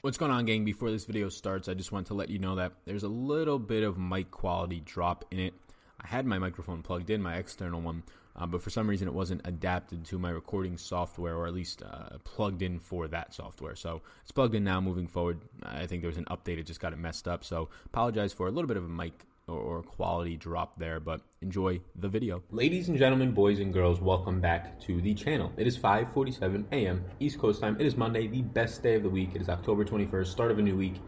What's 0.00 0.16
going 0.16 0.30
on, 0.30 0.44
gang? 0.44 0.64
Before 0.64 0.92
this 0.92 1.04
video 1.04 1.28
starts, 1.28 1.68
I 1.68 1.74
just 1.74 1.90
want 1.90 2.06
to 2.06 2.14
let 2.14 2.30
you 2.30 2.38
know 2.38 2.54
that 2.54 2.70
there's 2.84 3.02
a 3.02 3.08
little 3.08 3.58
bit 3.58 3.82
of 3.82 3.98
mic 3.98 4.30
quality 4.30 4.78
drop 4.78 5.24
in 5.32 5.40
it. 5.40 5.54
I 6.00 6.06
had 6.06 6.24
my 6.24 6.38
microphone 6.38 6.82
plugged 6.82 7.10
in, 7.10 7.20
my 7.20 7.34
external 7.34 7.80
one, 7.80 8.04
uh, 8.36 8.46
but 8.46 8.62
for 8.62 8.70
some 8.70 8.88
reason 8.88 9.08
it 9.08 9.14
wasn't 9.14 9.40
adapted 9.44 10.04
to 10.04 10.18
my 10.20 10.30
recording 10.30 10.78
software, 10.78 11.36
or 11.36 11.48
at 11.48 11.52
least 11.52 11.82
uh, 11.82 12.10
plugged 12.22 12.62
in 12.62 12.78
for 12.78 13.08
that 13.08 13.34
software. 13.34 13.74
So 13.74 14.02
it's 14.22 14.30
plugged 14.30 14.54
in 14.54 14.62
now. 14.62 14.80
Moving 14.80 15.08
forward, 15.08 15.40
I 15.64 15.86
think 15.86 16.02
there 16.02 16.10
was 16.10 16.16
an 16.16 16.26
update; 16.26 16.58
it 16.58 16.66
just 16.66 16.78
got 16.78 16.92
it 16.92 16.98
messed 17.00 17.26
up. 17.26 17.42
So 17.42 17.68
apologize 17.86 18.32
for 18.32 18.46
a 18.46 18.52
little 18.52 18.68
bit 18.68 18.76
of 18.76 18.84
a 18.84 18.88
mic 18.88 19.24
or 19.48 19.82
quality 19.82 20.36
drop 20.36 20.78
there, 20.78 21.00
but 21.00 21.20
enjoy 21.40 21.80
the 21.96 22.08
video. 22.08 22.42
Ladies 22.50 22.88
and 22.88 22.98
gentlemen, 22.98 23.32
boys 23.32 23.58
and 23.60 23.72
girls, 23.72 24.00
welcome 24.00 24.40
back 24.40 24.80
to 24.80 25.00
the 25.00 25.14
channel. 25.14 25.52
It 25.56 25.66
is 25.66 25.76
5:47 25.78 26.66
a.m. 26.72 27.04
East 27.20 27.38
Coast 27.38 27.60
time. 27.60 27.76
It 27.80 27.86
is 27.86 27.96
Monday, 27.96 28.26
the 28.26 28.42
best 28.42 28.82
day 28.82 28.94
of 28.94 29.02
the 29.02 29.10
week. 29.10 29.30
It 29.34 29.40
is 29.40 29.48
October 29.48 29.84
21st, 29.84 30.26
start 30.26 30.50
of 30.50 30.58
a 30.58 30.62
new 30.62 30.76
week. 30.76 31.00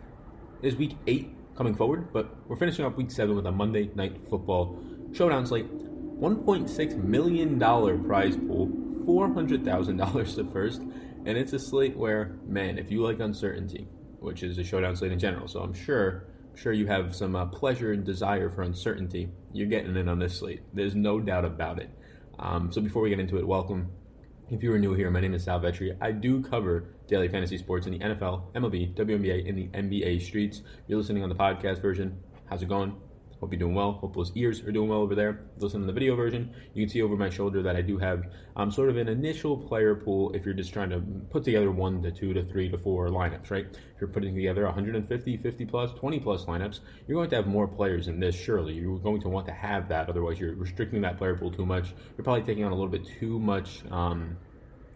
It 0.63 0.69
is 0.69 0.77
week 0.77 0.97
8 1.07 1.31
coming 1.57 1.75
forward, 1.75 2.13
but 2.13 2.35
we're 2.49 2.57
finishing 2.57 2.85
up 2.85 2.97
week 2.97 3.11
7 3.11 3.35
with 3.37 3.47
a 3.47 3.53
Monday 3.53 3.91
night 3.95 4.17
football 4.29 4.79
showdown 5.13 5.47
slate. 5.47 5.67
$1.6 6.21 7.03
million 7.03 7.59
prize 7.59 8.37
pool, 8.37 8.69
$400,000 9.07 10.35
to 10.37 10.45
first, 10.53 10.83
and 11.25 11.39
it's 11.39 11.55
a 11.55 11.59
slate 11.59 11.97
where, 11.97 12.39
man, 12.47 12.79
if 12.79 12.91
you 12.91 13.03
like 13.03 13.21
uncertainty, 13.21 13.89
which 14.19 14.43
is 14.43 14.59
a 14.59 14.65
showdown 14.65 14.95
slate 14.95 15.13
in 15.13 15.19
general, 15.19 15.49
so 15.49 15.61
I'm 15.61 15.73
sure 15.73 16.27
sure 16.61 16.73
you 16.75 16.87
have 16.87 17.17
some 17.17 17.35
uh, 17.35 17.47
pleasure 17.47 17.93
and 17.93 18.05
desire 18.05 18.51
for 18.51 18.63
uncertainty. 18.63 19.31
You're 19.53 19.67
getting 19.67 19.97
in 19.97 20.09
on 20.09 20.19
this 20.19 20.39
slate. 20.39 20.61
There's 20.75 20.95
no 20.95 21.19
doubt 21.19 21.47
about 21.47 21.79
it. 21.81 21.91
Um, 22.39 22.71
so 22.71 22.83
before 22.83 23.01
we 23.01 23.09
get 23.09 23.19
into 23.19 23.39
it, 23.39 23.47
welcome. 23.47 23.89
If 24.51 24.63
you 24.63 24.71
are 24.75 24.79
new 24.79 24.93
here, 24.93 25.11
my 25.11 25.21
name 25.21 25.33
is 25.33 25.45
Sal 25.45 25.59
Vetri. 25.59 25.97
I 26.03 26.13
do 26.13 26.43
cover 26.43 26.95
daily 27.07 27.29
fantasy 27.29 27.57
sports 27.57 27.87
in 27.87 27.93
the 27.95 27.99
NFL, 28.01 28.53
MLB, 28.53 28.95
WNBA, 28.95 29.49
and 29.49 29.57
the 29.57 29.69
NBA 29.69 30.21
streets. 30.21 30.63
You're 30.87 30.99
listening 30.99 31.23
on 31.23 31.31
the 31.31 31.35
podcast 31.35 31.81
version. 31.81 32.19
How's 32.51 32.63
it 32.63 32.69
going? 32.69 32.95
Hope 33.41 33.53
you're 33.53 33.59
doing 33.59 33.75
well. 33.75 33.93
Hope 33.93 34.15
those 34.15 34.33
ears 34.35 34.61
are 34.61 34.71
doing 34.71 34.91
well 34.91 35.01
over 35.01 35.15
there. 35.15 35.47
Listen 35.59 35.81
to 35.81 35.87
the 35.87 35.93
video 35.95 36.15
version. 36.15 36.55
You 36.75 36.85
can 36.85 36.91
see 36.91 37.01
over 37.01 37.17
my 37.17 37.31
shoulder 37.31 37.63
that 37.63 37.75
I 37.75 37.81
do 37.81 37.97
have 37.97 38.25
um, 38.55 38.71
sort 38.71 38.91
of 38.91 38.99
an 38.99 39.09
initial 39.09 39.57
player 39.57 39.95
pool 39.95 40.31
if 40.35 40.45
you're 40.45 40.53
just 40.53 40.75
trying 40.75 40.91
to 40.91 41.01
put 41.31 41.43
together 41.43 41.71
one 41.71 42.03
to 42.03 42.11
two 42.11 42.35
to 42.35 42.45
three 42.45 42.69
to 42.69 42.77
four 42.77 43.09
lineups, 43.09 43.51
right? 43.51 43.65
If 43.65 44.01
you're 44.01 44.11
putting 44.11 44.35
together 44.35 44.65
150, 44.65 45.37
50 45.39 45.65
plus, 45.65 45.93
20 45.95 46.21
plus 46.21 46.45
lineups, 46.45 46.81
you're 47.09 47.17
going 47.17 47.31
to 47.31 47.37
have 47.37 47.47
more 47.47 47.67
players 47.67 48.09
in 48.09 48.21
this, 48.21 48.35
surely. 48.35 48.75
You're 48.75 48.99
going 48.99 49.23
to 49.23 49.29
want 49.31 49.47
to 49.47 49.53
have 49.53 49.89
that. 49.89 50.11
Otherwise, 50.11 50.39
you're 50.39 50.55
restricting 50.55 51.01
that 51.01 51.17
player 51.17 51.35
pool 51.35 51.51
too 51.51 51.65
much. 51.65 51.95
You're 52.19 52.25
probably 52.25 52.43
taking 52.43 52.65
on 52.65 52.73
a 52.73 52.75
little 52.75 52.91
bit 52.91 53.07
too 53.19 53.39
much 53.39 53.83
um, 53.91 54.37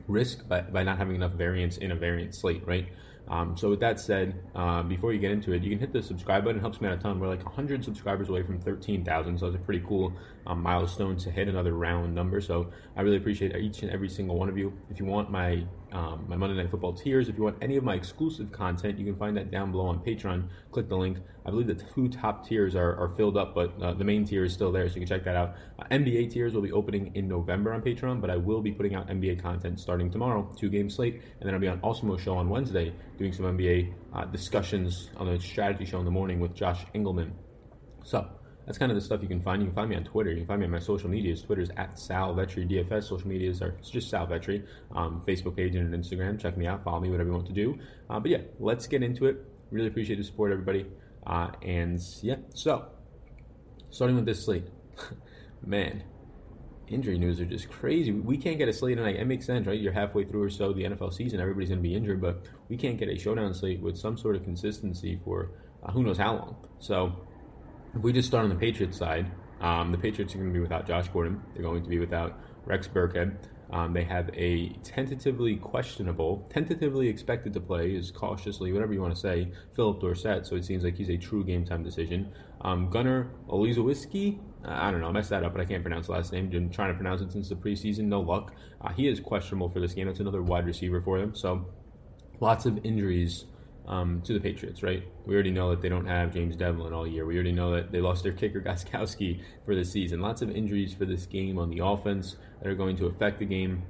risk 0.07 0.47
by, 0.47 0.61
by 0.61 0.83
not 0.83 0.99
having 0.99 1.17
enough 1.17 1.33
variance 1.33 1.79
in 1.79 1.93
a 1.93 1.97
variant 1.97 2.35
slate, 2.35 2.67
right? 2.67 2.89
Um, 3.29 3.57
so 3.57 3.71
with 3.71 3.81
that 3.81 3.99
said, 3.99 4.35
uh, 4.55 4.83
before 4.83 5.13
you 5.13 5.19
get 5.19 5.31
into 5.31 5.53
it, 5.53 5.63
you 5.63 5.71
can 5.71 5.79
hit 5.79 5.93
the 5.93 6.03
subscribe 6.03 6.45
button. 6.45 6.59
It 6.59 6.61
helps 6.61 6.81
me 6.81 6.89
out 6.89 6.99
a 6.99 7.01
ton. 7.01 7.19
We're 7.19 7.29
like 7.29 7.45
100 7.45 7.85
subscribers 7.85 8.29
away 8.29 8.43
from 8.43 8.61
13,000, 8.61 9.39
so 9.39 9.47
it's 9.47 9.57
a 9.57 9.59
pretty 9.59 9.83
cool 9.87 10.13
um, 10.47 10.63
milestone 10.63 11.17
to 11.19 11.31
hit 11.31 11.49
another 11.49 11.73
round 11.73 12.15
number. 12.15 12.41
So 12.41 12.71
I 12.97 13.01
really 13.03 13.17
appreciate 13.17 13.57
each 13.57 13.83
and 13.83 13.91
every 13.91 14.09
single 14.09 14.37
one 14.39 14.49
of 14.49 14.59
you. 14.59 14.73
If 14.91 14.99
you 15.01 15.07
want 15.07 15.31
my 15.31 15.65
um, 15.95 16.25
my 16.29 16.35
Monday 16.35 16.57
Night 16.57 16.71
Football 16.71 16.93
tiers, 16.93 17.29
if 17.29 17.37
you 17.37 17.45
want 17.45 17.57
any 17.63 17.77
of 17.77 17.85
my 17.85 17.95
exclusive 17.95 18.51
content, 18.51 18.99
you 18.99 19.05
can 19.05 19.15
find 19.15 19.37
that 19.37 19.53
down 19.53 19.71
below 19.71 19.87
on 19.87 20.01
Patreon. 20.01 20.49
Click 20.73 20.89
the 20.89 20.97
link. 20.97 21.19
I 21.47 21.51
believe 21.51 21.69
the 21.69 21.75
two 21.75 22.09
top 22.09 22.47
tiers 22.49 22.75
are, 22.75 22.97
are 22.97 23.15
filled 23.17 23.37
up, 23.37 23.55
but 23.55 23.81
uh, 23.81 23.95
the 23.95 24.03
main 24.03 24.25
tier 24.25 24.45
is 24.45 24.53
still 24.53 24.73
there, 24.73 24.89
so 24.89 24.97
you 24.97 25.03
can 25.03 25.09
check 25.09 25.25
that 25.25 25.37
out. 25.37 25.55
Uh, 25.79 25.85
NBA 25.93 26.33
tiers 26.33 26.53
will 26.53 26.63
be 26.63 26.73
opening 26.73 27.13
in 27.15 27.29
November 27.29 27.73
on 27.73 27.81
Patreon, 27.81 28.21
but 28.21 28.29
I 28.29 28.37
will 28.37 28.61
be 28.61 28.73
putting 28.73 28.97
out 28.97 29.09
NBA 29.09 29.41
content 29.41 29.79
starting 29.79 30.11
tomorrow, 30.11 30.53
two 30.59 30.69
game 30.69 30.91
slate, 30.91 31.15
and 31.15 31.47
then 31.47 31.55
I'll 31.55 31.61
be 31.61 31.69
on 31.69 31.79
Awesome 31.83 32.17
Show 32.19 32.37
on 32.37 32.49
Wednesday 32.49 32.93
doing 33.17 33.33
some 33.33 33.47
NBA 33.57 33.93
uh, 34.13 34.25
discussions 34.25 35.11
on 35.17 35.33
the 35.33 35.39
strategy 35.39 35.85
show 35.85 36.01
in 36.01 36.05
the 36.05 36.11
morning 36.11 36.41
with 36.41 36.55
Josh 36.55 36.85
Engelman. 36.93 37.33
So 38.03 38.27
that's 38.67 38.79
kind 38.79 38.91
of 38.91 38.97
the 38.97 39.01
stuff 39.01 39.21
you 39.23 39.29
can 39.29 39.43
find. 39.43 39.61
You 39.61 39.69
can 39.69 39.75
find 39.75 39.91
me 39.91 39.97
on 39.97 40.05
Twitter. 40.05 40.31
You 40.31 40.39
can 40.39 40.47
find 40.47 40.61
me 40.61 40.67
on 40.67 40.73
my 40.73 40.79
social 40.79 41.11
medias. 41.11 41.43
Twitter's 41.43 41.71
at 41.77 41.99
Sal 41.99 42.35
Vetri 42.35 42.69
DFS. 42.69 43.05
Social 43.05 43.29
medias 43.29 43.61
are 43.61 43.75
just 43.83 44.09
Sal 44.09 44.27
Vetri. 44.27 44.65
Um, 44.95 45.23
Facebook 45.27 45.57
page 45.57 45.75
and 45.75 45.93
Instagram. 45.93 46.41
Check 46.41 46.57
me 46.57 46.67
out. 46.67 46.83
Follow 46.83 47.01
me. 47.01 47.11
Whatever 47.11 47.29
you 47.29 47.35
want 47.35 47.47
to 47.47 47.53
do. 47.53 47.79
Uh, 48.09 48.21
but 48.21 48.31
yeah, 48.31 48.39
let's 48.59 48.87
get 48.87 49.03
into 49.03 49.27
it. 49.27 49.45
Really 49.71 49.89
appreciate 49.89 50.17
the 50.17 50.25
support, 50.25 50.53
everybody. 50.53 50.87
Uh, 51.27 51.51
and 51.63 52.01
yeah, 52.23 52.37
so 52.55 52.87
starting 53.91 54.17
with 54.17 54.27
this 54.27 54.45
slate, 54.45 54.67
man, 55.67 56.03
injury 56.89 57.19
news 57.19 57.41
are 57.41 57.47
just 57.47 57.71
crazy. 57.71 58.13
We 58.13 58.37
can't 58.37 58.59
get 58.59 58.69
a 58.69 58.73
slate 58.73 58.97
tonight. 58.97 59.17
It 59.17 59.27
makes 59.27 59.47
sense, 59.47 59.67
right? 59.67 59.79
You're 59.79 59.93
halfway 59.93 60.25
through 60.25 60.43
or 60.43 60.51
so 60.51 60.73
the 60.73 60.85
NFL 60.85 61.15
season. 61.15 61.41
Everybody's 61.41 61.69
going 61.71 61.83
to 61.83 61.89
be 61.89 61.95
injured, 61.95 62.21
but 62.21 62.47
we 62.69 62.77
can't 62.77 62.99
get 62.99 63.09
a 63.09 63.17
showdown 63.19 63.55
slate 63.55 63.81
with 63.81 63.97
some 63.97 64.17
sort 64.17 64.37
of 64.37 64.45
consistency 64.45 65.21
for 65.25 65.51
uh, 65.83 65.93
who 65.93 66.03
knows 66.03 66.19
how 66.19 66.35
long. 66.35 66.57
So 66.79 67.27
if 67.95 68.03
we 68.03 68.13
just 68.13 68.29
start 68.29 68.45
on 68.45 68.51
the 68.51 68.57
Patriots 68.57 68.99
side, 68.99 69.31
um, 69.61 69.93
the 69.93 69.99
Patriots 69.99 70.35
are 70.35 70.39
going 70.39 70.51
to 70.51 70.55
be 70.55 70.61
without 70.61 70.87
Josh 70.87 71.09
Gordon. 71.09 71.41
They're 71.55 71.63
going 71.63 71.83
to 71.83 71.89
be 71.89 71.99
without 71.99 72.39
Rex 72.67 72.89
Burkhead. 72.89 73.37
Um, 73.71 73.93
they 73.93 74.05
have 74.05 74.31
a 74.35 74.69
tentatively 74.85 75.57
questionable, 75.57 76.49
tentatively 76.53 77.09
expected 77.09 77.53
to 77.55 77.61
play, 77.61 77.95
is 77.95 78.11
cautiously, 78.11 78.73
whatever 78.73 78.93
you 78.93 79.01
want 79.01 79.15
to 79.15 79.21
say, 79.21 79.51
Phillip 79.75 80.01
Dorsett. 80.01 80.47
So 80.47 80.55
it 80.57 80.65
seems 80.65 80.85
like 80.85 80.97
he's 80.97 81.09
a 81.09 81.17
true 81.17 81.45
game 81.45 81.65
time 81.65 81.83
decision. 81.83 82.33
Um, 82.61 82.91
Gunner 82.91 83.31
Olszewski, 83.49 84.39
I 84.65 84.91
don't 84.91 85.01
know, 85.01 85.09
I 85.09 85.13
messed 85.13 85.31
that 85.31 85.45
up, 85.45 85.53
but 85.53 85.61
I 85.61 85.65
can't 85.65 85.83
pronounce 85.83 86.07
the 86.07 86.13
last 86.13 86.33
name. 86.33 86.51
Been 86.51 86.71
trying 86.71 86.91
to 86.91 86.95
pronounce 86.95 87.21
it 87.21 87.33
since 87.33 87.49
the 87.49 87.57
preseason, 87.57 88.05
no 88.05 88.21
luck. 88.21 88.55
Uh, 88.81 88.93
he 88.93 89.09
is 89.09 89.19
questionable 89.19 89.69
for 89.71 89.81
this 89.81 89.95
game. 89.95 90.07
That's 90.07 90.21
another 90.21 90.43
wide 90.43 90.67
receiver 90.67 91.01
for 91.01 91.19
them. 91.19 91.35
So 91.35 91.67
lots 92.41 92.67
of 92.67 92.79
injuries 92.85 93.47
um, 93.87 94.23
to 94.23 94.33
the 94.33 94.41
Patriots, 94.41 94.83
right? 94.83 95.03
We 95.27 95.35
already 95.35 95.51
know 95.51 95.71
that 95.71 95.83
they 95.83 95.89
don't 95.89 96.07
have 96.07 96.33
James 96.33 96.57
Develin 96.57 96.93
all 96.93 97.07
year. 97.07 97.27
We 97.27 97.35
already 97.35 97.53
know 97.53 97.75
that 97.75 97.93
they 97.93 98.01
lost 98.01 98.23
their 98.23 98.33
kicker 98.33 98.61
Gostkowski 98.67 99.43
for 99.65 99.75
the 99.75 99.85
season. 99.85 100.21
Lots 100.21 100.43
of 100.43 100.51
injuries 100.51 100.95
for 100.95 101.05
this 101.05 101.27
game 101.27 101.59
on 101.59 101.71
the 101.71 101.85
offense 101.85 102.37
that 102.63 102.69
are 102.69 102.75
going 102.75 102.97
to 102.97 103.07
affect 103.07 103.39
the 103.39 103.45
game 103.45 103.83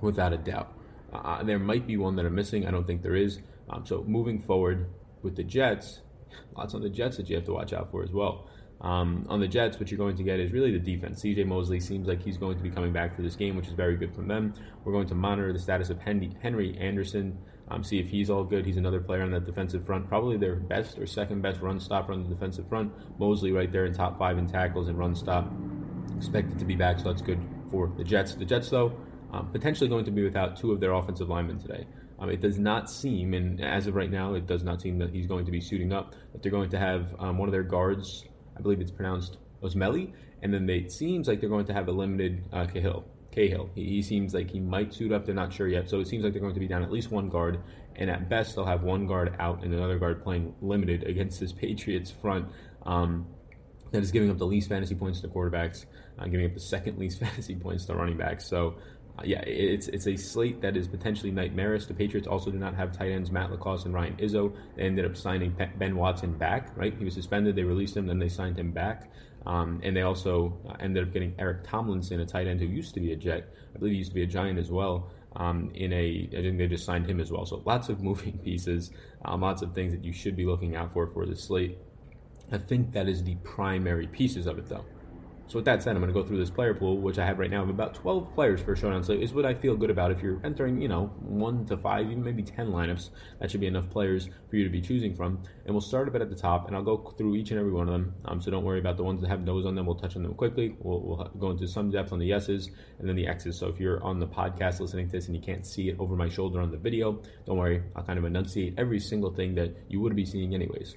without 0.00 0.32
a 0.32 0.38
doubt. 0.38 0.76
Uh, 1.12 1.42
there 1.42 1.58
might 1.58 1.86
be 1.86 1.96
one 1.96 2.16
that 2.16 2.26
I'm 2.26 2.34
missing. 2.34 2.66
I 2.66 2.70
don't 2.70 2.86
think 2.86 3.02
there 3.02 3.16
is. 3.16 3.40
Um, 3.70 3.86
so 3.86 4.02
moving 4.06 4.40
forward 4.40 4.86
with 5.22 5.36
the 5.36 5.44
Jets, 5.44 6.00
lots 6.56 6.74
on 6.74 6.82
the 6.82 6.88
Jets 6.88 7.16
that 7.18 7.28
you 7.28 7.36
have 7.36 7.44
to 7.44 7.52
watch 7.52 7.72
out 7.72 7.90
for 7.90 8.02
as 8.02 8.10
well. 8.12 8.48
Um, 8.80 9.26
on 9.28 9.38
the 9.38 9.46
Jets, 9.46 9.78
what 9.78 9.90
you're 9.90 9.98
going 9.98 10.16
to 10.16 10.24
get 10.24 10.40
is 10.40 10.50
really 10.50 10.72
the 10.72 10.78
defense. 10.78 11.22
CJ 11.22 11.46
Mosley 11.46 11.78
seems 11.78 12.08
like 12.08 12.20
he's 12.20 12.36
going 12.36 12.56
to 12.56 12.62
be 12.62 12.70
coming 12.70 12.92
back 12.92 13.14
for 13.14 13.22
this 13.22 13.36
game, 13.36 13.54
which 13.54 13.68
is 13.68 13.74
very 13.74 13.96
good 13.96 14.12
from 14.12 14.26
them. 14.26 14.54
We're 14.84 14.92
going 14.92 15.06
to 15.08 15.14
monitor 15.14 15.52
the 15.52 15.58
status 15.60 15.88
of 15.88 16.00
Henry 16.00 16.76
Anderson 16.80 17.38
um, 17.72 17.82
see 17.82 17.98
if 17.98 18.08
he's 18.08 18.28
all 18.28 18.44
good. 18.44 18.66
He's 18.66 18.76
another 18.76 19.00
player 19.00 19.22
on 19.22 19.30
that 19.30 19.46
defensive 19.46 19.86
front, 19.86 20.06
probably 20.06 20.36
their 20.36 20.56
best 20.56 20.98
or 20.98 21.06
second 21.06 21.40
best 21.40 21.60
run 21.60 21.80
stopper 21.80 22.12
on 22.12 22.22
the 22.22 22.28
defensive 22.28 22.68
front. 22.68 22.92
Mosley 23.18 23.50
right 23.50 23.72
there 23.72 23.86
in 23.86 23.94
top 23.94 24.18
five 24.18 24.36
in 24.36 24.46
tackles 24.46 24.88
and 24.88 24.98
run 24.98 25.14
stop. 25.14 25.50
Expected 26.16 26.58
to 26.58 26.64
be 26.66 26.76
back, 26.76 26.98
so 26.98 27.04
that's 27.04 27.22
good 27.22 27.40
for 27.70 27.90
the 27.96 28.04
Jets. 28.04 28.34
The 28.34 28.44
Jets, 28.44 28.68
though, 28.68 28.92
um, 29.32 29.50
potentially 29.50 29.88
going 29.88 30.04
to 30.04 30.10
be 30.10 30.22
without 30.22 30.56
two 30.56 30.72
of 30.72 30.80
their 30.80 30.92
offensive 30.92 31.28
linemen 31.28 31.58
today. 31.58 31.86
Um, 32.18 32.28
it 32.28 32.40
does 32.40 32.58
not 32.58 32.90
seem, 32.90 33.32
and 33.32 33.60
as 33.64 33.86
of 33.86 33.94
right 33.94 34.10
now, 34.10 34.34
it 34.34 34.46
does 34.46 34.62
not 34.62 34.82
seem 34.82 34.98
that 34.98 35.10
he's 35.10 35.26
going 35.26 35.46
to 35.46 35.50
be 35.50 35.60
suiting 35.60 35.92
up. 35.92 36.14
That 36.32 36.42
they're 36.42 36.52
going 36.52 36.70
to 36.70 36.78
have 36.78 37.14
um, 37.18 37.38
one 37.38 37.48
of 37.48 37.52
their 37.52 37.62
guards, 37.62 38.24
I 38.56 38.60
believe 38.60 38.80
it's 38.80 38.92
pronounced 38.92 39.38
Osemele, 39.62 40.12
and 40.42 40.52
then 40.52 40.66
they, 40.66 40.76
it 40.76 40.92
seems 40.92 41.26
like 41.26 41.40
they're 41.40 41.48
going 41.48 41.66
to 41.66 41.72
have 41.72 41.88
a 41.88 41.92
limited 41.92 42.44
uh, 42.52 42.66
Kalil. 42.66 43.04
Kalil. 43.32 43.70
He, 43.74 43.84
he, 43.84 44.02
seems 44.02 44.34
like 44.34 44.50
he 44.50 44.60
might 44.60 44.92
suit 44.92 45.12
up. 45.12 45.26
They're 45.26 45.34
not 45.34 45.52
sure 45.52 45.68
yet. 45.68 45.88
So 45.88 46.00
it 46.00 46.06
seems 46.06 46.22
like 46.22 46.32
they're 46.32 46.42
going 46.42 46.54
to 46.54 46.60
be 46.60 46.68
down 46.68 46.82
at 46.82 46.92
least 46.92 47.10
one 47.10 47.28
guard. 47.28 47.60
And 47.96 48.08
at 48.08 48.28
best, 48.28 48.54
they'll 48.54 48.66
have 48.66 48.82
one 48.82 49.06
guard 49.06 49.34
out 49.38 49.64
and 49.64 49.74
another 49.74 49.98
guard 49.98 50.22
playing 50.22 50.54
limited 50.60 51.04
against 51.04 51.40
this 51.40 51.52
Patriots 51.64 52.10
front 52.10 52.48
um, 52.84 53.26
that 53.90 54.02
is 54.02 54.10
giving 54.10 54.30
up 54.30 54.38
the 54.38 54.46
least 54.46 54.68
fantasy 54.68 54.94
points 54.94 55.20
to 55.20 55.28
quarterbacks, 55.28 55.86
uh, 56.18 56.24
giving 56.26 56.46
up 56.46 56.54
the 56.54 56.60
second 56.60 56.98
least 57.00 57.18
fantasy 57.18 57.54
points 57.54 57.84
to 57.86 57.94
running 57.94 58.16
backs. 58.16 58.46
So 58.46 58.76
uh, 59.18 59.22
yeah, 59.24 59.40
it's 59.40 59.88
it's 59.88 60.06
a 60.06 60.16
slate 60.16 60.62
that 60.62 60.76
is 60.76 60.88
potentially 60.88 61.30
nightmarish. 61.30 61.84
The 61.86 61.94
Patriots 61.94 62.26
also 62.26 62.50
do 62.50 62.58
not 62.58 62.74
have 62.74 62.96
tight 62.96 63.10
ends 63.10 63.30
Matt 63.30 63.50
LaCosse 63.50 63.84
and 63.84 63.92
Ryan 63.92 64.16
Izzo. 64.16 64.54
They 64.74 64.84
ended 64.84 65.04
up 65.04 65.16
signing 65.16 65.54
Ben 65.76 65.96
Watson 65.96 66.32
back. 66.32 66.74
Right, 66.76 66.94
he 66.96 67.04
was 67.04 67.14
suspended. 67.14 67.54
They 67.54 67.64
released 67.64 67.96
him, 67.96 68.06
then 68.06 68.18
they 68.18 68.28
signed 68.28 68.58
him 68.58 68.72
back. 68.72 69.10
Um, 69.46 69.80
and 69.82 69.96
they 69.96 70.02
also 70.02 70.58
uh, 70.68 70.74
ended 70.80 71.06
up 71.06 71.12
getting 71.12 71.34
Eric 71.38 71.64
Tomlinson, 71.64 72.20
a 72.20 72.26
tight 72.26 72.46
end 72.46 72.60
who 72.60 72.66
used 72.66 72.94
to 72.94 73.00
be 73.00 73.12
a 73.12 73.16
Jet. 73.16 73.52
I 73.74 73.78
believe 73.78 73.92
he 73.92 73.98
used 73.98 74.10
to 74.10 74.14
be 74.14 74.22
a 74.22 74.26
Giant 74.26 74.58
as 74.58 74.70
well. 74.70 75.10
Um, 75.34 75.70
in 75.74 75.92
a, 75.92 76.28
I 76.32 76.42
think 76.42 76.58
they 76.58 76.68
just 76.68 76.84
signed 76.84 77.06
him 77.06 77.18
as 77.18 77.32
well. 77.32 77.46
So 77.46 77.62
lots 77.64 77.88
of 77.88 78.02
moving 78.08 78.38
pieces, 78.38 78.90
um, 79.24 79.40
lots 79.40 79.62
of 79.62 79.74
things 79.74 79.92
that 79.92 80.04
you 80.04 80.12
should 80.12 80.36
be 80.36 80.44
looking 80.44 80.76
out 80.76 80.92
for 80.92 81.06
for 81.08 81.26
the 81.26 81.36
slate. 81.36 81.78
I 82.50 82.58
think 82.58 82.92
that 82.92 83.08
is 83.08 83.24
the 83.24 83.36
primary 83.36 84.06
pieces 84.06 84.46
of 84.46 84.58
it, 84.58 84.66
though. 84.68 84.84
So 85.52 85.58
with 85.58 85.66
that 85.66 85.82
said, 85.82 85.94
I'm 85.94 86.00
going 86.00 86.10
to 86.10 86.18
go 86.18 86.26
through 86.26 86.38
this 86.38 86.48
player 86.48 86.72
pool, 86.72 86.96
which 86.96 87.18
I 87.18 87.26
have 87.26 87.38
right 87.38 87.50
now 87.50 87.62
of 87.62 87.68
about 87.68 87.92
12 87.94 88.34
players 88.34 88.62
for 88.62 88.74
Showdown 88.74 89.04
Slate. 89.04 89.22
Is 89.22 89.34
what 89.34 89.44
I 89.44 89.52
feel 89.52 89.76
good 89.76 89.90
about. 89.90 90.10
If 90.10 90.22
you're 90.22 90.40
entering, 90.44 90.80
you 90.80 90.88
know, 90.88 91.08
one 91.20 91.66
to 91.66 91.76
five, 91.76 92.06
even 92.06 92.24
maybe 92.24 92.42
10 92.42 92.68
lineups, 92.68 93.10
that 93.38 93.50
should 93.50 93.60
be 93.60 93.66
enough 93.66 93.90
players 93.90 94.30
for 94.48 94.56
you 94.56 94.64
to 94.64 94.70
be 94.70 94.80
choosing 94.80 95.14
from. 95.14 95.42
And 95.66 95.74
we'll 95.74 95.82
start 95.82 96.08
a 96.08 96.10
bit 96.10 96.22
at 96.22 96.30
the 96.30 96.34
top, 96.34 96.68
and 96.68 96.74
I'll 96.74 96.82
go 96.82 96.96
through 97.18 97.36
each 97.36 97.50
and 97.50 97.60
every 97.60 97.70
one 97.70 97.86
of 97.86 97.92
them. 97.92 98.14
Um, 98.24 98.40
so 98.40 98.50
don't 98.50 98.64
worry 98.64 98.78
about 98.78 98.96
the 98.96 99.02
ones 99.02 99.20
that 99.20 99.28
have 99.28 99.42
no's 99.42 99.66
on 99.66 99.74
them. 99.74 99.84
We'll 99.84 99.96
touch 99.96 100.16
on 100.16 100.22
them 100.22 100.32
quickly. 100.32 100.74
We'll, 100.78 101.00
we'll 101.00 101.30
go 101.38 101.50
into 101.50 101.68
some 101.68 101.90
depth 101.90 102.14
on 102.14 102.18
the 102.18 102.28
yeses 102.28 102.70
and 102.98 103.06
then 103.06 103.16
the 103.16 103.26
x's. 103.26 103.58
So 103.58 103.66
if 103.68 103.78
you're 103.78 104.02
on 104.02 104.20
the 104.20 104.26
podcast 104.26 104.80
listening 104.80 105.08
to 105.08 105.12
this 105.12 105.26
and 105.26 105.36
you 105.36 105.42
can't 105.42 105.66
see 105.66 105.90
it 105.90 105.96
over 105.98 106.16
my 106.16 106.30
shoulder 106.30 106.62
on 106.62 106.70
the 106.70 106.78
video, 106.78 107.20
don't 107.44 107.58
worry. 107.58 107.82
I'll 107.94 108.04
kind 108.04 108.18
of 108.18 108.24
enunciate 108.24 108.76
every 108.78 109.00
single 109.00 109.34
thing 109.34 109.54
that 109.56 109.76
you 109.90 110.00
would 110.00 110.16
be 110.16 110.24
seeing 110.24 110.54
anyways. 110.54 110.96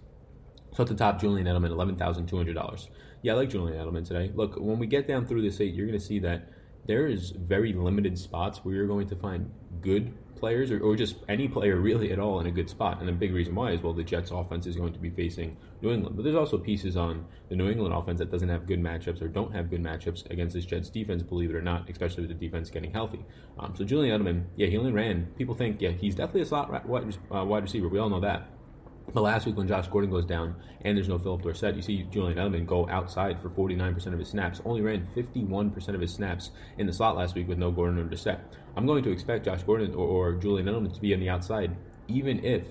So 0.76 0.84
at 0.84 0.90
the 0.90 0.96
top, 0.96 1.22
Julian 1.22 1.48
Edelman, 1.48 1.72
eleven 1.72 1.96
thousand 1.96 2.28
two 2.28 2.36
hundred 2.36 2.54
dollars. 2.54 2.90
Yeah, 3.26 3.34
I 3.34 3.38
like 3.38 3.50
Julian 3.50 3.84
Edelman 3.84 4.08
today. 4.08 4.32
Look, 4.36 4.56
when 4.58 4.78
we 4.78 4.86
get 4.86 5.08
down 5.08 5.26
through 5.26 5.42
this 5.42 5.60
eight, 5.60 5.74
you're 5.74 5.88
going 5.88 5.98
to 5.98 6.06
see 6.06 6.20
that 6.20 6.48
there 6.86 7.08
is 7.08 7.32
very 7.32 7.74
limited 7.74 8.20
spots 8.20 8.60
where 8.60 8.76
you're 8.76 8.86
going 8.86 9.08
to 9.08 9.16
find 9.16 9.52
good 9.82 10.14
players 10.36 10.70
or, 10.70 10.80
or 10.82 10.96
just 10.96 11.16
any 11.28 11.48
player 11.48 11.78
really 11.78 12.12
at 12.12 12.20
all 12.20 12.40
in 12.40 12.46
a 12.46 12.52
good 12.52 12.70
spot. 12.70 13.00
And 13.00 13.08
the 13.08 13.14
big 13.14 13.34
reason 13.34 13.56
why 13.56 13.72
is 13.72 13.82
well, 13.82 13.94
the 13.94 14.04
Jets 14.04 14.30
offense 14.30 14.68
is 14.68 14.76
going 14.76 14.94
to 14.94 15.00
be 15.00 15.10
facing 15.10 15.58
New 15.82 15.92
England. 15.92 16.16
But 16.16 16.22
there's 16.22 16.36
also 16.36 16.60
pieces 16.60 16.96
on 16.96 17.26
the 17.50 17.56
New 17.56 17.68
England 17.68 17.96
offense 17.96 18.20
that 18.20 18.30
doesn't 18.30 18.50
have 18.50 18.68
good 18.68 18.80
matchups 18.80 19.24
or 19.24 19.28
don't 19.28 19.52
have 19.56 19.72
good 19.72 19.82
matchups 19.82 20.30
against 20.30 20.54
this 20.54 20.66
Jets 20.66 20.92
defense, 20.92 21.24
believe 21.24 21.50
it 21.50 21.56
or 21.56 21.64
not, 21.64 21.90
especially 21.90 22.28
with 22.28 22.40
the 22.40 22.46
defense 22.46 22.70
getting 22.70 22.92
healthy. 22.92 23.26
Um, 23.58 23.74
so 23.76 23.84
Julian 23.84 24.22
Edelman, 24.22 24.44
yeah, 24.56 24.68
he 24.68 24.78
only 24.78 24.92
ran. 24.92 25.26
People 25.36 25.56
think, 25.56 25.82
yeah, 25.82 25.90
he's 25.90 26.14
definitely 26.14 26.42
a 26.42 26.46
slot 26.46 26.88
wide, 26.88 27.18
uh, 27.34 27.44
wide 27.44 27.64
receiver. 27.64 27.88
We 27.88 27.98
all 27.98 28.10
know 28.12 28.20
that. 28.20 28.52
But 29.14 29.22
last 29.22 29.46
week 29.46 29.56
when 29.56 29.68
Josh 29.68 29.88
Gordon 29.88 30.10
goes 30.10 30.26
down 30.26 30.56
and 30.82 30.98
there's 30.98 31.08
no 31.08 31.18
Phillip 31.18 31.42
Dorsett, 31.42 31.76
you 31.76 31.82
see 31.82 32.04
Julian 32.12 32.38
Edelman 32.38 32.66
go 32.66 32.88
outside 32.90 33.42
for 33.42 33.50
49% 33.50 34.08
of 34.08 34.20
his 34.20 34.30
snaps. 34.30 34.62
Only 34.66 34.82
ran 34.82 35.08
51% 35.16 35.88
of 35.90 36.02
his 36.02 36.14
snaps 36.14 36.52
in 36.78 36.88
the 36.88 36.94
slot 36.94 37.16
last 37.16 37.36
week 37.36 37.48
with 37.48 37.58
no 37.58 37.72
Gordon 37.72 38.00
or 38.00 38.04
Dorsett. 38.04 38.40
I'm 38.76 38.86
going 38.86 39.04
to 39.04 39.12
expect 39.12 39.46
Josh 39.46 39.64
Gordon 39.64 39.94
or, 39.94 40.08
or 40.08 40.34
Julian 40.34 40.68
Edelman 40.68 40.94
to 40.94 41.00
be 41.00 41.14
on 41.14 41.20
the 41.20 41.30
outside, 41.30 41.76
even 42.08 42.44
if 42.44 42.64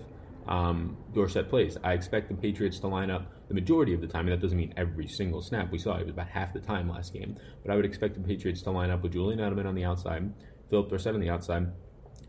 um, 0.48 0.96
Dorsett 1.14 1.48
plays. 1.48 1.78
I 1.82 1.92
expect 1.92 2.28
the 2.28 2.34
Patriots 2.34 2.78
to 2.80 2.88
line 2.88 3.10
up 3.10 3.32
the 3.48 3.54
majority 3.54 3.94
of 3.94 4.00
the 4.00 4.06
time, 4.06 4.28
and 4.28 4.32
that 4.32 4.42
doesn't 4.42 4.58
mean 4.58 4.75
every 4.76 5.06
single 5.06 5.40
snap. 5.40 5.70
We 5.70 5.78
saw 5.78 5.96
it 5.96 6.02
was 6.02 6.10
about 6.10 6.28
half 6.28 6.52
the 6.52 6.60
time 6.60 6.88
last 6.88 7.12
game. 7.12 7.37
But 7.64 7.72
I 7.72 7.76
would 7.76 7.84
expect 7.84 8.14
the 8.14 8.20
Patriots 8.20 8.62
to 8.62 8.70
line 8.70 8.90
up 8.90 9.02
with 9.02 9.12
Julian 9.12 9.40
Edelman 9.40 9.66
on 9.66 9.75
the 9.75 9.84
outside, 9.84 10.32
Phillip 10.70 10.90
Dorsett 10.90 11.14
on 11.14 11.20
the 11.20 11.30
outside, 11.30 11.69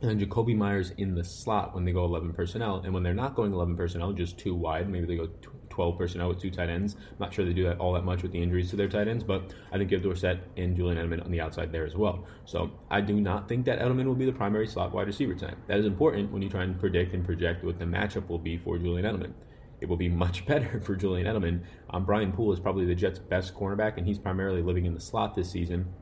and 0.02 0.10
then 0.10 0.20
Jakobi 0.20 0.56
Meyers 0.56 0.92
in 0.98 1.16
the 1.16 1.24
slot 1.24 1.74
when 1.74 1.86
they 1.86 1.92
go 1.92 2.04
11 2.06 2.34
personnel. 2.34 2.82
And 2.84 2.94
when 2.94 3.04
they're 3.04 3.14
not 3.14 3.36
going 3.36 3.54
11 3.54 3.76
personnel, 3.76 4.12
just 4.14 4.38
two 4.38 4.54
wide, 4.54 4.90
maybe 4.90 5.06
they 5.06 5.16
go 5.16 5.30
12 5.70 5.98
personnel 5.98 6.30
with 6.30 6.40
two 6.40 6.50
tight 6.50 6.70
ends. 6.70 6.96
I'm 6.96 7.18
not 7.20 7.34
sure 7.34 7.46
they 7.46 7.54
do 7.54 7.64
that 7.66 7.80
all 7.80 7.94
that 7.94 8.06
much 8.06 8.22
with 8.22 8.32
the 8.32 8.42
injuries 8.42 8.70
to 8.70 8.76
their 8.76 8.88
tight 8.88 9.08
ends, 9.08 9.24
but 9.24 9.54
I 9.72 9.78
think 9.78 9.92
you 9.92 9.98
have 9.98 10.04
Dorsett 10.04 10.40
and 10.58 10.76
Julian 10.76 10.98
Edelman 10.98 11.24
on 11.24 11.32
the 11.32 11.42
outside 11.42 11.72
there 11.72 11.86
as 11.86 11.96
well. 11.96 12.26
So 12.46 12.72
I 12.90 13.02
do 13.02 13.20
not 13.20 13.50
think 13.50 13.66
that 13.66 13.80
Edelman 13.80 14.06
will 14.06 14.16
be 14.16 14.26
the 14.26 14.32
primary 14.32 14.68
slot 14.68 14.94
wide 14.94 15.08
receiver 15.08 15.34
tonight. 15.34 15.58
That 15.68 15.80
is 15.80 15.86
important 15.86 16.32
when 16.32 16.42
you 16.42 16.50
try 16.50 16.64
and 16.64 16.80
predict 16.80 17.14
and 17.14 17.26
project 17.26 17.64
what 17.64 17.78
the 17.78 17.86
matchup 17.86 18.28
will 18.30 18.40
be 18.40 18.58
for 18.58 18.78
Julian 18.78 19.06
Edelman. 19.06 19.34
It 19.82 19.90
will 19.90 19.98
be 19.98 20.10
much 20.10 20.46
better 20.48 20.80
for 20.82 20.96
Julian 20.96 21.28
Edelman. 21.28 21.64
Um, 21.90 22.06
Brian 22.06 22.32
Poole 22.32 22.54
is 22.54 22.60
probably 22.60 22.86
the 22.86 22.96
Jets' 22.96 23.20
best 23.20 23.54
cornerback, 23.54 23.98
and 23.98 24.08
he's 24.08 24.20
primarily 24.20 24.62
living 24.62 24.86
in 24.86 24.94
the 24.94 25.02
slot 25.02 25.36
this 25.36 25.52
season. 25.52 25.94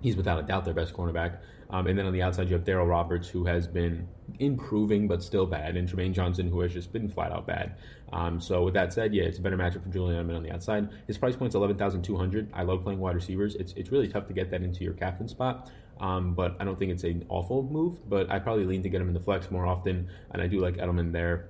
He's 0.00 0.16
without 0.16 0.40
a 0.40 0.42
doubt 0.42 0.64
their 0.64 0.74
best 0.74 0.94
cornerback. 0.94 1.38
Um, 1.72 1.86
and 1.86 1.98
then 1.98 2.04
on 2.04 2.12
the 2.12 2.20
outside, 2.20 2.50
you 2.50 2.54
have 2.54 2.64
Darryl 2.64 2.88
Roberts, 2.88 3.28
who 3.28 3.46
has 3.46 3.66
been 3.66 4.06
improving 4.38 5.08
but 5.08 5.22
still 5.22 5.46
bad, 5.46 5.76
and 5.76 5.88
Trumaine 5.88 6.12
Johnson, 6.12 6.48
who 6.48 6.60
has 6.60 6.72
just 6.72 6.92
been 6.92 7.08
flat 7.08 7.32
out 7.32 7.46
bad. 7.46 7.76
Um, 8.12 8.40
so 8.40 8.62
with 8.62 8.74
that 8.74 8.92
said, 8.92 9.14
yeah, 9.14 9.24
it's 9.24 9.38
a 9.38 9.40
better 9.40 9.56
matchup 9.56 9.82
for 9.82 9.88
Julian 9.88 10.22
Edelman 10.22 10.36
on 10.36 10.42
the 10.42 10.52
outside. 10.52 10.90
His 11.06 11.16
price 11.16 11.34
point's 11.34 11.54
eleven 11.54 11.78
thousand 11.78 12.02
two 12.02 12.16
hundred. 12.16 12.50
I 12.52 12.62
love 12.62 12.82
playing 12.82 13.00
wide 13.00 13.14
receivers. 13.14 13.54
It's 13.54 13.72
it's 13.72 13.90
really 13.90 14.06
tough 14.06 14.26
to 14.26 14.34
get 14.34 14.50
that 14.50 14.62
into 14.62 14.84
your 14.84 14.92
captain 14.92 15.28
spot. 15.28 15.70
Um, 15.98 16.34
but 16.34 16.56
I 16.60 16.64
don't 16.64 16.78
think 16.78 16.92
it's 16.92 17.04
an 17.04 17.24
awful 17.30 17.62
move. 17.62 18.06
But 18.08 18.30
I 18.30 18.38
probably 18.38 18.66
lean 18.66 18.82
to 18.82 18.90
get 18.90 19.00
him 19.00 19.08
in 19.08 19.14
the 19.14 19.20
flex 19.20 19.50
more 19.50 19.66
often, 19.66 20.10
and 20.32 20.42
I 20.42 20.46
do 20.46 20.60
like 20.60 20.76
Edelman 20.76 21.10
there. 21.10 21.48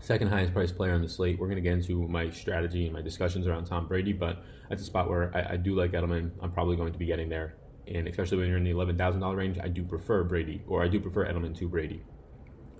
Second 0.00 0.28
highest 0.28 0.52
priced 0.52 0.76
player 0.76 0.92
on 0.92 1.02
the 1.02 1.08
slate. 1.08 1.40
We're 1.40 1.48
going 1.48 1.56
to 1.56 1.62
get 1.62 1.72
into 1.72 2.06
my 2.06 2.30
strategy 2.30 2.84
and 2.84 2.94
my 2.94 3.02
discussions 3.02 3.48
around 3.48 3.64
Tom 3.64 3.88
Brady, 3.88 4.12
but 4.12 4.44
that's 4.68 4.82
a 4.82 4.84
spot 4.84 5.10
where 5.10 5.36
I, 5.36 5.54
I 5.54 5.56
do 5.56 5.74
like 5.74 5.90
Edelman. 5.90 6.30
I'm 6.40 6.52
probably 6.52 6.76
going 6.76 6.92
to 6.92 6.98
be 7.00 7.06
getting 7.06 7.28
there 7.28 7.56
and 7.94 8.08
especially 8.08 8.38
when 8.38 8.48
you're 8.48 8.58
in 8.58 8.64
the 8.64 8.70
eleven 8.70 8.96
thousand 8.96 9.20
dollar 9.20 9.36
range, 9.36 9.58
I 9.62 9.68
do 9.68 9.82
prefer 9.84 10.24
Brady, 10.24 10.62
or 10.66 10.82
I 10.82 10.88
do 10.88 11.00
prefer 11.00 11.26
Edelman 11.26 11.56
to 11.58 11.68
Brady. 11.68 12.02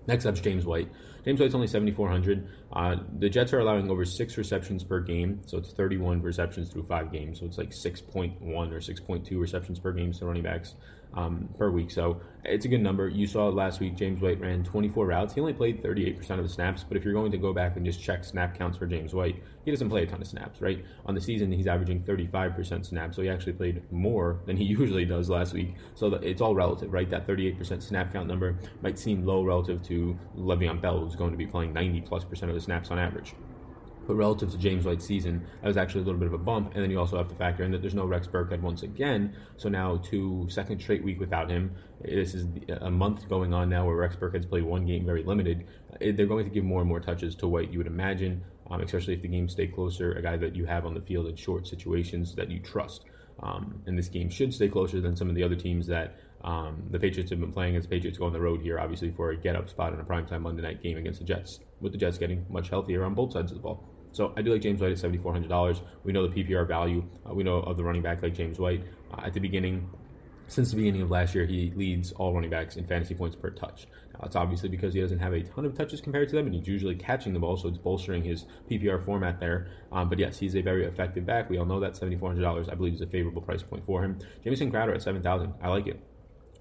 Next 0.07 0.25
up 0.25 0.35
is 0.35 0.41
James 0.41 0.65
White. 0.65 0.91
James 1.23 1.39
White's 1.39 1.55
only 1.55 1.67
7,400. 1.67 2.49
Uh, 2.73 2.97
the 3.19 3.29
Jets 3.29 3.53
are 3.53 3.59
allowing 3.59 3.91
over 3.91 4.07
six 4.07 4.39
receptions 4.39 4.83
per 4.83 5.01
game, 5.01 5.43
so 5.45 5.59
it's 5.59 5.73
31 5.75 6.23
receptions 6.23 6.71
through 6.71 6.85
five 6.85 7.13
games. 7.13 7.41
So 7.41 7.45
it's 7.45 7.59
like 7.59 7.71
6.1 7.71 8.41
or 8.41 8.81
6.2 8.81 9.39
receptions 9.39 9.79
per 9.79 9.93
game 9.93 10.11
to 10.13 10.25
running 10.25 10.45
backs 10.45 10.77
um, 11.15 11.49
per 11.59 11.71
week. 11.71 11.91
So 11.91 12.21
it's 12.45 12.65
a 12.65 12.69
good 12.69 12.81
number. 12.81 13.09
You 13.09 13.27
saw 13.27 13.49
last 13.49 13.81
week 13.81 13.97
James 13.97 14.21
White 14.21 14.41
ran 14.41 14.65
24 14.65 15.07
routes. 15.07 15.35
He 15.35 15.41
only 15.41 15.53
played 15.53 15.83
38% 15.83 16.31
of 16.31 16.43
the 16.43 16.49
snaps, 16.49 16.85
but 16.87 16.97
if 16.97 17.05
you're 17.05 17.15
going 17.15 17.33
to 17.33 17.39
go 17.39 17.53
back 17.53 17.77
and 17.77 17.85
just 17.85 18.01
check 18.01 18.25
snap 18.25 18.57
counts 18.57 18.79
for 18.79 18.87
James 18.87 19.15
White, 19.15 19.43
he 19.65 19.71
doesn't 19.71 19.89
play 19.89 20.03
a 20.03 20.07
ton 20.07 20.21
of 20.21 20.27
snaps, 20.27 20.61
right? 20.61 20.85
On 21.07 21.15
the 21.15 21.21
season, 21.21 21.53
he's 21.53 21.67
averaging 21.67 22.03
35% 22.03 22.87
snaps, 22.87 23.17
so 23.17 23.23
he 23.23 23.29
actually 23.29 23.53
played 23.53 23.83
more 23.93 24.41
than 24.47 24.57
he 24.57 24.65
usually 24.79 25.05
does 25.05 25.29
last 25.29 25.53
week. 25.53 25.75
So 25.95 26.15
it's 26.15 26.41
all 26.41 26.55
relative, 26.55 26.93
right? 26.93 27.09
That 27.11 27.27
38% 27.27 27.83
snap 27.83 28.13
count 28.13 28.29
number 28.29 28.57
might 28.83 28.99
seem 28.99 29.25
low 29.25 29.43
relative 29.43 29.83
to 29.85 30.19
Le'Veon 30.37 30.81
Bell, 30.81 31.01
who's 31.01 31.17
going 31.17 31.33
to 31.33 31.37
be 31.37 31.47
playing 31.47 31.73
90 31.73 32.03
plus 32.03 32.25
percent 32.25 32.51
of 32.51 32.55
the 32.55 32.61
snaps 32.61 32.91
on 32.91 32.99
average. 32.99 33.35
But 34.09 34.17
relative 34.17 34.51
to 34.53 34.59
James 34.59 34.87
White's 34.87 35.05
season, 35.05 35.47
that 35.61 35.69
was 35.69 35.77
actually 35.77 36.01
a 36.01 36.05
little 36.05 36.19
bit 36.19 36.29
of 36.29 36.33
a 36.33 36.39
bump. 36.39 36.73
And 36.75 36.83
then 36.83 36.91
you 36.91 36.99
also 36.99 37.19
have 37.19 37.29
to 37.29 37.35
factor 37.35 37.63
in 37.63 37.71
that 37.73 37.83
there's 37.83 37.95
no 37.95 38.07
Rex 38.07 38.27
Burkhead 38.27 38.63
once 38.63 38.83
again. 38.83 39.37
So 39.59 39.69
now, 39.69 39.99
two 39.99 40.47
second 40.49 40.81
straight 40.81 41.05
week 41.05 41.21
without 41.21 41.51
him. 41.51 41.73
This 42.01 42.33
is 42.35 42.47
a 42.81 42.91
month 42.91 43.29
going 43.29 43.53
on 43.53 43.69
now 43.69 43.85
where 43.87 43.97
Rex 43.97 44.17
Burkhead's 44.17 44.47
played 44.47 44.63
one 44.65 44.87
game 44.87 45.05
very 45.05 45.23
limited. 45.23 45.67
They're 46.01 46.27
going 46.27 46.47
to 46.47 46.51
give 46.51 46.65
more 46.65 46.81
and 46.81 46.89
more 46.89 47.01
touches 47.01 47.35
to 47.37 47.49
White, 47.49 47.71
you 47.71 47.77
would 47.77 47.87
imagine, 47.87 48.43
um, 48.71 48.81
especially 48.81 49.13
if 49.13 49.21
the 49.21 49.29
games 49.29 49.53
stay 49.53 49.67
closer, 49.67 50.13
a 50.13 50.23
guy 50.23 50.39
that 50.39 50.57
you 50.57 50.65
have 50.65 50.87
on 50.87 50.95
the 50.95 51.03
field 51.03 51.27
in 51.27 51.37
short 51.37 51.67
situations 51.67 52.35
that 52.37 52.51
you 52.51 52.61
trust. 52.61 53.05
Um, 53.41 53.83
and 53.87 53.99
this 53.99 54.09
game 54.09 54.31
should 54.31 54.55
stay 54.55 54.69
closer 54.69 55.03
than 55.03 55.17
some 55.17 55.29
of 55.29 55.35
the 55.35 55.43
other 55.43 55.55
teams 55.55 55.87
that 55.89 56.17
um, 56.43 56.85
the 56.91 56.99
Patriots 56.99 57.31
have 57.31 57.41
been 57.41 57.53
playing 57.53 57.77
as 57.77 57.87
Patriots 57.87 58.17
go 58.17 58.25
on 58.25 58.33
the 58.33 58.41
road 58.41 58.63
here, 58.63 58.79
obviously, 58.79 59.11
for 59.11 59.31
a 59.31 59.37
get 59.37 59.55
up 59.55 59.69
spot 59.69 59.93
in 59.93 60.01
a 60.01 60.05
primetime 60.05 60.43
Monday 60.43 60.63
night 60.63 60.83
game 60.83 60.97
against 60.97 61.19
the 61.19 61.27
Jets, 61.27 61.61
with 61.81 61.93
the 61.93 61.99
Jets 61.99 62.17
getting 62.17 62.47
much 62.49 62.71
healthier 62.71 63.05
on 63.05 63.15
both 63.15 63.33
sides 63.33 63.51
of 63.51 63.59
the 63.59 63.63
ball. 63.63 63.85
So 64.13 64.33
I 64.37 64.43
do 64.43 64.53
like 64.53 64.63
James 64.63 64.81
White 64.81 64.93
at 64.93 64.99
$7,400. 64.99 65.81
We 66.05 66.13
know 66.13 66.27
the 66.27 66.45
PPR 66.45 66.67
value. 66.67 67.05
Uh, 67.29 67.35
we 67.35 67.43
know 67.45 67.57
of 67.59 67.77
the 67.77 67.85
running 67.85 68.03
back 68.03 68.23
like 68.23 68.35
James 68.35 68.59
White. 68.59 68.85
Uh, 69.13 69.23
at 69.25 69.35
the 69.35 69.41
beginning, 69.41 69.89
since 70.49 70.71
the 70.71 70.77
beginning 70.77 71.03
of 71.03 71.11
last 71.11 71.35
year, 71.35 71.45
he 71.45 71.73
leads 71.77 72.13
all 72.13 72.33
running 72.33 72.51
backs 72.51 72.77
in 72.77 72.87
fantasy 72.87 73.15
points 73.15 73.37
per 73.37 73.51
touch. 73.51 73.87
Now, 74.15 74.21
that's 74.23 74.35
obviously 74.35 74.71
because 74.71 74.95
he 74.95 75.01
doesn't 75.01 75.19
have 75.19 75.35
a 75.35 75.43
ton 75.43 75.67
of 75.67 75.77
touches 75.77 76.01
compared 76.01 76.29
to 76.31 76.37
them, 76.37 76.47
and 76.47 76.55
he's 76.55 76.67
usually 76.67 76.95
catching 76.95 77.35
the 77.35 77.39
ball, 77.39 77.57
so 77.59 77.69
it's 77.69 77.77
bolstering 77.77 78.25
his 78.25 78.47
PPR 78.71 79.05
format 79.05 79.39
there. 79.39 79.69
Um, 79.93 80.09
but 80.09 80.19
yes, 80.19 80.39
he's 80.39 80.57
a 80.57 80.63
very 80.63 80.87
effective 80.87 81.27
back. 81.27 81.51
We 81.51 81.59
all 81.59 81.67
know 81.67 81.81
that 81.81 81.93
$7,400, 81.93 82.73
I 82.73 82.75
believe, 82.75 82.95
is 82.95 83.03
a 83.03 83.07
favorable 83.07 83.43
price 83.43 83.63
point 83.63 83.85
for 83.85 84.03
him. 84.03 84.19
Jamison 84.43 84.71
Crowder 84.71 84.95
at 84.95 85.03
7000 85.03 85.53
I 85.63 85.69
like 85.69 85.87
it. 85.87 86.01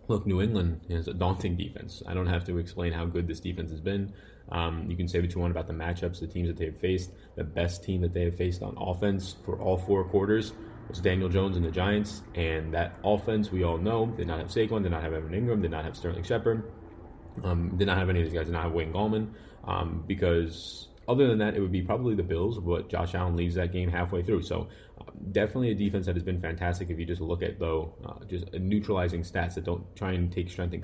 Look, 0.10 0.26
New 0.26 0.42
England 0.42 0.82
is 0.90 1.08
a 1.08 1.14
daunting 1.14 1.58
defense. 1.58 2.04
I 2.08 2.14
don't 2.14 2.28
have 2.28 2.46
to 2.46 2.58
explain 2.58 2.94
how 2.94 3.06
good 3.06 3.28
this 3.28 3.40
defense 3.40 3.72
has 3.72 3.82
been. 3.82 4.14
Um, 4.50 4.86
you 4.90 4.96
can 4.96 5.08
say 5.08 5.20
what 5.20 5.34
you 5.34 5.42
want 5.42 5.52
about 5.52 5.68
the 5.68 5.74
matchups, 5.74 6.20
the 6.20 6.28
teams 6.28 6.48
that 6.48 6.58
they 6.58 6.66
have 6.66 6.80
faced. 6.80 7.12
The 7.36 7.44
best 7.44 7.84
team 7.84 8.02
that 8.02 8.14
they 8.14 8.24
have 8.26 8.36
faced 8.36 8.62
on 8.62 8.76
offense 8.78 9.36
for 9.44 9.60
all 9.60 9.78
four 9.78 10.04
quarters 10.04 10.54
was 10.88 11.00
Daniel 11.00 11.30
Jones 11.30 11.58
and 11.58 11.66
the 11.66 11.72
Giants. 11.72 12.24
And 12.36 12.74
that 12.74 12.96
offense, 13.04 13.52
we 13.52 13.64
all 13.64 13.78
know, 13.78 14.06
did 14.06 14.28
not 14.28 14.40
have 14.40 14.48
Saquon, 14.48 14.84
did 14.84 14.92
not 14.92 15.04
have 15.04 15.14
Evan 15.14 15.32
Engram, 15.32 15.62
did 15.62 15.72
not 15.72 15.84
have 15.84 15.96
Sterling 15.96 16.24
Shepard, 16.24 16.72
um, 17.44 17.76
did 17.78 17.88
not 17.88 17.98
have 17.98 18.10
any 18.10 18.20
of 18.20 18.26
these 18.26 18.34
guys, 18.34 18.46
did 18.46 18.54
not 18.54 18.64
have 18.64 18.72
Wayne 18.72 18.94
Gallman. 18.94 19.34
Um, 19.66 20.04
because 20.08 20.88
other 21.08 21.28
than 21.28 21.38
that, 21.40 21.56
it 21.56 21.62
would 21.62 21.72
be 21.72 21.82
probably 21.82 22.16
the 22.16 22.24
Bills, 22.24 22.60
but 22.60 22.90
Josh 22.90 23.16
Allen 23.16 23.36
leaves 23.36 23.56
that 23.56 23.72
game 23.72 23.90
halfway 23.90 24.24
through. 24.24 24.44
So 24.44 24.68
uh, 25.00 25.06
definitely 25.32 25.72
a 25.72 25.76
defense 25.76 26.06
that 26.06 26.16
has 26.16 26.24
been 26.24 26.42
fantastic. 26.42 26.90
If 26.90 27.00
you 27.00 27.06
just 27.06 27.22
look 27.22 27.42
at 27.44 27.60
though, 27.60 27.94
uh, 28.06 28.26
just 28.26 28.52
neutralizing 28.54 29.22
stats 29.22 29.56
that 29.56 29.64
don't 29.64 29.84
try 29.96 30.14
and 30.14 30.32
take 30.32 30.50
strength 30.50 30.76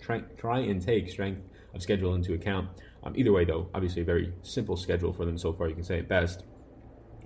try, 0.00 0.20
try 0.36 0.58
and 0.60 0.80
take 0.80 1.10
strength 1.10 1.42
of 1.74 1.82
schedule 1.82 2.14
into 2.14 2.34
account. 2.34 2.68
Um, 3.02 3.14
either 3.16 3.32
way, 3.32 3.44
though, 3.44 3.68
obviously 3.74 4.02
a 4.02 4.04
very 4.04 4.32
simple 4.42 4.76
schedule 4.76 5.12
for 5.12 5.24
them 5.24 5.36
so 5.36 5.52
far. 5.52 5.68
You 5.68 5.74
can 5.74 5.84
say 5.84 5.98
it 5.98 6.08
best. 6.08 6.44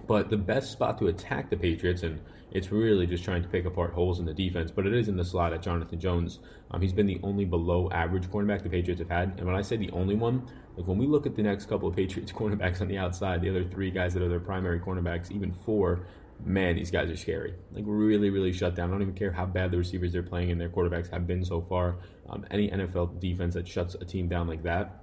But 0.07 0.31
the 0.31 0.37
best 0.37 0.73
spot 0.73 0.99
to 0.99 1.09
attack 1.09 1.51
the 1.51 1.57
Patriots, 1.57 2.03
and 2.03 2.21
it's 2.53 2.71
really 2.71 3.07
just 3.07 3.25
trying 3.25 3.43
to 3.43 3.49
pick 3.49 3.65
apart 3.65 3.93
holes 3.93 4.21
in 4.21 4.25
the 4.25 4.33
defense, 4.33 4.71
but 4.71 4.87
it 4.87 4.95
is 4.95 5.09
in 5.09 5.17
the 5.17 5.25
slot 5.25 5.53
at 5.53 5.63
Jonathan 5.63 5.99
Jones. 5.99 6.39
Um, 6.71 6.81
he's 6.81 6.93
been 6.93 7.07
the 7.07 7.21
only 7.23 7.45
below 7.45 7.91
average 7.91 8.29
cornerback 8.29 8.63
the 8.63 8.71
Patriots 8.71 9.01
have 9.01 9.11
had. 9.11 9.35
And 9.37 9.47
when 9.47 9.57
I 9.57 9.63
say 9.63 9.77
the 9.77 9.91
only 9.91 10.15
one, 10.15 10.49
like 10.77 10.87
when 10.87 10.99
we 10.99 11.07
look 11.07 11.27
at 11.27 11.35
the 11.35 11.43
next 11.43 11.69
couple 11.69 11.89
of 11.89 11.97
Patriots 11.97 12.33
cornerbacks 12.37 12.81
on 12.81 12.89
the 12.89 12.99
outside, 12.99 13.43
the 13.43 13.51
other 13.51 13.65
three 13.65 13.91
guys 13.91 14.15
that 14.15 14.23
are 14.23 14.29
their 14.29 14.41
primary 14.41 14.79
cornerbacks, 14.79 15.33
even 15.33 15.53
four, 15.53 16.07
man, 16.45 16.77
these 16.77 16.91
guys 16.91 17.11
are 17.11 17.17
scary. 17.17 17.55
Like 17.73 17.85
really, 17.87 18.31
really 18.31 18.53
shut 18.53 18.77
down. 18.77 18.91
I 18.91 18.93
don't 18.93 19.03
even 19.03 19.15
care 19.15 19.33
how 19.33 19.47
bad 19.47 19.73
the 19.73 19.79
receivers 19.79 20.13
they're 20.13 20.23
playing 20.23 20.53
and 20.53 20.61
their 20.61 20.69
quarterbacks 20.69 21.11
have 21.11 21.27
been 21.27 21.45
so 21.45 21.61
far. 21.63 21.97
Um, 22.29 22.47
any 22.51 22.71
NFL 22.71 23.21
defense 23.21 23.55
that 23.55 23.67
shuts 23.67 23.97
a 23.97 24.05
team 24.05 24.29
down 24.29 24.47
like 24.47 24.63
that, 24.63 25.03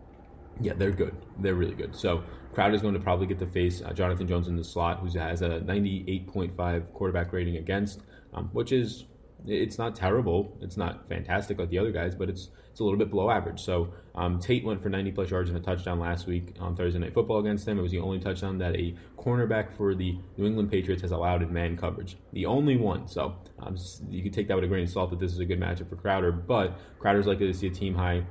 yeah, 0.62 0.74
they're 0.74 0.92
good. 0.92 1.16
They're 1.40 1.56
really 1.56 1.76
good. 1.76 1.96
So 1.96 2.24
Crowder's 2.54 2.82
going 2.82 2.94
to 2.94 3.00
probably 3.00 3.28
get 3.28 3.40
to 3.40 3.48
face 3.48 3.82
uh, 3.82 3.94
Jonathan 3.94 4.28
Jones 4.28 4.48
in 4.48 4.56
the 4.56 4.64
slot, 4.64 5.00
who 5.00 5.08
has 5.20 5.42
a 5.42 5.62
98.5 5.62 6.94
quarterback 6.94 7.34
rating 7.34 7.58
against, 7.58 8.02
um, 8.34 8.50
which 8.54 8.72
is 8.72 9.06
it's 9.46 9.78
not 9.78 9.96
terrible. 9.96 10.58
It's 10.62 10.78
not 10.78 11.08
fantastic 11.10 11.60
like 11.60 11.70
the 11.70 11.78
other 11.78 11.92
guys, 11.92 12.16
but 12.16 12.30
it's 12.30 12.50
it's 12.72 12.80
a 12.80 12.84
little 12.84 12.98
bit 12.98 13.10
below 13.10 13.30
average. 13.30 13.62
So 13.62 13.94
um, 14.16 14.40
Tate 14.40 14.66
went 14.66 14.82
for 14.82 14.90
90 14.90 15.12
plus 15.12 15.30
yards 15.30 15.50
and 15.50 15.58
a 15.58 15.62
touchdown 15.62 16.00
last 16.00 16.26
week 16.26 16.56
on 16.60 16.76
Thursday 16.76 16.98
Night 16.98 17.14
Football 17.14 17.40
against 17.40 17.66
them. 17.66 17.78
It 17.78 17.84
was 17.84 17.92
the 17.92 18.00
only 18.00 18.20
touchdown 18.20 18.58
that 18.60 18.76
a 18.76 18.96
cornerback 19.18 19.76
for 19.78 19.94
the 19.94 20.18
New 20.38 20.48
England 20.48 20.72
Patriots 20.72 21.04
has 21.04 21.12
allowed 21.12 21.44
in 21.44 21.54
man 21.54 21.78
coverage. 21.78 22.18
The 22.32 22.48
only 22.48 22.76
one. 22.76 23.08
So 23.08 23.36
um, 23.60 23.78
you 24.10 24.24
can 24.24 24.32
take 24.32 24.48
that 24.48 24.56
with 24.56 24.64
a 24.64 24.68
grain 24.68 24.86
of 24.86 24.90
salt 24.90 25.12
that 25.12 25.20
this 25.20 25.34
is 25.34 25.40
a 25.40 25.46
good 25.46 25.60
matchup 25.60 25.90
for 25.90 25.98
Crowder, 25.98 26.32
but 26.32 26.80
Crowder's 27.00 27.28
likely 27.28 27.46
to 27.46 27.54
see 27.54 27.68
a 27.68 27.72
team 27.72 27.94
high 27.94 28.26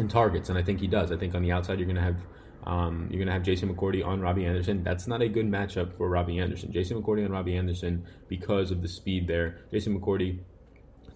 in 0.00 0.08
targets, 0.08 0.48
and 0.48 0.58
I 0.58 0.62
think 0.62 0.80
he 0.80 0.86
does. 0.86 1.12
I 1.12 1.16
think 1.16 1.34
on 1.34 1.42
the 1.42 1.52
outside 1.52 1.78
you're 1.78 1.86
going 1.86 1.96
to 1.96 2.02
have 2.02 2.16
um, 2.64 3.08
you're 3.10 3.18
going 3.18 3.26
to 3.26 3.32
have 3.32 3.42
Jason 3.42 3.74
McCourty 3.74 4.04
on 4.04 4.20
Robbie 4.20 4.44
Anderson. 4.44 4.82
That's 4.84 5.06
not 5.06 5.22
a 5.22 5.28
good 5.28 5.46
matchup 5.46 5.96
for 5.96 6.10
Robbie 6.10 6.38
Anderson. 6.38 6.70
Jason 6.70 7.00
McCourty 7.00 7.24
on 7.24 7.32
Robbie 7.32 7.56
Anderson 7.56 8.04
because 8.28 8.70
of 8.70 8.82
the 8.82 8.88
speed 8.88 9.26
there. 9.26 9.60
Jason 9.70 9.98
McCourty 9.98 10.40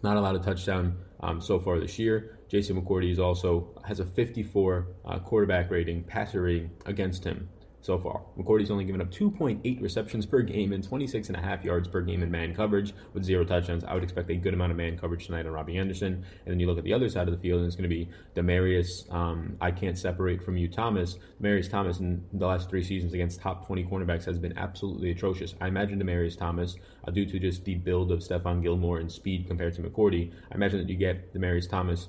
not 0.02 0.16
allowed 0.16 0.36
a 0.36 0.38
touchdown 0.38 0.96
um, 1.20 1.40
so 1.42 1.60
far 1.60 1.78
this 1.78 1.98
year. 1.98 2.38
Jason 2.48 2.80
McCourty 2.80 3.12
is 3.12 3.18
also 3.18 3.78
has 3.86 4.00
a 4.00 4.06
54 4.06 4.86
uh, 5.04 5.18
quarterback 5.18 5.70
rating, 5.70 6.02
passer 6.04 6.42
rating 6.42 6.70
against 6.86 7.24
him 7.24 7.48
so 7.84 7.98
far. 7.98 8.22
McCourty's 8.38 8.70
only 8.70 8.84
given 8.84 9.02
up 9.02 9.10
2.8 9.10 9.82
receptions 9.82 10.24
per 10.24 10.40
game 10.40 10.72
and 10.72 10.82
26 10.82 11.28
and 11.28 11.36
a 11.36 11.40
half 11.40 11.62
yards 11.62 11.86
per 11.86 12.00
game 12.00 12.22
in 12.22 12.30
man 12.30 12.54
coverage 12.54 12.94
with 13.12 13.22
zero 13.24 13.44
touchdowns. 13.44 13.84
I 13.84 13.92
would 13.92 14.02
expect 14.02 14.30
a 14.30 14.36
good 14.36 14.54
amount 14.54 14.72
of 14.72 14.78
man 14.78 14.96
coverage 14.96 15.26
tonight 15.26 15.44
on 15.44 15.52
Robbie 15.52 15.76
Anderson. 15.76 16.14
And 16.14 16.52
then 16.52 16.58
you 16.58 16.66
look 16.66 16.78
at 16.78 16.84
the 16.84 16.94
other 16.94 17.10
side 17.10 17.28
of 17.28 17.34
the 17.34 17.40
field, 17.40 17.58
and 17.58 17.66
it's 17.66 17.76
going 17.76 17.88
to 17.88 17.94
be 17.94 18.08
Demaryius. 18.34 19.12
Um, 19.12 19.58
I 19.60 19.70
can't 19.70 19.98
separate 19.98 20.42
from 20.42 20.56
you, 20.56 20.66
Thomas. 20.66 21.18
Demaryius 21.42 21.70
Thomas 21.70 22.00
in 22.00 22.24
the 22.32 22.46
last 22.46 22.70
three 22.70 22.82
seasons 22.82 23.12
against 23.12 23.40
top 23.40 23.66
20 23.66 23.84
cornerbacks 23.84 24.24
has 24.24 24.38
been 24.38 24.56
absolutely 24.56 25.10
atrocious. 25.10 25.54
I 25.60 25.68
imagine 25.68 26.00
Demaryius 26.00 26.38
Thomas, 26.38 26.76
uh, 27.06 27.10
due 27.10 27.26
to 27.26 27.38
just 27.38 27.66
the 27.66 27.74
build 27.74 28.10
of 28.10 28.20
Stephon 28.20 28.62
Gilmore 28.62 28.98
and 28.98 29.12
speed 29.12 29.46
compared 29.46 29.74
to 29.74 29.82
McCourty, 29.82 30.32
I 30.50 30.54
imagine 30.54 30.78
that 30.78 30.88
you 30.88 30.96
get 30.96 31.34
Demaryius 31.34 31.68
Thomas 31.68 32.08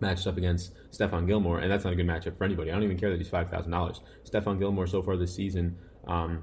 matched 0.00 0.26
up 0.26 0.36
against 0.36 0.72
Stephon 0.90 1.26
Gilmore, 1.26 1.60
and 1.60 1.70
that's 1.70 1.84
not 1.84 1.92
a 1.92 1.96
good 1.96 2.06
matchup 2.06 2.36
for 2.36 2.44
anybody. 2.44 2.70
I 2.70 2.74
don't 2.74 2.84
even 2.84 2.98
care 2.98 3.10
that 3.10 3.18
he's 3.18 3.28
five 3.28 3.50
thousand 3.50 3.70
dollars. 3.70 4.00
Stephon 4.24 4.58
Gilmore 4.58 4.86
so 4.86 5.02
far 5.02 5.16
this 5.16 5.34
season 5.34 5.76
um, 6.06 6.42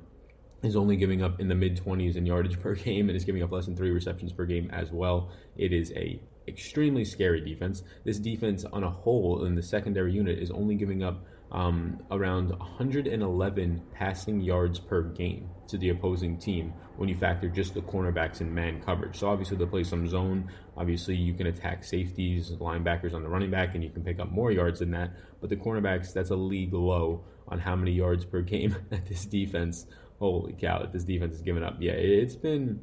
is 0.63 0.75
only 0.75 0.95
giving 0.95 1.21
up 1.21 1.39
in 1.39 1.47
the 1.47 1.55
mid 1.55 1.77
twenties 1.77 2.15
in 2.15 2.25
yardage 2.25 2.59
per 2.61 2.75
game, 2.75 3.09
and 3.09 3.15
is 3.15 3.25
giving 3.25 3.43
up 3.43 3.51
less 3.51 3.65
than 3.65 3.75
three 3.75 3.91
receptions 3.91 4.31
per 4.33 4.45
game 4.45 4.69
as 4.71 4.91
well. 4.91 5.31
It 5.57 5.73
is 5.73 5.91
a 5.95 6.21
extremely 6.47 7.05
scary 7.05 7.41
defense. 7.41 7.83
This 8.03 8.19
defense 8.19 8.65
on 8.65 8.83
a 8.83 8.89
whole 8.89 9.45
in 9.45 9.55
the 9.55 9.63
secondary 9.63 10.13
unit 10.13 10.39
is 10.39 10.51
only 10.51 10.75
giving 10.75 11.03
up 11.03 11.25
um, 11.53 12.01
around 12.09 12.49
111 12.49 13.81
passing 13.93 14.41
yards 14.41 14.79
per 14.79 15.03
game 15.03 15.49
to 15.67 15.77
the 15.77 15.89
opposing 15.89 16.37
team 16.37 16.73
when 16.97 17.07
you 17.07 17.15
factor 17.15 17.47
just 17.47 17.75
the 17.75 17.81
cornerbacks 17.81 18.41
in 18.41 18.53
man 18.53 18.81
coverage. 18.81 19.17
So 19.19 19.29
obviously 19.29 19.57
they'll 19.57 19.67
play 19.67 19.83
some 19.83 20.07
zone. 20.07 20.49
Obviously 20.75 21.15
you 21.15 21.33
can 21.33 21.47
attack 21.47 21.83
safeties, 21.83 22.51
linebackers 22.51 23.13
on 23.13 23.21
the 23.21 23.29
running 23.29 23.51
back, 23.51 23.75
and 23.75 23.83
you 23.83 23.91
can 23.91 24.03
pick 24.03 24.19
up 24.19 24.31
more 24.31 24.51
yards 24.51 24.79
than 24.79 24.91
that. 24.91 25.11
But 25.39 25.49
the 25.49 25.55
cornerbacks, 25.55 26.11
that's 26.11 26.31
a 26.31 26.35
league 26.35 26.73
low 26.73 27.23
on 27.47 27.59
how 27.59 27.75
many 27.75 27.91
yards 27.91 28.25
per 28.25 28.41
game 28.41 28.75
that 28.89 29.05
this 29.05 29.25
defense. 29.25 29.85
Holy 30.19 30.53
cow! 30.53 30.85
This 30.91 31.03
defense 31.03 31.33
has 31.33 31.41
given 31.41 31.63
up. 31.63 31.77
Yeah, 31.79 31.93
it's 31.93 32.35
been 32.35 32.79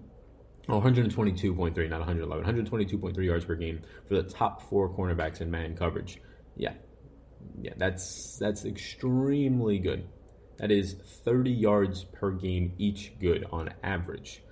Oh, 0.69 0.81
122.3, 0.81 1.89
not 1.89 1.99
111. 2.01 2.65
122.3 2.67 3.25
yards 3.25 3.45
per 3.45 3.57
game 3.57 3.81
for 4.07 4.15
the 4.15 4.23
top 4.23 4.63
four 4.63 4.89
cornerbacks 4.89 5.41
in 5.41 5.51
man 5.51 5.77
coverage. 5.77 6.21
Yeah, 6.55 6.75
yeah, 7.61 7.73
that's 7.77 8.37
that's 8.39 8.65
extremely 8.65 9.79
good. 9.79 10.07
That 10.59 10.71
is 10.71 10.95
30 11.25 11.51
yards 11.51 12.05
per 12.05 12.33
game 12.33 12.75
each 12.79 13.19
good 13.19 13.47
on 13.51 13.71
average. 13.83 14.43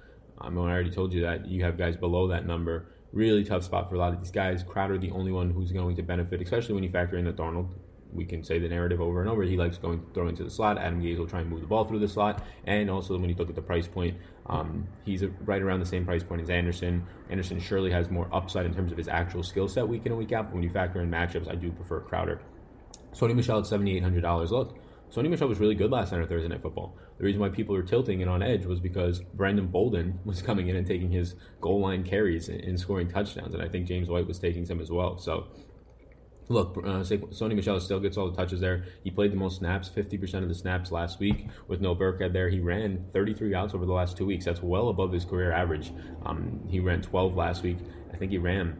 Um, 0.40 0.58
I 0.58 0.62
already 0.62 0.90
told 0.90 1.12
you 1.12 1.22
that 1.22 1.46
you 1.46 1.64
have 1.64 1.76
guys 1.76 1.96
below 1.96 2.28
that 2.28 2.46
number. 2.46 2.86
Really 3.12 3.44
tough 3.44 3.64
spot 3.64 3.88
for 3.88 3.96
a 3.96 3.98
lot 3.98 4.12
of 4.12 4.20
these 4.20 4.30
guys. 4.30 4.62
Crowder, 4.62 4.98
the 4.98 5.10
only 5.10 5.32
one 5.32 5.50
who's 5.50 5.72
going 5.72 5.96
to 5.96 6.02
benefit, 6.02 6.40
especially 6.40 6.74
when 6.74 6.84
you 6.84 6.90
factor 6.90 7.18
in 7.18 7.24
that 7.24 7.36
Darnold. 7.36 7.68
We 8.10 8.24
can 8.24 8.42
say 8.42 8.58
the 8.58 8.68
narrative 8.68 9.02
over 9.02 9.20
and 9.20 9.28
over. 9.28 9.42
He 9.42 9.58
likes 9.58 9.76
going 9.76 10.02
throwing 10.14 10.34
to 10.36 10.44
the 10.44 10.50
slot. 10.50 10.78
Adam 10.78 11.02
Gase 11.02 11.18
will 11.18 11.26
try 11.26 11.40
and 11.40 11.50
move 11.50 11.60
the 11.60 11.66
ball 11.66 11.84
through 11.84 11.98
the 11.98 12.08
slot. 12.08 12.42
And 12.64 12.90
also, 12.90 13.18
when 13.18 13.28
you 13.28 13.36
look 13.36 13.50
at 13.50 13.54
the 13.54 13.60
price 13.60 13.86
point, 13.86 14.16
um, 14.46 14.88
he's 15.04 15.22
right 15.44 15.60
around 15.60 15.80
the 15.80 15.86
same 15.86 16.06
price 16.06 16.22
point 16.22 16.40
as 16.40 16.48
Anderson. 16.48 17.04
Anderson 17.28 17.60
surely 17.60 17.90
has 17.90 18.10
more 18.10 18.26
upside 18.32 18.64
in 18.64 18.74
terms 18.74 18.92
of 18.92 18.96
his 18.96 19.08
actual 19.08 19.42
skill 19.42 19.68
set 19.68 19.86
week 19.86 20.06
in 20.06 20.12
and 20.12 20.18
week 20.18 20.32
out. 20.32 20.46
But 20.46 20.54
when 20.54 20.62
you 20.62 20.70
factor 20.70 21.02
in 21.02 21.10
matchups, 21.10 21.50
I 21.50 21.54
do 21.54 21.70
prefer 21.70 22.00
Crowder. 22.00 22.40
Sony 23.12 23.34
Michel 23.34 23.58
at 23.58 23.64
$7,800. 23.64 24.50
Look, 24.50 24.78
Sony 25.10 25.30
Michel 25.30 25.48
was 25.48 25.58
really 25.58 25.74
good 25.74 25.90
last 25.90 26.12
night 26.12 26.20
on 26.20 26.28
Thursday 26.28 26.48
Night 26.48 26.60
Football. 26.60 26.96
The 27.16 27.24
reason 27.24 27.40
why 27.40 27.48
people 27.48 27.74
were 27.74 27.82
tilting 27.82 28.20
and 28.20 28.30
on 28.30 28.42
edge 28.42 28.66
was 28.66 28.78
because 28.78 29.20
Brandon 29.34 29.66
Bolden 29.66 30.20
was 30.24 30.42
coming 30.42 30.68
in 30.68 30.76
and 30.76 30.86
taking 30.86 31.10
his 31.10 31.34
goal 31.60 31.80
line 31.80 32.04
carries 32.04 32.48
and, 32.48 32.78
scoring 32.78 33.08
touchdowns, 33.08 33.54
and 33.54 33.62
I 33.62 33.68
think 33.68 33.86
James 33.86 34.08
White 34.08 34.26
was 34.26 34.38
taking 34.38 34.66
some 34.66 34.80
as 34.80 34.90
well. 34.90 35.18
So, 35.18 35.46
look, 36.48 36.76
uh, 36.78 37.00
Sony 37.00 37.56
Michel 37.56 37.80
still 37.80 38.00
gets 38.00 38.18
all 38.18 38.30
the 38.30 38.36
touches 38.36 38.60
there. 38.60 38.84
He 39.02 39.10
played 39.10 39.32
the 39.32 39.36
most 39.36 39.58
snaps, 39.58 39.88
50% 39.88 40.42
of 40.42 40.48
the 40.48 40.54
snaps 40.54 40.92
last 40.92 41.18
week 41.18 41.46
with 41.68 41.80
no 41.80 41.96
Burkhead 41.96 42.34
there. 42.34 42.50
He 42.50 42.60
ran 42.60 43.06
33 43.14 43.54
outs 43.54 43.74
over 43.74 43.86
the 43.86 43.92
last 43.92 44.16
two 44.16 44.26
weeks. 44.26 44.44
That's 44.44 44.62
well 44.62 44.90
above 44.90 45.12
his 45.12 45.24
career 45.24 45.52
average. 45.52 45.92
Um, 46.26 46.60
he 46.68 46.80
ran 46.80 47.00
12 47.00 47.34
last 47.34 47.62
week. 47.62 47.78
I 48.12 48.16
think 48.16 48.30
he 48.30 48.38
ran 48.38 48.78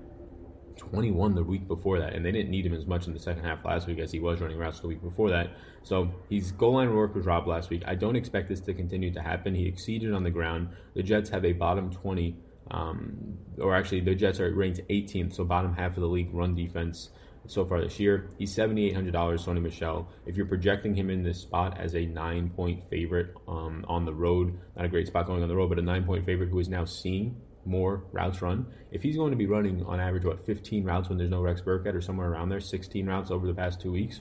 21 0.78 1.34
the 1.34 1.42
week 1.42 1.68
before 1.68 1.98
that, 1.98 2.14
and 2.14 2.24
they 2.24 2.32
didn't 2.32 2.50
need 2.50 2.64
him 2.64 2.74
as 2.74 2.86
much 2.86 3.06
in 3.06 3.12
the 3.12 3.18
second 3.18 3.44
half 3.44 3.64
last 3.64 3.86
week 3.86 3.98
as 3.98 4.10
he 4.10 4.20
was 4.20 4.40
running 4.40 4.56
routes 4.56 4.80
the 4.80 4.86
week 4.86 5.02
before 5.02 5.30
that. 5.30 5.50
So 5.82 6.10
he's 6.28 6.52
goal 6.52 6.74
line 6.74 6.94
work 6.94 7.14
was 7.14 7.26
robbed 7.26 7.46
last 7.46 7.70
week. 7.70 7.82
I 7.86 7.94
don't 7.94 8.16
expect 8.16 8.48
this 8.48 8.60
to 8.60 8.74
continue 8.74 9.12
to 9.12 9.20
happen. 9.20 9.54
He 9.54 9.66
exceeded 9.66 10.12
on 10.14 10.22
the 10.22 10.30
ground. 10.30 10.68
The 10.94 11.02
Jets 11.02 11.28
have 11.30 11.44
a 11.44 11.52
bottom 11.52 11.90
20, 11.90 12.36
um, 12.70 13.38
or 13.60 13.74
actually 13.74 14.00
the 14.00 14.14
Jets 14.14 14.40
are 14.40 14.52
ranked 14.54 14.80
18th, 14.88 15.34
so 15.34 15.44
bottom 15.44 15.74
half 15.74 15.96
of 15.96 16.00
the 16.00 16.08
league 16.08 16.32
run 16.32 16.54
defense 16.54 17.10
so 17.46 17.64
far 17.64 17.80
this 17.80 17.98
year. 17.98 18.30
He's 18.38 18.54
$7,800, 18.54 19.12
Sony 19.12 19.62
Michel. 19.62 20.08
If 20.26 20.36
you're 20.36 20.46
projecting 20.46 20.94
him 20.94 21.10
in 21.10 21.22
this 21.22 21.40
spot 21.40 21.78
as 21.78 21.94
a 21.94 22.06
nine 22.06 22.50
point 22.50 22.88
favorite 22.90 23.34
um, 23.46 23.84
on 23.88 24.04
the 24.04 24.14
road, 24.14 24.58
not 24.76 24.84
a 24.84 24.88
great 24.88 25.06
spot 25.06 25.26
going 25.26 25.42
on 25.42 25.48
the 25.48 25.56
road, 25.56 25.68
but 25.68 25.78
a 25.78 25.82
nine 25.82 26.04
point 26.04 26.24
favorite 26.24 26.50
who 26.50 26.58
is 26.58 26.68
now 26.68 26.84
seeing 26.84 27.40
more 27.68 28.04
routes 28.12 28.42
run. 28.42 28.66
If 28.90 29.02
he's 29.02 29.16
going 29.16 29.30
to 29.30 29.36
be 29.36 29.46
running 29.46 29.84
on 29.84 30.00
average, 30.00 30.24
what, 30.24 30.44
15 30.46 30.84
routes 30.84 31.08
when 31.08 31.18
there's 31.18 31.30
no 31.30 31.42
Rex 31.42 31.60
Burkhead 31.60 31.94
or 31.94 32.00
somewhere 32.00 32.30
around 32.30 32.48
there, 32.48 32.60
16 32.60 33.06
routes 33.06 33.30
over 33.30 33.46
the 33.46 33.54
past 33.54 33.80
two 33.80 33.92
weeks, 33.92 34.20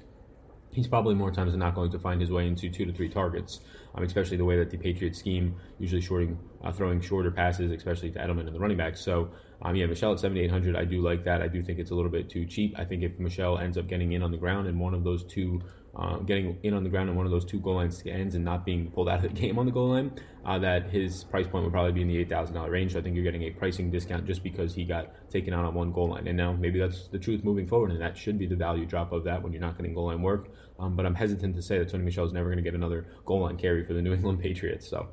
he's 0.72 0.88
probably 0.88 1.16
more 1.16 1.32
times 1.32 1.52
than 1.52 1.60
not 1.60 1.74
going 1.74 1.92
to 1.92 2.00
find 2.00 2.22
his 2.22 2.30
way 2.30 2.48
into 2.48 2.70
two 2.70 2.86
to 2.86 2.94
three 2.94 3.10
targets, 3.10 3.62
um, 3.96 4.04
especially 4.04 4.38
the 4.38 4.46
way 4.46 4.58
that 4.58 4.70
the 4.70 4.78
Patriots 4.78 5.20
scheme 5.20 5.56
usually 5.80 6.02
shorting, 6.02 6.38
uh, 6.64 6.72
throwing 6.72 7.02
shorter 7.02 7.32
passes, 7.32 7.72
especially 7.72 8.12
to 8.12 8.20
Edelman 8.20 8.48
and 8.48 8.56
the 8.56 8.60
running 8.60 8.78
backs. 8.78 9.02
So, 9.02 9.30
um, 9.62 9.76
yeah, 9.76 9.86
Michel 9.88 10.14
at 10.14 10.20
7,800, 10.20 10.76
I 10.76 10.86
do 10.86 11.02
like 11.02 11.24
that. 11.26 11.42
I 11.42 11.48
do 11.48 11.64
think 11.64 11.80
it's 11.80 11.92
a 11.92 11.96
little 11.96 12.12
bit 12.12 12.30
too 12.30 12.46
cheap. 12.46 12.76
I 12.78 12.86
think 12.86 13.04
if 13.04 13.18
Michel 13.20 13.58
ends 13.58 13.78
up 13.78 13.88
getting 13.88 14.12
in 14.12 14.22
on 14.22 14.32
the 14.32 14.38
ground 14.38 14.68
and 14.68 14.80
one 14.80 14.94
of 14.94 15.04
those 15.04 15.24
two 15.24 15.62
uh, 15.98 16.18
getting 16.20 16.60
in 16.62 16.76
on 16.76 16.84
the 16.84 16.90
ground 16.90 17.10
and 17.10 17.18
one 17.18 17.26
of 17.26 17.32
those 17.32 17.44
two 17.44 17.60
goal 17.60 17.76
line 17.76 17.92
ends 18.06 18.36
and 18.36 18.46
not 18.46 18.64
being 18.64 18.92
pulled 18.92 19.10
out 19.10 19.26
of 19.26 19.34
the 19.34 19.42
game 19.42 19.58
on 19.58 19.66
the 19.66 19.72
goal 19.72 19.90
line, 19.90 20.12
uh, 20.46 20.60
that 20.60 20.90
his 20.92 21.24
price 21.24 21.48
point 21.48 21.64
would 21.64 21.74
probably 21.74 21.92
be 21.92 22.02
in 22.02 22.08
the 22.08 22.24
$8,000 22.26 22.70
range. 22.70 22.94
So 22.94 23.00
I 23.00 23.02
think 23.02 23.16
you're 23.16 23.24
getting 23.24 23.44
a 23.44 23.52
pricing 23.52 23.90
discount 23.90 24.26
just 24.26 24.44
because 24.44 24.76
he 24.76 24.86
got 24.86 25.12
taken 25.32 25.54
out 25.54 25.66
on 25.66 25.74
one 25.74 25.92
goal 25.92 26.10
line. 26.10 26.28
And 26.28 26.38
now 26.38 26.54
maybe 26.54 26.80
that's 26.80 27.08
the 27.08 27.18
truth 27.18 27.44
moving 27.44 27.68
forward, 27.68 27.92
and 27.92 28.00
that 28.00 28.16
should 28.16 28.38
be 28.38 28.46
the 28.46 28.56
value 28.56 28.86
drop 28.86 29.12
of 29.12 29.24
that 29.24 29.42
when 29.42 29.52
you're 29.52 29.62
not 29.62 29.76
getting 29.76 29.96
goal 29.96 30.06
line 30.06 30.22
work. 30.22 30.50
Um, 30.80 30.96
but 30.96 31.08
I'm 31.08 31.16
hesitant 31.16 31.56
to 31.56 31.62
say 31.64 31.80
that 31.80 31.92
Sony 31.92 32.04
Michel 32.04 32.26
is 32.26 32.34
never 32.34 32.50
going 32.50 32.58
to 32.58 32.64
get 32.64 32.76
another 32.76 33.08
goal 33.26 33.42
line 33.42 33.58
carry 33.58 33.84
for 33.84 33.94
the 33.94 34.02
New 34.02 34.14
England 34.18 34.40
Patriots. 34.40 34.88
So 34.88 35.10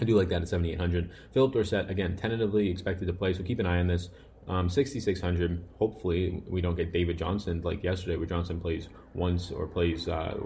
I 0.00 0.04
do 0.04 0.16
like 0.16 0.28
that 0.30 0.42
at 0.42 0.48
7,800. 0.48 1.10
Phillip 1.32 1.52
Dorsett, 1.52 1.90
again, 1.90 2.16
tentatively 2.16 2.70
expected 2.70 3.06
to 3.06 3.12
play, 3.12 3.32
so 3.34 3.42
keep 3.42 3.58
an 3.58 3.66
eye 3.66 3.80
on 3.80 3.86
this. 3.86 4.08
Um, 4.48 4.68
6,600. 4.68 5.62
Hopefully, 5.78 6.42
we 6.48 6.60
don't 6.60 6.74
get 6.74 6.92
David 6.92 7.18
Johnson 7.18 7.60
like 7.62 7.84
yesterday, 7.84 8.16
where 8.16 8.26
Johnson 8.26 8.60
plays 8.60 8.88
once 9.14 9.50
or 9.50 9.66
plays 9.66 10.08
uh, 10.08 10.36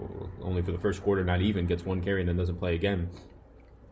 only 0.41 0.61
for 0.61 0.71
the 0.71 0.77
first 0.77 1.01
quarter, 1.01 1.23
not 1.23 1.41
even 1.41 1.65
gets 1.65 1.85
one 1.85 2.01
carry 2.01 2.19
and 2.19 2.29
then 2.29 2.37
doesn't 2.37 2.57
play 2.57 2.75
again. 2.75 3.09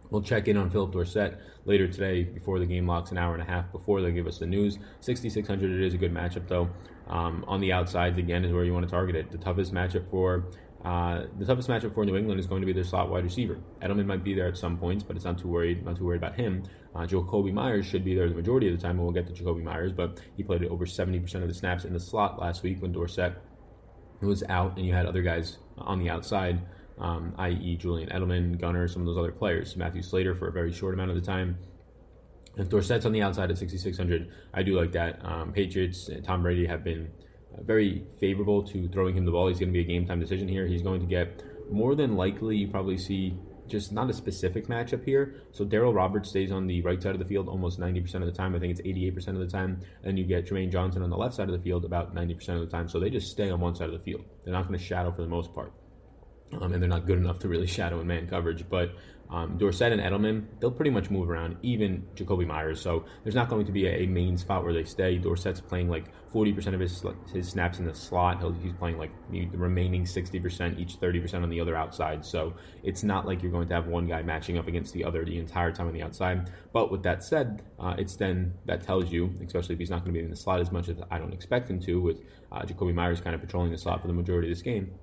We'll 0.09 0.21
check 0.21 0.47
in 0.47 0.57
on 0.57 0.69
Phillip 0.69 0.91
Dorsett 0.91 1.39
later 1.65 1.87
today 1.87 2.23
before 2.23 2.59
the 2.59 2.65
game 2.65 2.85
locks, 2.85 3.09
an 3.09 3.17
hour 3.17 3.33
and 3.33 3.41
a 3.41 3.45
half 3.45 3.71
before 3.71 4.01
they 4.01 4.11
give 4.11 4.27
us 4.27 4.37
the 4.37 4.45
news. 4.45 4.77
6,600. 4.99 5.71
It 5.71 5.81
is 5.81 5.93
a 5.95 5.97
good 5.97 6.13
matchup 6.13 6.47
though. 6.47 6.69
Um, 7.07 7.43
on 7.47 7.59
the 7.59 7.73
outsides 7.73 8.19
again 8.19 8.45
is 8.45 8.53
where 8.53 8.63
you 8.63 8.73
want 8.73 8.85
to 8.85 8.91
target 8.91 9.15
it. 9.15 9.31
The 9.31 9.39
toughest 9.39 9.73
matchup 9.73 10.07
for 10.11 10.45
uh, 10.83 11.23
the 11.39 11.45
toughest 11.45 11.69
matchup 11.69 11.93
for 11.93 12.05
New 12.05 12.17
England 12.17 12.39
is 12.39 12.45
going 12.45 12.61
to 12.61 12.65
be 12.65 12.73
their 12.73 12.83
slot 12.83 13.09
wide 13.09 13.23
receiver. 13.23 13.57
Edelman 13.81 14.05
might 14.05 14.23
be 14.23 14.33
there 14.33 14.47
at 14.47 14.57
some 14.57 14.77
points, 14.77 15.03
but 15.03 15.15
it's 15.15 15.25
not 15.25 15.37
too 15.37 15.47
worried. 15.47 15.85
Not 15.85 15.97
too 15.97 16.05
worried 16.05 16.17
about 16.17 16.35
him. 16.35 16.63
Uh, 16.93 17.01
Jakobi 17.01 17.53
Meyers 17.53 17.85
should 17.85 18.03
be 18.03 18.15
there 18.15 18.27
the 18.27 18.35
majority 18.35 18.67
of 18.69 18.75
the 18.77 18.81
time, 18.81 18.97
and 18.97 19.03
we'll 19.03 19.11
get 19.11 19.25
to 19.27 19.33
Jakobi 19.33 19.63
Meyers. 19.63 19.93
But 19.93 20.19
he 20.35 20.43
played 20.43 20.63
over 20.65 20.85
70% 20.85 21.35
of 21.41 21.47
the 21.47 21.53
snaps 21.53 21.85
in 21.85 21.93
the 21.93 21.99
slot 21.99 22.39
last 22.39 22.63
week 22.63 22.81
when 22.81 22.91
Dorsett 22.91 23.33
was 24.21 24.43
out, 24.49 24.77
and 24.77 24.85
you 24.85 24.93
had 24.93 25.05
other 25.05 25.21
guys 25.21 25.57
on 25.77 25.99
the 25.99 26.09
outside. 26.09 26.61
um, 26.99 27.33
i.e., 27.37 27.75
Julian 27.77 28.09
Edelman, 28.09 28.59
Gunner, 28.59 28.87
some 28.87 29.01
of 29.01 29.07
those 29.07 29.17
other 29.17 29.31
players. 29.31 29.75
Matthew 29.75 30.01
Slater 30.01 30.35
for 30.35 30.47
a 30.47 30.51
very 30.51 30.71
short 30.71 30.93
amount 30.93 31.09
of 31.09 31.15
the 31.15 31.21
time. 31.21 31.57
If 32.55 32.69
Dorsett's 32.69 33.05
on 33.05 33.11
the 33.11 33.21
outside 33.21 33.49
at 33.49 33.57
6,600, 33.57 34.29
I 34.53 34.61
do 34.61 34.79
like 34.79 34.91
that. 34.91 35.19
Um, 35.25 35.51
Patriots, 35.53 36.09
and 36.09 36.23
Tom 36.23 36.43
Brady 36.43 36.67
have 36.67 36.83
been 36.83 37.07
uh, 37.07 37.32
Uh, 37.57 37.63
very 37.63 38.05
favorable 38.19 38.63
to 38.63 38.87
throwing 38.89 39.15
him 39.15 39.25
the 39.25 39.31
ball. 39.31 39.47
He's 39.47 39.59
going 39.59 39.69
to 39.69 39.73
be 39.73 39.81
a 39.81 39.87
game 39.87 40.05
time 40.05 40.19
decision 40.19 40.47
here. 40.47 40.65
He's 40.65 40.81
going 40.81 40.99
to 41.01 41.07
get 41.07 41.43
more 41.71 41.95
than 41.95 42.15
likely, 42.15 42.57
you 42.57 42.67
probably 42.67 42.97
see 42.97 43.37
just 43.67 43.91
not 43.91 44.09
a 44.09 44.13
specific 44.13 44.67
matchup 44.67 45.03
here. 45.05 45.35
So 45.51 45.65
Darryl 45.65 45.95
Roberts 45.95 46.29
stays 46.29 46.51
on 46.51 46.67
the 46.67 46.81
right 46.81 47.01
side 47.01 47.15
of 47.15 47.19
the 47.19 47.25
field 47.25 47.47
almost 47.47 47.79
90% 47.79 48.15
of 48.15 48.25
the 48.25 48.31
time. 48.31 48.55
I 48.55 48.59
think 48.59 48.77
it's 48.77 48.81
88% 48.81 49.29
of 49.29 49.39
the 49.39 49.47
time. 49.47 49.81
And 50.03 50.17
you 50.17 50.25
get 50.25 50.45
Jermaine 50.45 50.71
Johnson 50.71 51.01
on 51.01 51.09
the 51.09 51.17
left 51.17 51.35
side 51.35 51.49
of 51.49 51.55
the 51.55 51.63
field 51.63 51.85
about 51.85 52.13
90% 52.13 52.49
of 52.49 52.59
the 52.59 52.67
time. 52.67 52.87
So 52.87 52.99
they 52.99 53.09
just 53.09 53.31
stay 53.31 53.49
on 53.49 53.59
one 53.59 53.75
side 53.75 53.87
of 53.87 53.93
the 53.93 54.03
field. 54.03 54.25
They're 54.43 54.53
not 54.53 54.67
going 54.67 54.77
to 54.77 54.83
shadow 54.83 55.11
for 55.11 55.21
the 55.21 55.29
most 55.29 55.53
part. 55.53 55.73
Um, 56.61 56.73
and 56.73 56.81
they're 56.81 56.89
not 56.89 57.05
good 57.05 57.17
enough 57.17 57.39
to 57.39 57.47
really 57.47 57.67
shadow 57.67 57.99
in 57.99 58.07
man 58.07 58.27
coverage. 58.27 58.65
But 58.69 58.91
um, 59.33 59.57
Dorsett 59.57 59.91
and 59.91 59.99
Edelman, 59.99 60.45
they'll 60.59 60.71
pretty 60.71 60.91
much 60.91 61.09
move 61.09 61.27
around, 61.27 61.57
even 61.63 62.05
Jakobi 62.15 62.45
Meyers. 62.45 62.79
So 62.79 63.05
there's 63.23 63.33
not 63.33 63.49
going 63.49 63.65
to 63.65 63.71
be 63.71 63.87
a, 63.87 64.03
a, 64.03 64.05
main 64.05 64.37
spot 64.37 64.63
where 64.63 64.73
they 64.73 64.83
stay. 64.83 65.17
Dorsett's 65.17 65.59
playing 65.59 65.89
like 65.89 66.05
40% 66.31 66.75
of 66.75 66.79
his 66.79 67.03
his 67.33 67.49
snaps 67.49 67.79
in 67.79 67.85
the 67.85 67.95
slot. 67.95 68.39
He'll, 68.39 68.51
he's 68.51 68.73
playing 68.73 68.99
like 68.99 69.11
the 69.31 69.47
remaining 69.53 70.03
60%, 70.03 70.79
each 70.79 70.99
30% 70.99 71.41
on 71.41 71.49
the 71.49 71.59
other 71.59 71.75
outside. 71.75 72.23
So 72.23 72.53
it's 72.83 73.03
not 73.03 73.25
like 73.25 73.41
you're 73.41 73.51
going 73.51 73.67
to 73.69 73.73
have 73.73 73.87
one 73.87 74.07
guy 74.07 74.21
matching 74.21 74.59
up 74.59 74.67
against 74.67 74.93
the 74.93 75.03
other 75.03 75.25
the 75.25 75.39
entire 75.39 75.71
time 75.71 75.87
on 75.87 75.93
the 75.93 76.03
outside. 76.03 76.51
But 76.71 76.91
with 76.91 77.01
that 77.03 77.23
said, 77.23 77.63
uh, 77.79 77.95
it's 77.97 78.15
then 78.15 78.53
that 78.65 78.83
tells 78.83 79.11
you, 79.11 79.33
especially 79.43 79.73
if 79.73 79.79
he's 79.79 79.89
not 79.89 80.03
going 80.03 80.13
to 80.13 80.19
be 80.19 80.23
in 80.23 80.29
the 80.29 80.35
slot 80.35 80.59
as 80.59 80.71
much 80.71 80.89
as 80.89 80.97
I 81.09 81.17
don't 81.17 81.33
expect 81.33 81.71
him 81.71 81.79
to, 81.81 81.99
with 81.99 82.21
uh, 82.51 82.61
Jakobi 82.61 82.93
Meyers 82.93 83.19
kind 83.19 83.33
of 83.33 83.41
patrolling 83.41 83.71
the 83.71 83.79
slot 83.79 84.01
for 84.01 84.07
the 84.07 84.13
majority 84.13 84.47
of 84.47 84.55
this 84.55 84.61
game 84.61 84.93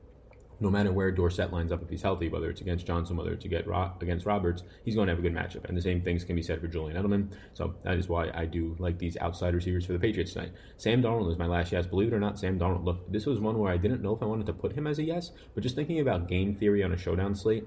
no 0.61 0.71
matter 0.71 0.93
where 0.93 1.11
Dorsett 1.11 1.53
lines 1.53 1.73
up 1.73 1.83
if 1.83 1.89
he's 1.89 2.03
healthy, 2.03 2.29
whether 2.29 2.51
it's 2.51 2.61
against 2.61 2.87
Johnson, 2.87 3.17
whether 3.17 3.33
it's 3.33 3.47
against 3.47 4.27
Roberts, 4.27 4.63
he's 4.85 4.95
going 4.95 5.07
to 5.07 5.13
have 5.13 5.19
a 5.19 5.23
good 5.23 5.35
matchup. 5.35 5.65
And 5.65 5.77
the 5.77 5.83
same 5.83 6.03
things 6.03 6.23
can 6.23 6.37
be 6.37 6.43
said 6.43 6.61
for 6.61 6.69
Julian 6.69 7.03
Edelman. 7.03 7.33
So 7.55 7.75
that 7.83 7.97
is 7.97 8.09
why 8.09 8.31
I 8.35 8.45
do 8.45 8.77
like 8.79 8.99
these 8.99 9.17
outside 9.17 9.55
receivers 9.55 9.87
for 9.87 9.95
the 9.95 9.99
Patriots 9.99 10.35
tonight. 10.35 10.53
Sam 10.77 11.03
Darnold 11.03 11.33
is 11.33 11.39
my 11.39 11.47
last 11.47 11.73
yes. 11.73 11.87
Believe 11.87 12.13
it 12.13 12.15
or 12.15 12.21
not, 12.21 12.39
Sam 12.39 12.59
Darnold. 12.59 12.85
Look, 12.85 13.11
this 13.11 13.25
was 13.25 13.41
one 13.41 13.59
where 13.59 13.73
I 13.73 13.79
didn't 13.79 14.03
know 14.03 14.15
if 14.15 14.23
I 14.23 14.27
wanted 14.27 14.47
to 14.47 14.53
put 14.53 14.73
him 14.73 14.87
as 14.87 14.99
a 14.99 15.03
yes, 15.03 15.33
but 15.55 15.63
just 15.63 15.77
thinking 15.77 16.01
about 16.01 16.29
game 16.29 16.55
theory 16.55 16.85
on 16.85 16.93
a 16.93 16.99
showdown 16.99 17.35
slate, 17.35 17.65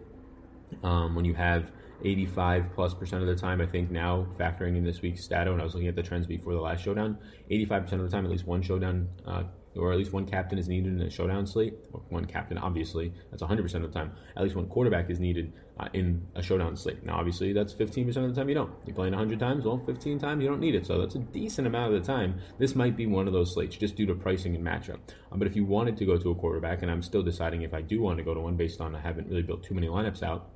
um, 0.84 1.16
when 1.16 1.26
you 1.26 1.34
have 1.34 1.72
85 2.04 2.66
plus 2.76 2.94
percent 2.94 3.22
of 3.22 3.28
the 3.28 3.36
time, 3.36 3.62
I 3.62 3.66
think 3.66 3.90
now 3.90 4.28
factoring 4.40 4.78
in 4.78 4.84
this 4.84 5.02
week's 5.02 5.24
stato, 5.24 5.52
and 5.54 5.62
I 5.62 5.64
was 5.64 5.74
looking 5.74 5.88
at 5.88 5.96
the 5.96 6.04
trends 6.04 6.28
before 6.28 6.54
the 6.54 6.62
last 6.62 6.84
showdown, 6.84 7.18
85 7.50 7.84
percent 7.84 8.02
of 8.02 8.10
the 8.10 8.16
time, 8.16 8.26
at 8.26 8.32
least 8.32 8.46
one 8.46 8.62
showdown 8.62 9.08
uh, 9.26 9.44
or 9.76 9.92
at 9.92 9.98
least 9.98 10.14
one 10.14 10.26
captain 10.26 10.58
is 10.58 10.68
needed 10.68 10.94
in 10.94 11.02
a 11.02 11.10
showdown 11.10 11.46
slate. 11.46 11.74
Or 11.92 12.02
one 12.10 12.26
captain, 12.26 12.58
obviously, 12.58 13.14
that's 13.32 13.44
100% 13.44 13.74
of 13.76 13.82
the 13.82 13.88
time. 13.88 14.12
At 14.36 14.44
least 14.44 14.56
one 14.56 14.68
quarterback 14.68 15.10
is 15.10 15.20
needed 15.20 15.54
uh, 15.80 15.88
in 15.94 16.26
a 16.36 16.44
showdown 16.44 16.76
slate. 16.76 17.04
Now, 17.04 17.18
obviously, 17.18 17.54
that's 17.54 17.74
15% 17.74 18.08
of 18.08 18.34
the 18.34 18.34
time 18.34 18.50
you 18.50 18.56
don't. 18.56 18.72
You're 18.86 18.96
playing 18.96 19.14
100 19.14 19.40
times, 19.40 19.66
well, 19.66 19.82
15 19.86 20.20
times 20.20 20.44
you 20.44 20.50
don't 20.50 20.60
need 20.60 20.76
it. 20.76 20.86
So 20.86 21.00
that's 21.00 21.16
a 21.16 21.20
decent 21.20 21.68
amount 21.68 21.94
of 21.94 22.02
the 22.02 22.06
time. 22.06 22.40
This 22.60 22.76
might 22.76 22.96
be 22.96 23.08
one 23.08 23.28
of 23.28 23.34
those 23.34 23.54
slates 23.54 23.76
just 23.76 23.96
due 23.96 24.06
to 24.06 24.16
pricing 24.16 24.56
and 24.56 24.66
matchup. 24.66 25.00
Um, 25.32 25.40
but 25.40 25.48
if 25.48 25.56
you 25.56 25.66
wanted 25.66 25.98
to 25.98 26.06
go 26.06 26.18
to 26.18 26.32
a 26.32 26.36
quarterback, 26.36 26.82
and 26.82 26.92
I'm 26.92 27.02
still 27.02 27.24
deciding 27.24 27.64
if 27.64 27.74
I 27.74 27.82
do 27.82 28.02
want 28.02 28.18
to 28.18 28.24
go 28.24 28.34
to 28.34 28.40
one 28.40 28.56
based 28.56 28.82
on 28.82 28.96
I 28.96 29.02
haven't 29.02 29.28
really 29.30 29.42
built 29.42 29.64
too 29.64 29.74
many 29.74 29.88
lineups 29.88 30.24
out, 30.24 30.50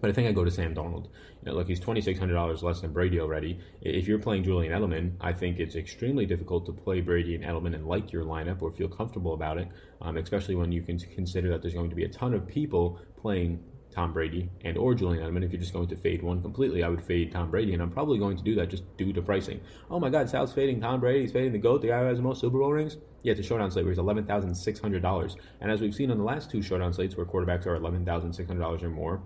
but 0.00 0.10
I 0.10 0.12
think 0.12 0.28
I 0.28 0.32
go 0.32 0.44
to 0.44 0.50
Sam 0.50 0.74
Darnold. 0.74 1.04
You 1.04 1.46
know, 1.46 1.54
look, 1.54 1.68
he's 1.68 1.80
twenty 1.80 2.00
six 2.00 2.18
hundred 2.18 2.34
dollars 2.34 2.62
less 2.62 2.80
than 2.80 2.92
Brady 2.92 3.20
already. 3.20 3.60
If 3.80 4.08
you're 4.08 4.18
playing 4.18 4.44
Julian 4.44 4.72
Edelman, 4.72 5.12
I 5.20 5.32
think 5.32 5.58
it's 5.58 5.76
extremely 5.76 6.26
difficult 6.26 6.66
to 6.66 6.72
play 6.72 7.00
Brady 7.00 7.34
and 7.34 7.44
Edelman 7.44 7.74
and 7.74 7.86
like 7.86 8.12
your 8.12 8.24
lineup 8.24 8.62
or 8.62 8.70
feel 8.72 8.88
comfortable 8.88 9.34
about 9.34 9.58
it, 9.58 9.68
um, 10.00 10.16
especially 10.16 10.54
when 10.54 10.72
you 10.72 10.82
can 10.82 10.98
consider 10.98 11.48
that 11.50 11.62
there's 11.62 11.74
going 11.74 11.90
to 11.90 11.96
be 11.96 12.04
a 12.04 12.08
ton 12.08 12.34
of 12.34 12.46
people 12.46 13.00
playing 13.20 13.62
Tom 13.90 14.12
Brady 14.12 14.50
and 14.64 14.76
or 14.76 14.94
Julian 14.94 15.24
Edelman. 15.24 15.44
If 15.44 15.52
you're 15.52 15.60
just 15.60 15.72
going 15.72 15.88
to 15.88 15.96
fade 15.96 16.22
one 16.22 16.42
completely, 16.42 16.82
I 16.82 16.88
would 16.88 17.02
fade 17.02 17.32
Tom 17.32 17.50
Brady, 17.50 17.72
and 17.72 17.82
I'm 17.82 17.90
probably 17.90 18.18
going 18.18 18.36
to 18.36 18.42
do 18.42 18.54
that 18.56 18.68
just 18.68 18.84
due 18.96 19.12
to 19.12 19.22
pricing. 19.22 19.60
Oh 19.90 19.98
my 19.98 20.10
God, 20.10 20.28
Sal's 20.28 20.52
fading 20.52 20.80
Tom 20.80 21.00
Brady. 21.00 21.22
He's 21.22 21.32
fading 21.32 21.52
the 21.52 21.58
GOAT, 21.58 21.82
the 21.82 21.88
guy 21.88 22.00
who 22.00 22.06
has 22.06 22.18
the 22.18 22.22
most 22.22 22.40
Super 22.40 22.58
Bowl 22.58 22.72
rings. 22.72 22.96
Yeah, 23.22 23.32
a 23.32 23.42
showdown 23.42 23.70
slate 23.70 23.84
where 23.84 23.92
he's 23.92 23.98
eleven 23.98 24.24
thousand 24.24 24.54
six 24.54 24.78
hundred 24.78 25.02
dollars, 25.02 25.36
and 25.60 25.70
as 25.70 25.80
we've 25.80 25.94
seen 25.94 26.10
on 26.10 26.18
the 26.18 26.24
last 26.24 26.50
two 26.50 26.62
showdown 26.62 26.92
slates 26.92 27.16
where 27.16 27.26
quarterbacks 27.26 27.66
are 27.66 27.74
eleven 27.74 28.04
thousand 28.04 28.32
six 28.32 28.46
hundred 28.46 28.60
dollars 28.60 28.82
or 28.82 28.90
more, 28.90 29.20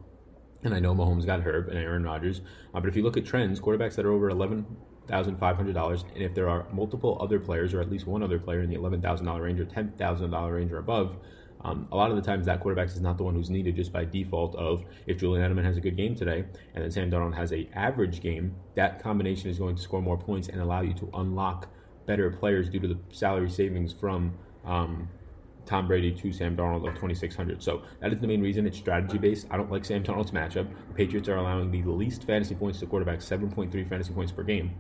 and 0.65 0.75
I 0.75 0.81
know 0.81 0.95
Mahomes 0.95 1.27
got 1.27 1.41
Herb 1.41 1.69
and 1.69 1.79
Aaron 1.79 2.05
Rodgers. 2.05 2.41
Uh, 2.75 2.81
but 2.81 2.89
if 2.89 2.97
you 2.97 3.03
look 3.03 3.17
at 3.17 3.25
trends, 3.25 3.61
quarterbacks 3.61 3.95
that 3.97 4.07
are 4.07 4.13
over 4.13 4.31
eleven 4.31 4.65
thousand 5.09 5.37
five 5.39 5.57
hundred 5.57 5.75
dollars, 5.75 6.05
and 6.15 6.23
if 6.23 6.35
there 6.35 6.49
are 6.49 6.67
multiple 6.73 7.19
other 7.21 7.41
players 7.41 7.75
or 7.75 7.81
at 7.81 7.91
least 7.91 8.07
one 8.07 8.23
other 8.23 8.39
player 8.39 8.61
in 8.61 8.71
the 8.71 8.77
eleven 8.77 9.01
thousand 9.01 9.27
dollar 9.27 9.43
range 9.43 9.61
or 9.61 9.65
ten 9.65 9.93
thousand 9.99 10.31
dollar 10.31 10.55
range 10.55 10.73
or 10.73 10.79
above, 10.79 11.17
um, 11.65 11.87
a 11.93 11.97
lot 11.97 12.11
of 12.11 12.17
the 12.17 12.23
times 12.23 12.47
that 12.47 12.61
quarterback 12.61 12.89
is 12.89 13.01
not 13.01 13.17
the 13.17 13.23
one 13.23 13.35
who's 13.35 13.51
needed 13.51 13.77
just 13.77 13.93
by 13.93 14.05
default 14.05 14.55
of 14.57 14.85
if 15.07 15.19
Julian 15.19 15.49
Edelman 15.49 15.65
has 15.65 15.77
a 15.77 15.81
good 15.81 15.97
game 15.97 16.15
today 16.15 16.45
and 16.75 16.83
then 16.83 16.91
Sam 16.91 17.11
Darnold 17.11 17.37
has 17.37 17.53
a 17.53 17.69
average 17.75 18.21
game, 18.21 18.55
that 18.75 19.03
combination 19.03 19.49
is 19.51 19.59
going 19.59 19.77
to 19.77 19.83
score 19.83 20.03
more 20.03 20.19
points 20.19 20.49
and 20.49 20.61
allow 20.61 20.83
you 20.83 20.95
to 20.95 21.09
unlock 21.15 21.69
better 22.07 22.31
players 22.31 22.69
due 22.69 22.81
to 22.81 22.89
the 22.89 22.99
salary 23.13 23.49
savings 23.49 23.93
from 23.93 24.33
um, 24.65 25.09
Tom 25.67 25.87
Brady 25.87 26.13
to 26.13 26.33
Sam 26.33 26.57
Darnold 26.57 26.87
of 26.89 26.95
2,600. 26.95 27.63
So 27.63 27.83
that 28.01 28.13
is 28.13 28.21
the 28.21 28.27
main 28.27 28.41
reason 28.41 28.67
it's 28.67 28.79
strategy 28.79 29.19
based. 29.19 29.47
I 29.51 29.57
don't 29.57 29.71
like 29.71 29.85
Sam 29.85 30.03
Darnold's 30.03 30.33
matchup. 30.33 30.69
The 30.89 30.95
Patriots 30.95 31.29
are 31.29 31.37
allowing 31.37 31.71
the 31.71 31.83
least 31.83 32.25
fantasy 32.25 32.55
points 32.55 32.81
to 32.81 32.87
quarterbacks, 32.87 33.27
7.3 33.27 33.89
fantasy 33.89 34.13
points 34.13 34.33
per 34.33 34.43
game. 34.43 34.73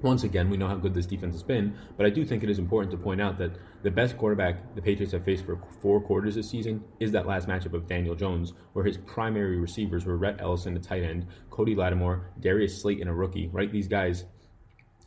Once 0.00 0.22
again, 0.22 0.48
we 0.48 0.56
know 0.56 0.68
how 0.68 0.76
good 0.76 0.94
this 0.94 1.06
defense 1.06 1.34
has 1.34 1.42
been, 1.42 1.76
but 1.96 2.06
I 2.06 2.10
do 2.10 2.24
think 2.24 2.44
it 2.44 2.50
is 2.50 2.60
important 2.60 2.92
to 2.92 2.96
point 2.96 3.20
out 3.20 3.36
that 3.38 3.56
the 3.82 3.90
best 3.90 4.16
quarterback 4.16 4.76
the 4.76 4.82
Patriots 4.82 5.12
have 5.12 5.24
faced 5.24 5.44
for 5.44 5.58
four 5.80 6.00
quarters 6.00 6.36
this 6.36 6.48
season 6.48 6.84
is 7.00 7.10
that 7.10 7.26
last 7.26 7.48
matchup 7.48 7.74
of 7.74 7.88
Daniel 7.88 8.14
Jones, 8.14 8.52
where 8.74 8.84
his 8.84 8.96
primary 8.96 9.56
receivers 9.56 10.06
were 10.06 10.16
Rhett 10.16 10.36
Ellison, 10.40 10.74
the 10.74 10.80
tight 10.80 11.02
end, 11.02 11.26
Cody 11.50 11.74
Latimer, 11.74 12.30
Darius 12.38 12.80
Slayton, 12.80 13.08
a 13.08 13.14
rookie, 13.14 13.48
right? 13.48 13.72
These 13.72 13.88
guys 13.88 14.26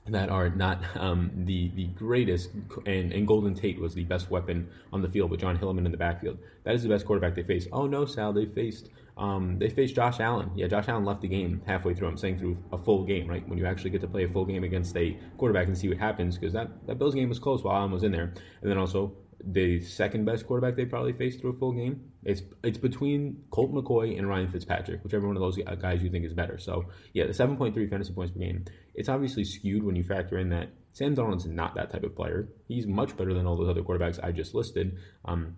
that 0.08 0.30
are 0.30 0.50
not 0.50 0.84
um, 0.96 1.32
the 1.46 1.70
the 1.76 1.86
greatest, 1.88 2.50
and, 2.86 3.14
and 3.14 3.28
Golden 3.28 3.54
Tate 3.54 3.80
was 3.80 3.94
the 3.94 4.04
best 4.04 4.32
weapon 4.32 4.68
on 4.92 5.02
the 5.02 5.08
field 5.08 5.30
with 5.30 5.42
Jon 5.42 5.58
Hilliman 5.58 5.86
in 5.86 5.92
the 5.92 5.98
backfield. 5.98 6.40
That 6.64 6.74
is 6.74 6.84
the 6.84 6.90
best 6.90 7.06
quarterback 7.06 7.36
they 7.36 7.44
faced. 7.44 7.68
Oh 7.72 7.86
no, 7.86 8.06
Sal, 8.06 8.34
they 8.34 8.46
faced 8.46 8.90
um, 9.18 9.60
they 9.60 9.70
faced 9.70 9.96
Josh 9.96 10.20
Allen. 10.20 10.50
Yeah, 10.56 10.68
Josh 10.68 10.88
Allen 10.88 11.06
left 11.06 11.22
the 11.22 11.28
game 11.28 11.62
halfway 11.68 11.94
through. 11.94 12.08
I'm 12.08 12.18
saying 12.18 12.40
through 12.40 12.58
a 12.72 12.78
full 12.78 13.04
game, 13.04 13.28
right? 13.28 13.48
When 13.48 13.60
you 13.60 13.66
actually 13.66 13.92
get 13.92 14.02
to 14.02 14.08
play 14.08 14.24
a 14.24 14.30
full 14.30 14.46
game 14.46 14.64
against 14.64 14.98
a 14.98 15.18
quarterback 15.38 15.68
and 15.68 15.78
see 15.78 15.88
what 15.88 15.98
happens, 15.98 16.38
because 16.38 16.54
that 16.54 16.70
that 16.88 16.98
Bills 16.98 17.14
game 17.14 17.30
was 17.30 17.40
close 17.40 17.64
while 17.64 17.76
Allen 17.76 17.92
was 17.92 18.04
in 18.04 18.12
there, 18.12 18.34
and 18.62 18.72
then 18.72 18.78
also 18.78 19.14
the 19.44 19.82
second 19.82 20.26
best 20.26 20.46
quarterback 20.46 20.76
they 20.76 20.86
probably 20.86 21.14
faced 21.14 21.42
through 21.42 21.52
a 21.52 21.58
full 21.58 21.72
game. 21.72 22.12
It's 22.24 22.42
it's 22.64 22.78
between 22.78 23.44
Colt 23.50 23.74
McCoy 23.74 24.18
and 24.18 24.28
Ryan 24.28 24.52
Fitzpatrick, 24.52 25.04
whichever 25.04 25.28
one 25.28 25.36
of 25.36 25.42
those 25.42 25.58
guys 25.82 26.04
you 26.04 26.10
think 26.10 26.26
is 26.26 26.34
better. 26.34 26.58
So 26.58 26.86
yeah, 27.14 27.26
the 27.26 27.34
7.3 27.34 27.90
fantasy 27.90 28.14
points 28.14 28.32
per 28.32 28.40
game. 28.40 28.66
It's 28.94 29.10
obviously 29.10 29.44
skewed 29.44 29.84
when 29.84 29.96
you 29.96 30.04
factor 30.04 30.38
in 30.38 30.50
that 30.50 30.70
Sam 30.94 31.16
Darnold's 31.16 31.46
not 31.46 31.76
that 31.76 31.92
type 31.92 32.04
of 32.04 32.16
player. 32.16 32.50
He's 32.68 32.86
much 32.86 33.16
better 33.16 33.34
than 33.34 33.46
all 33.46 33.56
those 33.56 33.70
other 33.70 33.82
quarterbacks 33.82 34.24
I 34.24 34.32
just 34.32 34.54
listed. 34.54 34.98
Um, 35.26 35.56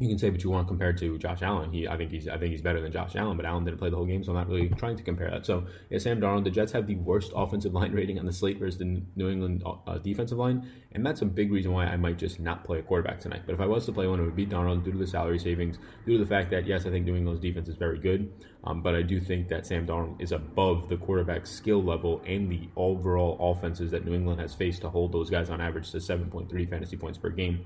you 0.00 0.06
can 0.06 0.16
say 0.16 0.30
what 0.30 0.44
you 0.44 0.50
want 0.50 0.68
compared 0.68 0.96
to 0.98 1.18
Josh 1.18 1.42
Allen. 1.42 1.72
He, 1.72 1.88
I 1.88 1.96
think 1.96 2.12
he's, 2.12 2.28
I 2.28 2.38
think 2.38 2.52
he's 2.52 2.62
better 2.62 2.80
than 2.80 2.92
Josh 2.92 3.16
Allen, 3.16 3.36
but 3.36 3.44
Allen 3.44 3.64
didn't 3.64 3.78
play 3.78 3.90
the 3.90 3.96
whole 3.96 4.06
game, 4.06 4.22
so 4.22 4.30
I'm 4.30 4.36
not 4.36 4.48
really 4.48 4.68
trying 4.68 4.96
to 4.96 5.02
compare 5.02 5.28
that. 5.28 5.44
So, 5.44 5.66
yeah, 5.90 5.98
Sam 5.98 6.20
Darnold, 6.20 6.44
the 6.44 6.50
Jets 6.50 6.70
have 6.70 6.86
the 6.86 6.94
worst 6.94 7.32
offensive 7.34 7.74
line 7.74 7.92
rating 7.92 8.16
on 8.16 8.24
the 8.24 8.32
slate 8.32 8.60
versus 8.60 8.78
the 8.78 9.02
New 9.16 9.28
England 9.28 9.64
uh, 9.66 9.98
defensive 9.98 10.38
line, 10.38 10.70
and 10.92 11.04
that's 11.04 11.22
a 11.22 11.26
big 11.26 11.50
reason 11.50 11.72
why 11.72 11.86
I 11.86 11.96
might 11.96 12.16
just 12.16 12.38
not 12.38 12.62
play 12.62 12.78
a 12.78 12.82
quarterback 12.82 13.18
tonight. 13.18 13.42
But 13.44 13.54
if 13.54 13.60
I 13.60 13.66
was 13.66 13.86
to 13.86 13.92
play 13.92 14.06
one, 14.06 14.20
it 14.20 14.24
would 14.24 14.36
be 14.36 14.46
Darnold 14.46 14.84
due 14.84 14.92
to 14.92 14.98
the 14.98 15.06
salary 15.06 15.40
savings, 15.40 15.78
due 16.06 16.16
to 16.16 16.24
the 16.24 16.28
fact 16.28 16.52
that 16.52 16.64
yes, 16.64 16.86
I 16.86 16.90
think 16.90 17.04
New 17.04 17.16
England's 17.16 17.42
defense 17.42 17.68
is 17.68 17.74
very 17.74 17.98
good, 17.98 18.32
um, 18.62 18.82
but 18.82 18.94
I 18.94 19.02
do 19.02 19.20
think 19.20 19.48
that 19.48 19.66
Sam 19.66 19.84
Darnold 19.84 20.22
is 20.22 20.30
above 20.30 20.88
the 20.88 20.96
quarterback 20.96 21.44
skill 21.44 21.82
level 21.82 22.22
and 22.24 22.48
the 22.48 22.68
overall 22.76 23.36
offenses 23.40 23.90
that 23.90 24.04
New 24.04 24.14
England 24.14 24.40
has 24.40 24.54
faced 24.54 24.82
to 24.82 24.90
hold 24.90 25.10
those 25.10 25.28
guys 25.28 25.50
on 25.50 25.60
average 25.60 25.90
to 25.90 25.96
7.3 25.96 26.70
fantasy 26.70 26.96
points 26.96 27.18
per 27.18 27.30
game. 27.30 27.64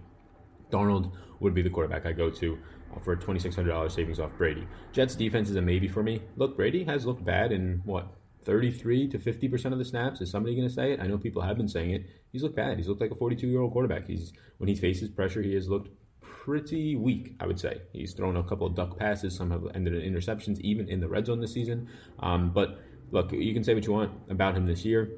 Darnold 0.73 1.13
would 1.41 1.55
be 1.55 1.63
the 1.63 1.71
quarterback 1.71 2.07
I 2.07 2.13
go 2.13 2.31
to 2.31 2.59
for 3.03 3.13
a 3.13 3.17
$2,600 3.17 3.91
savings 3.91 4.21
off 4.21 4.31
Brady. 4.37 4.67
Jets 4.93 5.15
defense 5.15 5.49
is 5.49 5.57
a 5.57 5.63
maybe 5.63 5.89
for 5.89 6.03
me. 6.03 6.23
Look, 6.37 6.57
Brady 6.57 6.85
has 6.85 7.07
looked 7.07 7.25
bad 7.25 7.53
in 7.53 7.81
what 7.85 8.09
33 8.45 9.09
to 9.09 9.19
50 9.19 9.49
percent 9.49 9.73
of 9.73 9.79
the 9.79 9.85
snaps. 9.85 10.21
Is 10.21 10.31
somebody 10.31 10.55
going 10.55 10.69
to 10.69 10.75
say 10.75 10.93
it? 10.93 11.01
I 11.01 11.07
know 11.07 11.19
people 11.19 11.43
have 11.43 11.57
been 11.57 11.69
saying 11.69 11.91
it. 11.91 12.07
He's 12.33 12.43
looked 12.43 12.57
bad. 12.57 12.77
He's 12.77 12.89
looked 12.89 13.01
like 13.01 13.11
a 13.11 13.15
42 13.15 13.47
year 13.47 13.61
old 13.61 13.73
quarterback. 13.73 14.07
He's 14.07 14.33
when 14.59 14.69
he 14.69 14.75
faces 14.75 15.09
pressure, 15.11 15.43
he 15.43 15.55
has 15.55 15.69
looked 15.69 15.91
pretty 16.21 16.97
weak. 16.97 17.37
I 17.41 17.47
would 17.47 17.61
say 17.61 17.83
he's 17.93 18.15
thrown 18.15 18.37
a 18.37 18.43
couple 18.43 18.67
of 18.67 18.75
duck 18.75 18.99
passes. 18.99 19.37
Some 19.37 19.51
have 19.51 19.65
ended 19.75 19.95
in 19.95 20.13
interceptions, 20.13 20.59
even 20.61 20.89
in 20.89 21.01
the 21.01 21.09
red 21.09 21.27
zone 21.27 21.41
this 21.41 21.53
season. 21.53 21.89
Um, 22.19 22.51
but 22.53 22.81
look, 23.11 23.33
you 23.33 23.55
can 23.55 23.63
say 23.63 23.75
what 23.75 23.87
you 23.87 23.93
want 23.93 24.13
about 24.29 24.57
him 24.57 24.67
this 24.67 24.85
year. 24.85 25.11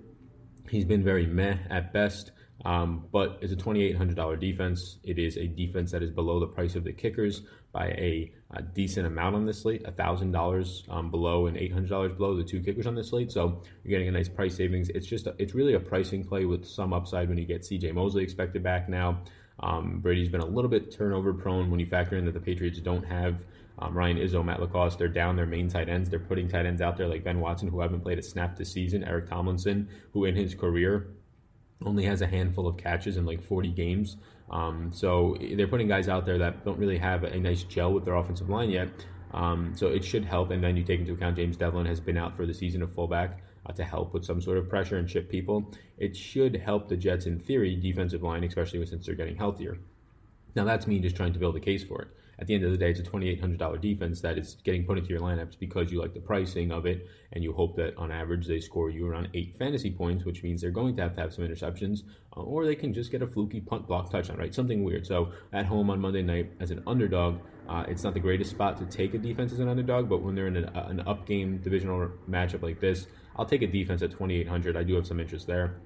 He's 0.68 0.84
been 0.84 1.02
very 1.02 1.26
meh 1.26 1.58
at 1.70 1.92
best. 1.92 2.32
Um, 2.64 3.04
but 3.12 3.38
it's 3.42 3.52
a 3.52 3.56
$2,800 3.56 4.40
defense. 4.40 4.98
It 5.04 5.18
is 5.18 5.36
a 5.36 5.46
defense 5.46 5.90
that 5.92 6.02
is 6.02 6.10
below 6.10 6.40
the 6.40 6.46
price 6.46 6.76
of 6.76 6.84
the 6.84 6.92
kickers 6.92 7.42
by 7.72 7.88
a, 7.88 8.32
a 8.52 8.62
decent 8.62 9.06
amount 9.06 9.36
on 9.36 9.44
this 9.44 9.62
slate, 9.62 9.84
$1,000 9.84 10.88
um, 10.88 11.10
below 11.10 11.46
and 11.46 11.56
$800 11.58 12.16
below 12.16 12.36
the 12.36 12.44
two 12.44 12.60
kickers 12.60 12.86
on 12.86 12.94
this 12.94 13.10
slate. 13.10 13.30
So 13.30 13.62
you're 13.82 13.90
getting 13.90 14.08
a 14.08 14.12
nice 14.12 14.28
price 14.28 14.56
savings. 14.56 14.88
It's 14.90 15.06
just, 15.06 15.26
a, 15.26 15.34
it's 15.38 15.54
really 15.54 15.74
a 15.74 15.80
pricing 15.80 16.24
play 16.24 16.46
with 16.46 16.64
some 16.64 16.94
upside 16.94 17.28
when 17.28 17.36
you 17.36 17.44
get 17.44 17.62
CJ 17.62 17.92
Mosley 17.92 18.22
expected 18.22 18.62
back 18.62 18.88
now. 18.88 19.20
Um, 19.60 20.00
Brady's 20.00 20.28
been 20.28 20.40
a 20.40 20.46
little 20.46 20.70
bit 20.70 20.90
turnover 20.90 21.34
prone 21.34 21.70
when 21.70 21.80
you 21.80 21.86
factor 21.86 22.16
in 22.16 22.24
that 22.24 22.32
the 22.32 22.40
Patriots 22.40 22.80
don't 22.80 23.04
have 23.04 23.36
Um, 23.78 23.96
Ryan 23.96 24.18
Izzo, 24.18 24.44
Matt 24.44 24.60
LaCosse, 24.60 24.96
they're 24.96 25.08
down 25.08 25.34
their 25.34 25.46
main 25.46 25.68
tight 25.68 25.88
ends. 25.88 26.08
They're 26.08 26.20
putting 26.20 26.48
tight 26.48 26.64
ends 26.64 26.80
out 26.80 26.96
there 26.96 27.08
like 27.08 27.24
Ben 27.24 27.40
Watson, 27.40 27.68
who 27.68 27.80
haven't 27.80 28.02
played 28.02 28.18
a 28.18 28.22
snap 28.22 28.56
this 28.56 28.70
season, 28.70 29.02
Eric 29.02 29.28
Tomlinson, 29.28 29.88
who 30.12 30.26
in 30.26 30.36
his 30.36 30.54
career 30.54 31.08
only 31.84 32.04
has 32.04 32.22
a 32.22 32.26
handful 32.26 32.66
of 32.66 32.76
catches 32.76 33.16
in 33.16 33.24
like 33.24 33.42
40 33.42 33.70
games. 33.70 34.16
Um, 34.50 34.90
so 34.92 35.36
they're 35.56 35.68
putting 35.68 35.88
guys 35.88 36.08
out 36.08 36.26
there 36.26 36.38
that 36.38 36.64
don't 36.64 36.78
really 36.78 36.98
have 36.98 37.24
a 37.24 37.38
nice 37.38 37.62
gel 37.62 37.92
with 37.92 38.04
their 38.04 38.14
offensive 38.14 38.48
line 38.48 38.70
yet. 38.70 38.88
Um, 39.32 39.72
so 39.74 39.88
it 39.88 40.04
should 40.04 40.24
help. 40.24 40.50
And 40.50 40.62
then 40.62 40.76
you 40.76 40.84
take 40.84 41.00
into 41.00 41.12
account 41.12 41.36
James 41.36 41.56
Develin 41.56 41.86
has 41.86 42.00
been 42.00 42.16
out 42.16 42.36
for 42.36 42.46
the 42.46 42.54
season 42.54 42.82
of 42.82 42.92
fullback 42.92 43.42
uh, 43.66 43.72
to 43.72 43.82
help 43.82 44.14
with 44.14 44.24
some 44.24 44.40
sort 44.40 44.58
of 44.58 44.68
pressure 44.68 44.98
and 44.98 45.08
chip 45.08 45.28
people. 45.28 45.72
It 45.98 46.16
should 46.16 46.54
help 46.56 46.88
the 46.88 46.96
Jets 46.96 47.26
in 47.26 47.40
theory 47.40 47.74
defensive 47.74 48.22
line, 48.22 48.44
especially 48.44 48.84
since 48.86 49.06
they're 49.06 49.14
getting 49.14 49.36
healthier. 49.36 49.78
Now 50.54 50.64
that's 50.64 50.86
me 50.86 51.00
just 51.00 51.16
trying 51.16 51.32
to 51.32 51.38
build 51.38 51.56
a 51.56 51.60
case 51.60 51.82
for 51.82 52.02
it 52.02 52.08
at 52.38 52.46
the 52.46 52.54
end 52.54 52.64
of 52.64 52.72
the 52.72 52.76
day, 52.76 52.90
it's 52.90 53.00
a 53.00 53.02
$2,800 53.02 53.80
defense 53.80 54.20
that 54.22 54.38
is 54.38 54.56
getting 54.64 54.84
put 54.84 54.98
into 54.98 55.10
your 55.10 55.20
lineups 55.20 55.58
because 55.58 55.92
you 55.92 56.00
like 56.00 56.14
the 56.14 56.20
pricing 56.20 56.72
of 56.72 56.86
it 56.86 57.06
and 57.32 57.44
you 57.44 57.52
hope 57.52 57.76
that 57.76 57.96
on 57.96 58.10
average 58.10 58.46
they 58.46 58.60
score 58.60 58.90
you 58.90 59.06
around 59.06 59.28
eight 59.34 59.56
fantasy 59.58 59.90
points, 59.90 60.24
which 60.24 60.42
means 60.42 60.60
they're 60.60 60.70
going 60.70 60.96
to 60.96 61.02
have 61.02 61.14
to 61.14 61.20
have 61.20 61.32
some 61.32 61.44
interceptions 61.44 62.00
uh, 62.36 62.40
or 62.40 62.64
they 62.64 62.74
can 62.74 62.92
just 62.92 63.10
get 63.10 63.22
a 63.22 63.26
fluky 63.26 63.60
punt 63.60 63.86
block 63.86 64.10
touchdown, 64.10 64.36
right? 64.36 64.54
Something 64.54 64.84
weird. 64.84 65.06
So 65.06 65.32
at 65.52 65.66
home 65.66 65.90
on 65.90 66.00
Monday 66.00 66.22
night 66.22 66.52
as 66.60 66.70
an 66.70 66.82
underdog, 66.86 67.40
uh, 67.68 67.84
it's 67.88 68.02
not 68.02 68.14
the 68.14 68.20
greatest 68.20 68.50
spot 68.50 68.76
to 68.78 68.84
take 68.84 69.14
a 69.14 69.18
defense 69.18 69.52
as 69.52 69.60
an 69.60 69.68
underdog, 69.68 70.08
but 70.08 70.22
when 70.22 70.34
they're 70.34 70.48
in 70.48 70.56
an, 70.56 70.64
an 70.74 71.00
up 71.06 71.26
game 71.26 71.58
divisional 71.58 72.10
matchup 72.28 72.62
like 72.62 72.80
this, 72.80 73.06
I'll 73.36 73.46
take 73.46 73.62
a 73.62 73.66
defense 73.66 74.02
at 74.02 74.10
2,800. 74.10 74.76
I 74.76 74.82
do 74.82 74.94
have 74.94 75.06
some 75.06 75.18
interest 75.18 75.46
there. 75.46 75.76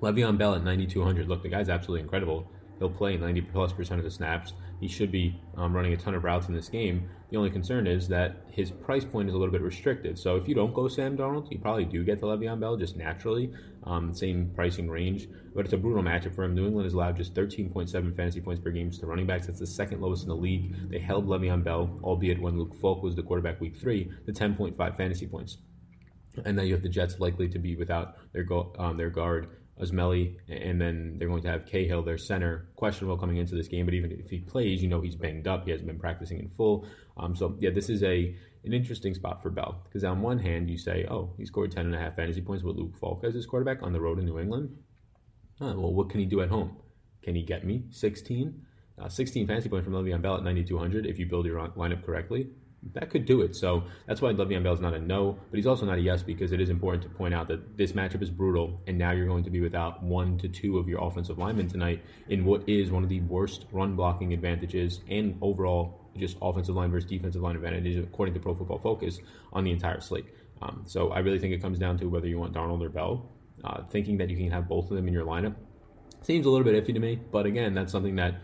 Le'Veon 0.00 0.36
Bell 0.36 0.54
at 0.54 0.64
9,200. 0.64 1.28
Look, 1.28 1.42
the 1.42 1.48
guy's 1.48 1.68
absolutely 1.68 2.02
incredible. 2.02 2.50
He'll 2.78 2.90
play 2.90 3.16
90 3.16 3.42
plus 3.42 3.72
percent 3.72 4.00
of 4.00 4.04
the 4.04 4.10
snaps. 4.10 4.54
He 4.82 4.88
should 4.88 5.12
be 5.12 5.40
um, 5.56 5.72
running 5.72 5.92
a 5.92 5.96
ton 5.96 6.12
of 6.12 6.24
routes 6.24 6.48
in 6.48 6.54
this 6.54 6.68
game. 6.68 7.08
The 7.30 7.36
only 7.36 7.50
concern 7.50 7.86
is 7.86 8.08
that 8.08 8.38
his 8.50 8.72
price 8.72 9.04
point 9.04 9.28
is 9.28 9.34
a 9.36 9.38
little 9.38 9.52
bit 9.52 9.62
restricted. 9.62 10.18
So 10.18 10.34
if 10.34 10.48
you 10.48 10.56
don't 10.56 10.74
go 10.74 10.88
Sam 10.88 11.16
Darnold, 11.16 11.52
you 11.52 11.60
probably 11.60 11.84
do 11.84 12.02
get 12.02 12.18
the 12.18 12.26
Le'Veon 12.26 12.58
Bell 12.58 12.76
just 12.76 12.96
naturally, 12.96 13.52
um, 13.84 14.12
same 14.12 14.50
pricing 14.56 14.90
range. 14.90 15.28
But 15.54 15.66
it's 15.66 15.72
a 15.72 15.76
brutal 15.76 16.02
matchup 16.02 16.34
for 16.34 16.42
him. 16.42 16.56
New 16.56 16.66
England 16.66 16.86
has 16.86 16.94
allowed 16.94 17.16
just 17.16 17.32
13.7 17.32 18.16
fantasy 18.16 18.40
points 18.40 18.60
per 18.60 18.72
game 18.72 18.90
to 18.90 19.06
running 19.06 19.24
backs. 19.24 19.46
That's 19.46 19.60
the 19.60 19.68
second 19.68 20.00
lowest 20.00 20.24
in 20.24 20.30
the 20.30 20.34
league. 20.34 20.74
They 20.90 20.98
held 20.98 21.28
Le'Veon 21.28 21.62
Bell, 21.62 22.00
albeit 22.02 22.42
when 22.42 22.58
Luke 22.58 22.74
Falk 22.80 23.04
was 23.04 23.14
the 23.14 23.22
quarterback 23.22 23.60
week 23.60 23.76
three, 23.76 24.10
to 24.26 24.32
10.5 24.32 24.96
fantasy 24.96 25.28
points. 25.28 25.58
And 26.44 26.58
then 26.58 26.66
you 26.66 26.74
have 26.74 26.82
the 26.82 26.88
Jets 26.88 27.20
likely 27.20 27.48
to 27.50 27.60
be 27.60 27.76
without 27.76 28.16
their 28.32 28.42
go, 28.42 28.74
um, 28.80 28.96
their 28.96 29.10
guard 29.10 29.48
Osemele, 29.80 30.36
and 30.48 30.80
then 30.80 31.16
they're 31.18 31.28
going 31.28 31.42
to 31.42 31.48
have 31.48 31.66
Kalil, 31.66 32.02
their 32.02 32.18
center, 32.18 32.68
questionable 32.76 33.16
coming 33.16 33.38
into 33.38 33.54
this 33.54 33.68
game. 33.68 33.86
But 33.86 33.94
even 33.94 34.12
if 34.12 34.28
he 34.28 34.38
plays, 34.38 34.82
you 34.82 34.88
know 34.88 35.00
he's 35.00 35.16
banged 35.16 35.48
up. 35.48 35.64
He 35.64 35.70
hasn't 35.70 35.86
been 35.86 35.98
practicing 35.98 36.38
in 36.38 36.48
full. 36.50 36.86
Um, 37.16 37.34
so 37.34 37.56
yeah, 37.58 37.70
this 37.70 37.88
is 37.88 38.02
a 38.02 38.34
an 38.64 38.72
interesting 38.72 39.14
spot 39.14 39.42
for 39.42 39.50
Bell 39.50 39.80
because 39.84 40.04
on 40.04 40.22
one 40.22 40.38
hand 40.38 40.70
you 40.70 40.78
say, 40.78 41.06
oh, 41.10 41.32
he 41.36 41.44
scored 41.46 41.72
ten 41.72 41.86
and 41.86 41.94
a 41.94 41.98
half 41.98 42.16
fantasy 42.16 42.42
points 42.42 42.62
with 42.62 42.76
Luke 42.76 42.96
Falk 42.96 43.24
as 43.24 43.34
his 43.34 43.46
quarterback 43.46 43.82
on 43.82 43.92
the 43.92 44.00
road 44.00 44.18
in 44.18 44.26
New 44.26 44.38
England. 44.38 44.76
Oh, 45.60 45.78
well, 45.78 45.92
what 45.92 46.10
can 46.10 46.20
he 46.20 46.26
do 46.26 46.42
at 46.42 46.48
home? 46.48 46.76
Can 47.22 47.34
he 47.34 47.42
get 47.42 47.64
me 47.64 47.84
16? 47.90 48.66
Uh, 49.00 49.08
16 49.08 49.46
fantasy 49.46 49.68
points 49.68 49.84
from 49.84 49.94
Le'Veon 49.94 50.20
Bell 50.20 50.36
at 50.36 50.44
9,200 50.44 51.06
if 51.06 51.18
you 51.18 51.26
build 51.26 51.46
your 51.46 51.58
lineup 51.68 52.04
correctly 52.04 52.50
that 52.94 53.10
could 53.10 53.24
do 53.24 53.42
it. 53.42 53.54
So 53.54 53.84
that's 54.06 54.20
why 54.20 54.32
Le'Veon 54.32 54.62
Bell 54.62 54.74
is 54.74 54.80
not 54.80 54.94
a 54.94 54.98
no, 54.98 55.38
but 55.50 55.56
he's 55.56 55.66
also 55.66 55.86
not 55.86 55.98
a 55.98 56.00
yes 56.00 56.22
because 56.22 56.52
it 56.52 56.60
is 56.60 56.68
important 56.68 57.02
to 57.04 57.08
point 57.08 57.32
out 57.32 57.48
that 57.48 57.76
this 57.76 57.92
matchup 57.92 58.22
is 58.22 58.30
brutal, 58.30 58.80
and 58.86 58.98
now 58.98 59.12
you're 59.12 59.26
going 59.26 59.44
to 59.44 59.50
be 59.50 59.60
without 59.60 60.02
one 60.02 60.36
to 60.38 60.48
two 60.48 60.78
of 60.78 60.88
your 60.88 61.02
offensive 61.02 61.38
linemen 61.38 61.68
tonight 61.68 62.02
in 62.28 62.44
what 62.44 62.68
is 62.68 62.90
one 62.90 63.02
of 63.02 63.08
the 63.08 63.20
worst 63.22 63.66
run 63.72 63.94
blocking 63.94 64.32
advantages 64.32 65.00
and 65.08 65.38
overall 65.40 66.00
just 66.16 66.36
offensive 66.42 66.74
line 66.74 66.90
versus 66.90 67.08
defensive 67.08 67.40
line 67.40 67.56
advantages 67.56 67.96
according 67.96 68.34
to 68.34 68.40
Pro 68.40 68.54
Football 68.54 68.78
Focus 68.78 69.20
on 69.52 69.64
the 69.64 69.70
entire 69.70 70.00
slate. 70.00 70.26
Um, 70.60 70.82
so 70.86 71.10
I 71.10 71.20
really 71.20 71.38
think 71.38 71.54
it 71.54 71.62
comes 71.62 71.78
down 71.78 71.98
to 71.98 72.06
whether 72.06 72.26
you 72.26 72.38
want 72.38 72.52
Darnold 72.52 72.84
or 72.84 72.88
Bell. 72.88 73.30
Uh, 73.64 73.84
thinking 73.90 74.16
that 74.18 74.28
you 74.28 74.36
can 74.36 74.50
have 74.50 74.66
both 74.66 74.90
of 74.90 74.96
them 74.96 75.06
in 75.06 75.14
your 75.14 75.24
lineup 75.24 75.54
seems 76.22 76.46
a 76.46 76.50
little 76.50 76.64
bit 76.64 76.74
iffy 76.82 76.94
to 76.94 77.00
me, 77.00 77.20
but 77.30 77.46
again, 77.46 77.74
that's 77.74 77.92
something 77.92 78.16
that 78.16 78.34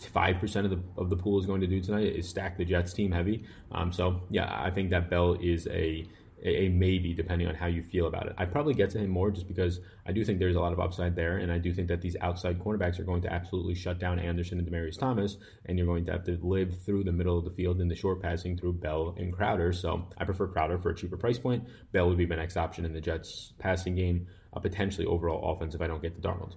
five 0.00 0.38
percent 0.38 0.66
of 0.66 0.70
the 0.70 0.80
of 1.00 1.10
the 1.10 1.16
pool 1.16 1.38
is 1.38 1.46
going 1.46 1.60
to 1.60 1.66
do 1.66 1.80
tonight 1.80 2.06
is 2.06 2.28
stack 2.28 2.56
the 2.56 2.64
Jets 2.64 2.92
team 2.92 3.12
heavy. 3.12 3.44
Um, 3.72 3.92
so 3.92 4.22
yeah, 4.30 4.50
I 4.62 4.70
think 4.70 4.90
that 4.90 5.10
Bell 5.10 5.36
is 5.40 5.66
a 5.68 6.06
a 6.44 6.68
maybe 6.68 7.12
depending 7.14 7.48
on 7.48 7.54
how 7.54 7.66
you 7.66 7.82
feel 7.82 8.06
about 8.06 8.26
it. 8.26 8.34
I 8.38 8.44
probably 8.44 8.74
get 8.74 8.90
to 8.90 8.98
him 8.98 9.10
more 9.10 9.30
just 9.30 9.48
because 9.48 9.80
I 10.06 10.12
do 10.12 10.24
think 10.24 10.38
there's 10.38 10.56
a 10.56 10.60
lot 10.60 10.72
of 10.72 10.80
upside 10.80 11.16
there, 11.16 11.38
and 11.38 11.50
I 11.50 11.58
do 11.58 11.72
think 11.72 11.88
that 11.88 12.00
these 12.00 12.16
outside 12.20 12.58
cornerbacks 12.60 12.98
are 12.98 13.04
going 13.04 13.22
to 13.22 13.32
absolutely 13.32 13.74
shut 13.74 13.98
down 13.98 14.18
Anderson 14.18 14.58
and 14.58 14.68
Demaryius 14.68 14.98
Thomas, 14.98 15.36
and 15.66 15.76
you're 15.76 15.86
going 15.86 16.04
to 16.06 16.12
have 16.12 16.24
to 16.24 16.38
live 16.40 16.80
through 16.84 17.04
the 17.04 17.12
middle 17.12 17.36
of 17.36 17.44
the 17.44 17.50
field 17.50 17.80
in 17.80 17.88
the 17.88 17.96
short 17.96 18.22
passing 18.22 18.56
through 18.56 18.74
Bell 18.74 19.14
and 19.18 19.32
Crowder. 19.32 19.72
So 19.72 20.06
I 20.16 20.24
prefer 20.24 20.46
Crowder 20.46 20.78
for 20.78 20.90
a 20.90 20.94
cheaper 20.94 21.16
price 21.16 21.38
point. 21.38 21.64
Bell 21.92 22.08
would 22.08 22.18
be 22.18 22.26
my 22.26 22.36
next 22.36 22.56
option 22.56 22.84
in 22.84 22.92
the 22.92 23.00
Jets 23.00 23.52
passing 23.58 23.96
game, 23.96 24.28
uh, 24.52 24.60
potentially 24.60 25.06
overall 25.06 25.52
offense 25.52 25.74
if 25.74 25.80
I 25.80 25.88
don't 25.88 26.02
get 26.02 26.14
the 26.14 26.26
Darnold. 26.26 26.54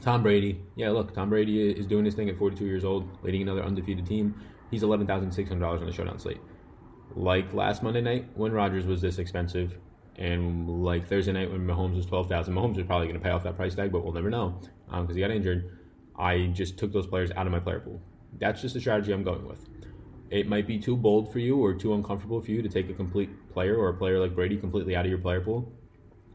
Tom 0.00 0.22
Brady, 0.22 0.60
yeah, 0.74 0.90
look, 0.90 1.14
Tom 1.14 1.30
Brady 1.30 1.70
is 1.70 1.86
doing 1.86 2.04
his 2.04 2.14
thing 2.14 2.28
at 2.28 2.36
42 2.36 2.64
years 2.64 2.84
old, 2.84 3.08
leading 3.22 3.42
another 3.42 3.62
undefeated 3.62 4.06
team. 4.06 4.34
He's 4.70 4.82
$11,600 4.82 5.62
on 5.62 5.86
the 5.86 5.92
showdown 5.92 6.18
slate. 6.18 6.40
Like 7.14 7.52
last 7.52 7.82
Monday 7.82 8.00
night 8.00 8.26
when 8.34 8.52
Rodgers 8.52 8.86
was 8.86 9.00
this 9.00 9.18
expensive, 9.18 9.78
and 10.16 10.82
like 10.82 11.08
Thursday 11.08 11.32
night 11.32 11.50
when 11.50 11.66
Mahomes 11.66 11.96
was 11.96 12.06
12,000, 12.06 12.54
Mahomes 12.54 12.76
was 12.76 12.86
probably 12.86 13.06
going 13.06 13.18
to 13.18 13.24
pay 13.24 13.30
off 13.30 13.44
that 13.44 13.56
price 13.56 13.74
tag, 13.74 13.92
but 13.92 14.02
we'll 14.02 14.12
never 14.12 14.30
know 14.30 14.58
because 14.86 15.10
um, 15.10 15.14
he 15.14 15.20
got 15.20 15.30
injured. 15.30 15.78
I 16.18 16.46
just 16.52 16.78
took 16.78 16.92
those 16.92 17.06
players 17.06 17.30
out 17.32 17.46
of 17.46 17.52
my 17.52 17.60
player 17.60 17.80
pool. 17.80 18.00
That's 18.38 18.60
just 18.60 18.74
the 18.74 18.80
strategy 18.80 19.12
I'm 19.12 19.22
going 19.22 19.46
with. 19.46 19.68
It 20.30 20.48
might 20.48 20.66
be 20.66 20.78
too 20.78 20.96
bold 20.96 21.32
for 21.32 21.38
you 21.38 21.58
or 21.58 21.74
too 21.74 21.94
uncomfortable 21.94 22.40
for 22.40 22.50
you 22.50 22.62
to 22.62 22.68
take 22.68 22.88
a 22.88 22.94
complete 22.94 23.30
player 23.52 23.76
or 23.76 23.88
a 23.90 23.94
player 23.94 24.18
like 24.18 24.34
Brady 24.34 24.56
completely 24.56 24.96
out 24.96 25.04
of 25.04 25.10
your 25.10 25.20
player 25.20 25.40
pool. 25.40 25.70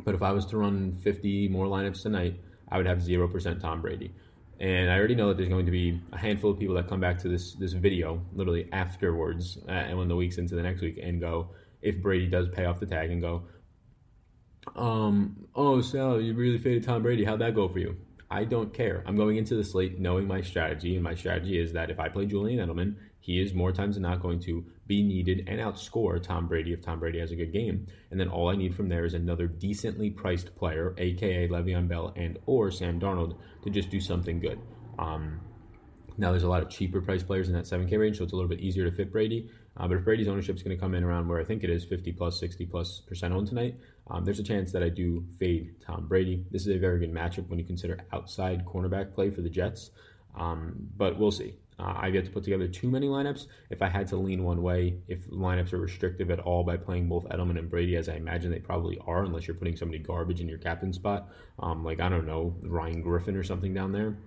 But 0.04 0.14
if 0.14 0.22
I 0.22 0.32
was 0.32 0.46
to 0.48 0.58
run 0.58 0.96
50 1.04 1.48
more 1.50 1.66
lineups 1.66 2.04
tonight, 2.04 2.40
I 2.70 2.78
would 2.78 2.86
have 2.86 3.00
0% 3.00 3.62
Tom 3.62 3.82
Brady. 3.82 4.14
And 4.60 4.90
I 4.90 4.98
already 4.98 5.16
know 5.16 5.30
that 5.30 5.38
there's 5.38 5.50
going 5.50 5.66
to 5.66 5.72
be 5.72 6.02
a 6.12 6.18
handful 6.18 6.52
of 6.52 6.60
people 6.60 6.76
that 6.76 6.88
come 6.88 7.00
back 7.00 7.20
to 7.20 7.30
this 7.30 7.54
this 7.54 7.74
video 7.74 8.24
literally 8.34 8.68
afterwards, 8.72 9.60
uh, 9.68 9.72
and 9.72 9.98
when 10.00 10.08
the 10.08 10.16
week's 10.16 10.40
into 10.40 10.56
the 10.56 10.64
next 10.64 10.82
week, 10.82 11.00
and 11.02 11.22
go, 11.22 11.50
if 11.84 12.02
Brady 12.02 12.26
does 12.28 12.50
pay 12.50 12.66
off 12.66 12.80
the 12.80 12.88
tag, 12.88 13.12
and 13.12 13.22
go, 13.22 13.44
um, 14.76 15.46
oh 15.54 15.82
Sal, 15.82 16.20
you 16.20 16.34
really 16.34 16.58
faded 16.58 16.84
Tom 16.84 17.04
Brady. 17.04 17.24
How'd 17.24 17.40
that 17.40 17.54
go 17.54 17.68
for 17.68 17.78
you? 17.78 17.98
I 18.30 18.44
don't 18.44 18.74
care. 18.74 19.04
I'm 19.06 19.16
going 19.16 19.38
into 19.38 19.56
the 19.56 19.64
slate 19.64 20.00
knowing 20.00 20.28
my 20.28 20.42
strategy, 20.42 20.96
and 20.96 21.04
my 21.04 21.16
strategy 21.16 21.60
is 21.60 21.74
that 21.74 21.90
if 21.90 22.00
I 22.00 22.10
play 22.10 22.26
Julian 22.26 22.68
Edelman, 22.68 22.96
he 23.20 23.42
is 23.42 23.54
more 23.54 23.72
times 23.72 23.96
than 23.96 24.04
not 24.04 24.22
going 24.22 24.40
to 24.42 24.66
be 24.86 25.04
needed 25.04 25.46
and 25.48 25.60
outscore 25.60 26.22
Tom 26.22 26.48
Brady 26.48 26.74
if 26.74 26.82
Tom 26.82 27.00
Brady 27.00 27.20
has 27.20 27.32
a 27.32 27.36
good 27.36 27.52
game. 27.52 27.88
And 28.12 28.20
then 28.20 28.30
all 28.30 28.50
I 28.50 28.56
need 28.56 28.76
from 28.76 28.90
there 28.90 29.06
is 29.06 29.14
another 29.14 29.48
decently 29.48 30.10
priced 30.10 30.56
player, 30.56 30.94
aka 30.98 31.48
Le'Veon 31.48 31.88
Bell 31.88 32.14
and 32.16 32.38
or 32.46 32.72
Sam 32.72 33.00
Darnold, 33.00 33.38
to 33.64 33.70
just 33.70 33.90
do 33.90 34.00
something 34.00 34.40
good. 34.40 34.60
Um, 35.00 35.42
now 36.18 36.32
there's 36.32 36.44
a 36.44 36.50
lot 36.50 36.64
of 36.64 36.70
cheaper 36.70 37.02
price 37.02 37.24
players 37.24 37.48
in 37.48 37.54
that 37.54 37.66
7K 37.66 38.00
range, 38.00 38.18
so 38.18 38.24
it's 38.24 38.34
a 38.34 38.36
little 38.36 38.50
bit 38.50 38.60
easier 38.60 38.90
to 38.90 38.96
fit 38.96 39.12
Brady. 39.12 39.50
Uh, 39.76 39.88
but 39.88 39.98
if 39.98 40.04
Brady's 40.04 40.28
ownership 40.28 40.56
is 40.56 40.64
going 40.64 40.76
to 40.76 40.82
come 40.82 40.96
in 40.96 41.04
around 41.04 41.28
where 41.28 41.40
I 41.40 41.44
think 41.44 41.64
it 41.64 41.70
is 41.70 41.86
50 41.86 42.12
plus, 42.14 42.40
60 42.40 42.66
plus 42.66 43.02
percent 43.02 43.34
owned 43.34 43.48
tonight, 43.48 43.76
um, 44.10 44.24
there's 44.26 44.40
a 44.40 44.44
chance 44.44 44.72
that 44.72 44.84
I 44.84 44.90
do 44.90 45.26
fade 45.40 45.76
Tom 45.86 46.08
Brady. 46.08 46.46
This 46.52 46.62
is 46.62 46.76
a 46.76 46.80
very 46.80 47.00
good 47.00 47.14
matchup 47.14 47.48
when 47.50 47.60
you 47.60 47.66
consider 47.66 48.00
outside 48.14 48.66
cornerback 48.66 49.14
play 49.14 49.30
for 49.30 49.42
the 49.42 49.50
Jets. 49.50 49.92
Um, 50.36 50.76
but 50.96 51.18
we'll 51.18 51.32
see. 51.32 51.56
Uh, 51.80 51.94
I've 51.96 52.16
yet 52.16 52.26
to 52.26 52.32
put 52.32 52.44
together 52.44 52.68
too 52.68 52.90
many 52.90 53.08
lineups. 53.08 53.46
If 53.70 53.82
I 53.82 53.88
had 53.88 54.08
to 54.08 54.18
lean 54.18 54.44
one 54.44 54.64
way, 54.64 54.98
if 55.08 55.30
lineups 55.30 55.74
are 55.74 55.78
restrictive 55.78 56.32
at 56.32 56.40
all 56.40 56.64
by 56.64 56.76
playing 56.78 57.08
both 57.08 57.26
Edelman 57.26 57.60
and 57.60 57.70
Brady, 57.70 57.96
as 57.98 58.10
I 58.10 58.16
imagine 58.16 58.50
they 58.50 58.60
probably 58.60 58.98
are, 59.06 59.24
unless 59.24 59.48
you're 59.48 59.56
putting 59.56 59.76
somebody 59.76 60.00
garbage 60.00 60.42
in 60.42 60.50
your 60.50 60.58
captain 60.58 60.92
spot, 60.92 61.30
um, 61.60 61.84
like 61.84 62.00
I 62.00 62.10
don't 62.10 62.26
know 62.26 62.56
Ryan 62.64 63.02
Griffin 63.02 63.36
or 63.36 63.44
something 63.44 63.76
down 63.76 63.92
there, 63.92 64.18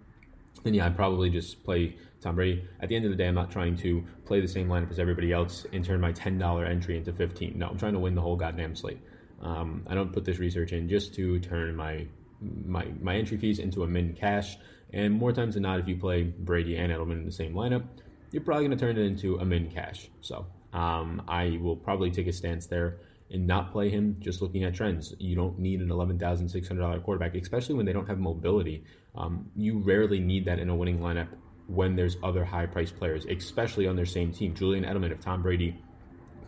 then 0.63 0.75
yeah, 0.75 0.87
I'd 0.87 0.95
probably 0.95 1.29
just 1.29 1.65
play 1.65 1.97
Tom 2.21 2.37
Brady. 2.37 2.65
At 2.81 2.89
the 2.89 2.95
end 2.95 3.05
of 3.05 3.11
the 3.11 3.17
day, 3.17 3.27
I'm 3.27 3.35
not 3.35 3.51
trying 3.51 3.77
to 3.79 4.05
play 4.27 4.41
the 4.41 4.49
same 4.49 4.69
lineup 4.69 4.91
as 4.91 5.01
everybody 5.01 5.33
else 5.33 5.67
and 5.73 5.85
turn 5.85 6.01
my 6.01 6.13
$10 6.13 6.69
entry 6.69 6.99
into 6.99 7.13
15. 7.13 7.59
No, 7.59 7.69
I'm 7.69 7.79
trying 7.79 7.95
to 7.95 7.99
win 7.99 8.15
the 8.15 8.21
whole 8.21 8.37
goddamn 8.37 8.77
slate. 8.77 9.01
Um, 9.41 9.87
I 9.87 9.95
don't 9.95 10.13
put 10.13 10.25
this 10.25 10.39
research 10.39 10.73
in 10.73 10.89
just 10.89 11.15
to 11.15 11.39
turn 11.41 11.75
my 11.77 12.07
my 12.41 12.87
my 13.01 13.17
entry 13.17 13.37
fees 13.37 13.59
into 13.59 13.83
a 13.83 13.87
min 13.87 14.15
cash. 14.15 14.57
And 14.93 15.15
more 15.15 15.33
times 15.33 15.55
than 15.55 15.63
not, 15.63 15.79
if 15.79 15.89
you 15.89 15.97
play 15.97 16.25
Brady 16.25 16.77
and 16.77 16.93
Edelman 16.93 17.13
in 17.13 17.25
the 17.25 17.33
same 17.33 17.55
lineup, 17.55 17.85
you're 18.33 18.43
probably 18.43 18.67
going 18.67 18.77
to 18.77 18.85
turn 18.85 18.99
it 18.99 19.07
into 19.07 19.37
a 19.37 19.45
min 19.45 19.71
cash. 19.71 20.09
So 20.21 20.47
um, 20.73 21.23
I 21.29 21.59
will 21.61 21.77
probably 21.77 22.11
take 22.11 22.27
a 22.27 22.33
stance 22.33 22.67
there 22.67 22.99
and 23.31 23.47
not 23.47 23.71
play 23.71 23.89
him 23.89 24.17
just 24.19 24.43
looking 24.43 24.65
at 24.65 24.75
trends. 24.75 25.15
You 25.19 25.37
don't 25.37 25.59
need 25.59 25.81
an 25.81 25.89
$11,600 25.89 27.05
quarterback, 27.05 27.37
especially 27.37 27.77
when 27.77 27.87
they 27.87 27.93
don't 27.93 28.09
have 28.09 28.19
mobility. 28.19 28.85
Um, 29.15 29.51
you 29.55 29.79
rarely 29.79 30.19
need 30.19 30.47
that 30.47 30.59
in 30.59 30.69
a 30.69 30.75
winning 30.75 30.99
lineup 30.99 31.29
when 31.69 31.95
there's 31.95 32.17
other 32.25 32.45
high 32.45 32.67
priced 32.67 32.97
players, 32.97 33.27
especially 33.27 33.87
on 33.87 33.95
their 33.95 34.07
same 34.07 34.33
team. 34.33 34.55
Julian 34.55 34.85
Edelman, 34.85 35.13
if 35.13 35.21
Tom 35.21 35.43
Brady 35.43 35.81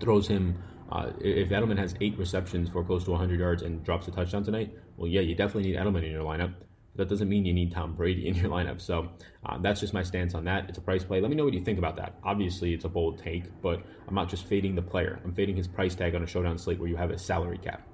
throws 0.00 0.26
him, 0.26 0.58
uh, 0.92 1.10
if 1.20 1.48
Edelman 1.48 1.78
has 1.78 1.94
eight 2.02 2.18
receptions 2.18 2.68
for 2.68 2.84
close 2.84 3.04
to 3.04 3.12
100 3.12 3.40
yards 3.40 3.62
and 3.62 3.82
drops 3.82 4.08
a 4.08 4.10
touchdown 4.10 4.44
tonight, 4.44 4.76
well, 4.98 5.08
yeah, 5.08 5.22
you 5.22 5.34
definitely 5.34 5.70
need 5.70 5.78
Edelman 5.78 6.04
in 6.04 6.12
your 6.12 6.22
lineup. 6.22 6.52
But 6.94 7.08
That 7.08 7.08
doesn't 7.08 7.30
mean 7.30 7.46
you 7.46 7.54
need 7.54 7.72
Tom 7.72 7.94
Brady 7.94 8.28
in 8.28 8.34
your 8.34 8.50
lineup. 8.50 8.78
So 8.78 9.08
uh, 9.46 9.56
that's 9.62 9.80
just 9.80 9.94
my 9.94 10.02
stance 10.02 10.34
on 10.34 10.44
that. 10.44 10.68
It's 10.68 10.76
a 10.76 10.82
price 10.82 11.02
play. 11.02 11.22
Let 11.22 11.30
me 11.30 11.36
know 11.36 11.44
what 11.44 11.54
you 11.54 11.64
think 11.64 11.78
about 11.78 11.96
that. 11.96 12.18
Obviously, 12.22 12.74
it's 12.74 12.84
a 12.84 12.90
bold 12.90 13.18
take, 13.18 13.44
but 13.62 13.82
I'm 14.06 14.14
not 14.14 14.28
just 14.28 14.44
fading 14.44 14.74
the 14.74 14.82
player. 14.82 15.18
I'm 15.24 15.32
fading 15.32 15.56
his 15.56 15.66
price 15.66 15.94
tag 15.94 16.14
on 16.14 16.22
a 16.22 16.26
showdown 16.26 16.58
slate 16.58 16.78
where 16.78 16.90
you 16.90 16.96
have 16.96 17.10
a 17.10 17.18
salary 17.18 17.56
cap. 17.56 17.88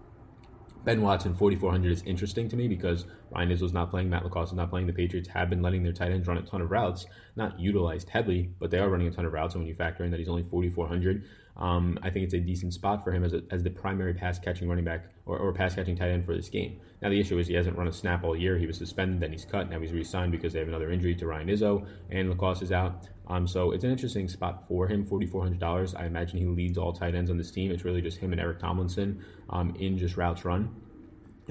Ben 0.85 1.03
Watson, 1.03 1.35
4,400 1.35 1.93
is 1.93 2.03
interesting 2.05 2.49
to 2.49 2.57
me 2.57 2.67
because 2.67 3.05
Ryan 3.31 3.51
Izzo's 3.51 3.73
not 3.73 3.91
playing, 3.91 4.09
Matt 4.09 4.25
LaCosse 4.25 4.49
is 4.49 4.55
not 4.55 4.71
playing. 4.71 4.87
The 4.87 4.93
Patriots 4.93 5.29
have 5.29 5.51
been 5.51 5.61
letting 5.61 5.83
their 5.83 5.93
tight 5.93 6.13
ends 6.13 6.27
run 6.27 6.39
a 6.39 6.43
ton 6.43 6.63
of 6.63 6.71
routes, 6.71 7.05
not 7.37 7.61
utilized 7.61 8.09
heavily, 8.09 8.51
but 8.59 8.71
they 8.71 8.79
are 8.79 8.89
running 8.89 9.07
a 9.07 9.11
ton 9.11 9.27
of 9.27 9.33
routes. 9.33 9.55
And 9.55 9.63
when 9.63 9.69
you 9.69 9.75
factor 9.75 10.05
in 10.05 10.11
that 10.13 10.19
he's 10.19 10.29
only 10.29 10.45
4,400, 10.45 11.25
um, 11.59 11.99
I 12.03 12.11
think 12.11 12.25
it's 12.25 12.35
a 12.35 12.39
decent 12.39 12.73
spot 12.73 13.03
for 13.03 13.13
him 13.13 13.25
as, 13.25 13.33
a, 13.33 13.43
as 13.51 13.63
the 13.63 13.71
primary 13.71 14.15
pass 14.15 14.39
catching 14.39 14.69
running 14.69 14.85
back 14.85 15.07
or, 15.27 15.39
or 15.39 15.53
pass 15.53 15.75
catching 15.75 15.97
tight 15.97 16.11
end 16.11 16.25
for 16.25 16.37
this 16.37 16.49
game. 16.49 16.81
Now, 17.03 17.11
the 17.11 17.19
issue 17.19 17.39
is 17.39 17.49
he 17.49 17.55
hasn't 17.55 17.77
run 17.77 17.89
a 17.89 17.93
snap 17.93 18.23
all 18.23 18.37
year. 18.37 18.57
He 18.59 18.67
was 18.67 18.77
suspended, 18.77 19.21
then 19.21 19.33
he's 19.33 19.45
cut. 19.45 19.69
Now 19.69 19.81
he's 19.81 19.93
re 19.93 20.05
signed 20.05 20.33
because 20.33 20.53
they 20.53 20.61
have 20.61 20.69
another 20.69 20.91
injury 20.91 21.15
to 21.17 21.27
Ryan 21.27 21.49
Izzo, 21.49 21.87
and 22.11 22.31
LaCosse 22.31 22.63
is 22.63 22.73
out. 22.73 23.09
Um, 23.27 23.47
so 23.47 23.73
it's 23.73 23.85
an 23.85 23.91
interesting 23.91 24.29
spot 24.29 24.67
for 24.69 24.87
him, 24.87 25.05
$4,400. 25.05 26.01
I 26.01 26.07
imagine 26.07 26.39
he 26.39 26.47
leads 26.47 26.79
all 26.79 26.93
tight 26.93 27.15
ends 27.15 27.31
on 27.31 27.37
this 27.37 27.51
team. 27.51 27.71
It's 27.71 27.85
really 27.85 28.01
just 28.01 28.19
him 28.19 28.33
and 28.33 28.41
Eric 28.41 28.61
Tomlinson 28.61 29.23
um, 29.51 29.75
in 29.79 29.99
just 29.99 30.17
routes 30.17 30.45
run. 30.45 30.75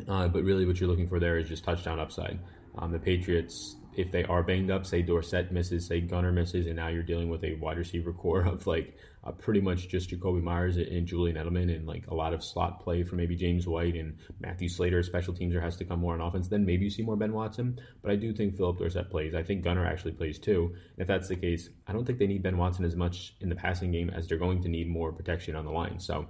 Uh, 0.08 0.28
but 0.28 0.44
really, 0.44 0.66
what 0.66 0.80
you're 0.80 0.90
looking 0.90 1.08
for 1.08 1.20
there 1.20 1.38
is 1.38 1.48
just 1.48 1.64
touchdown 1.64 2.00
upside. 2.00 2.40
Um, 2.78 2.92
the 2.92 3.00
Patriots, 3.00 3.77
if 3.98 4.12
they 4.12 4.24
are 4.26 4.44
banged 4.44 4.70
up, 4.70 4.86
say 4.86 5.02
Dorsett 5.02 5.52
misses, 5.52 5.88
say 5.88 6.00
Gunner 6.00 6.32
misses, 6.32 6.68
and 6.68 6.76
now 6.76 6.88
you're 6.88 7.02
dealing 7.02 7.30
with 7.30 7.44
a 7.44 7.56
wide 7.56 7.80
receiver 7.80 8.14
core 8.14 8.46
of 8.46 8.68
like 8.68 8.96
uh, 9.24 9.32
pretty 9.32 9.60
much 9.60 9.90
just 9.90 10.12
Jakobi 10.12 10.42
Meyers 10.42 10.78
and 10.78 11.08
Julian 11.08 11.36
Edelman, 11.36 11.76
and 11.76 11.88
like 11.88 12.06
a 12.08 12.14
lot 12.14 12.32
of 12.32 12.44
slot 12.44 12.80
play 12.80 13.04
for 13.04 13.16
maybe 13.16 13.36
James 13.36 13.68
White 13.68 13.96
and 13.96 14.16
Matthew 14.40 14.70
Slater. 14.70 15.02
Special 15.02 15.34
teams 15.34 15.56
or 15.56 15.62
has 15.62 15.76
to 15.78 15.84
come 15.86 16.00
more 16.00 16.14
on 16.14 16.22
offense. 16.22 16.48
Then 16.48 16.64
maybe 16.64 16.86
you 16.86 16.92
see 16.92 17.02
more 17.02 17.16
Ben 17.16 17.34
Watson. 17.34 17.80
But 18.04 18.12
I 18.12 18.16
do 18.16 18.32
think 18.32 18.56
Phillip 18.56 18.78
Dorsett 18.78 19.10
plays. 19.10 19.34
I 19.34 19.42
think 19.42 19.64
Gunner 19.64 19.86
actually 19.86 20.14
plays 20.14 20.38
too. 20.38 20.74
And 20.74 21.02
if 21.02 21.08
that's 21.08 21.28
the 21.28 21.36
case, 21.36 21.70
I 21.88 21.94
don't 21.94 22.06
think 22.06 22.20
they 22.20 22.28
need 22.28 22.44
Ben 22.44 22.58
Watson 22.58 22.86
as 22.86 22.96
much 22.96 23.36
in 23.42 23.50
the 23.50 23.56
passing 23.56 23.92
game 23.92 24.12
as 24.12 24.28
they're 24.28 24.38
going 24.38 24.62
to 24.62 24.70
need 24.70 24.88
more 24.88 25.12
protection 25.12 25.56
on 25.56 25.66
the 25.66 25.72
line. 25.72 26.00
So. 26.00 26.28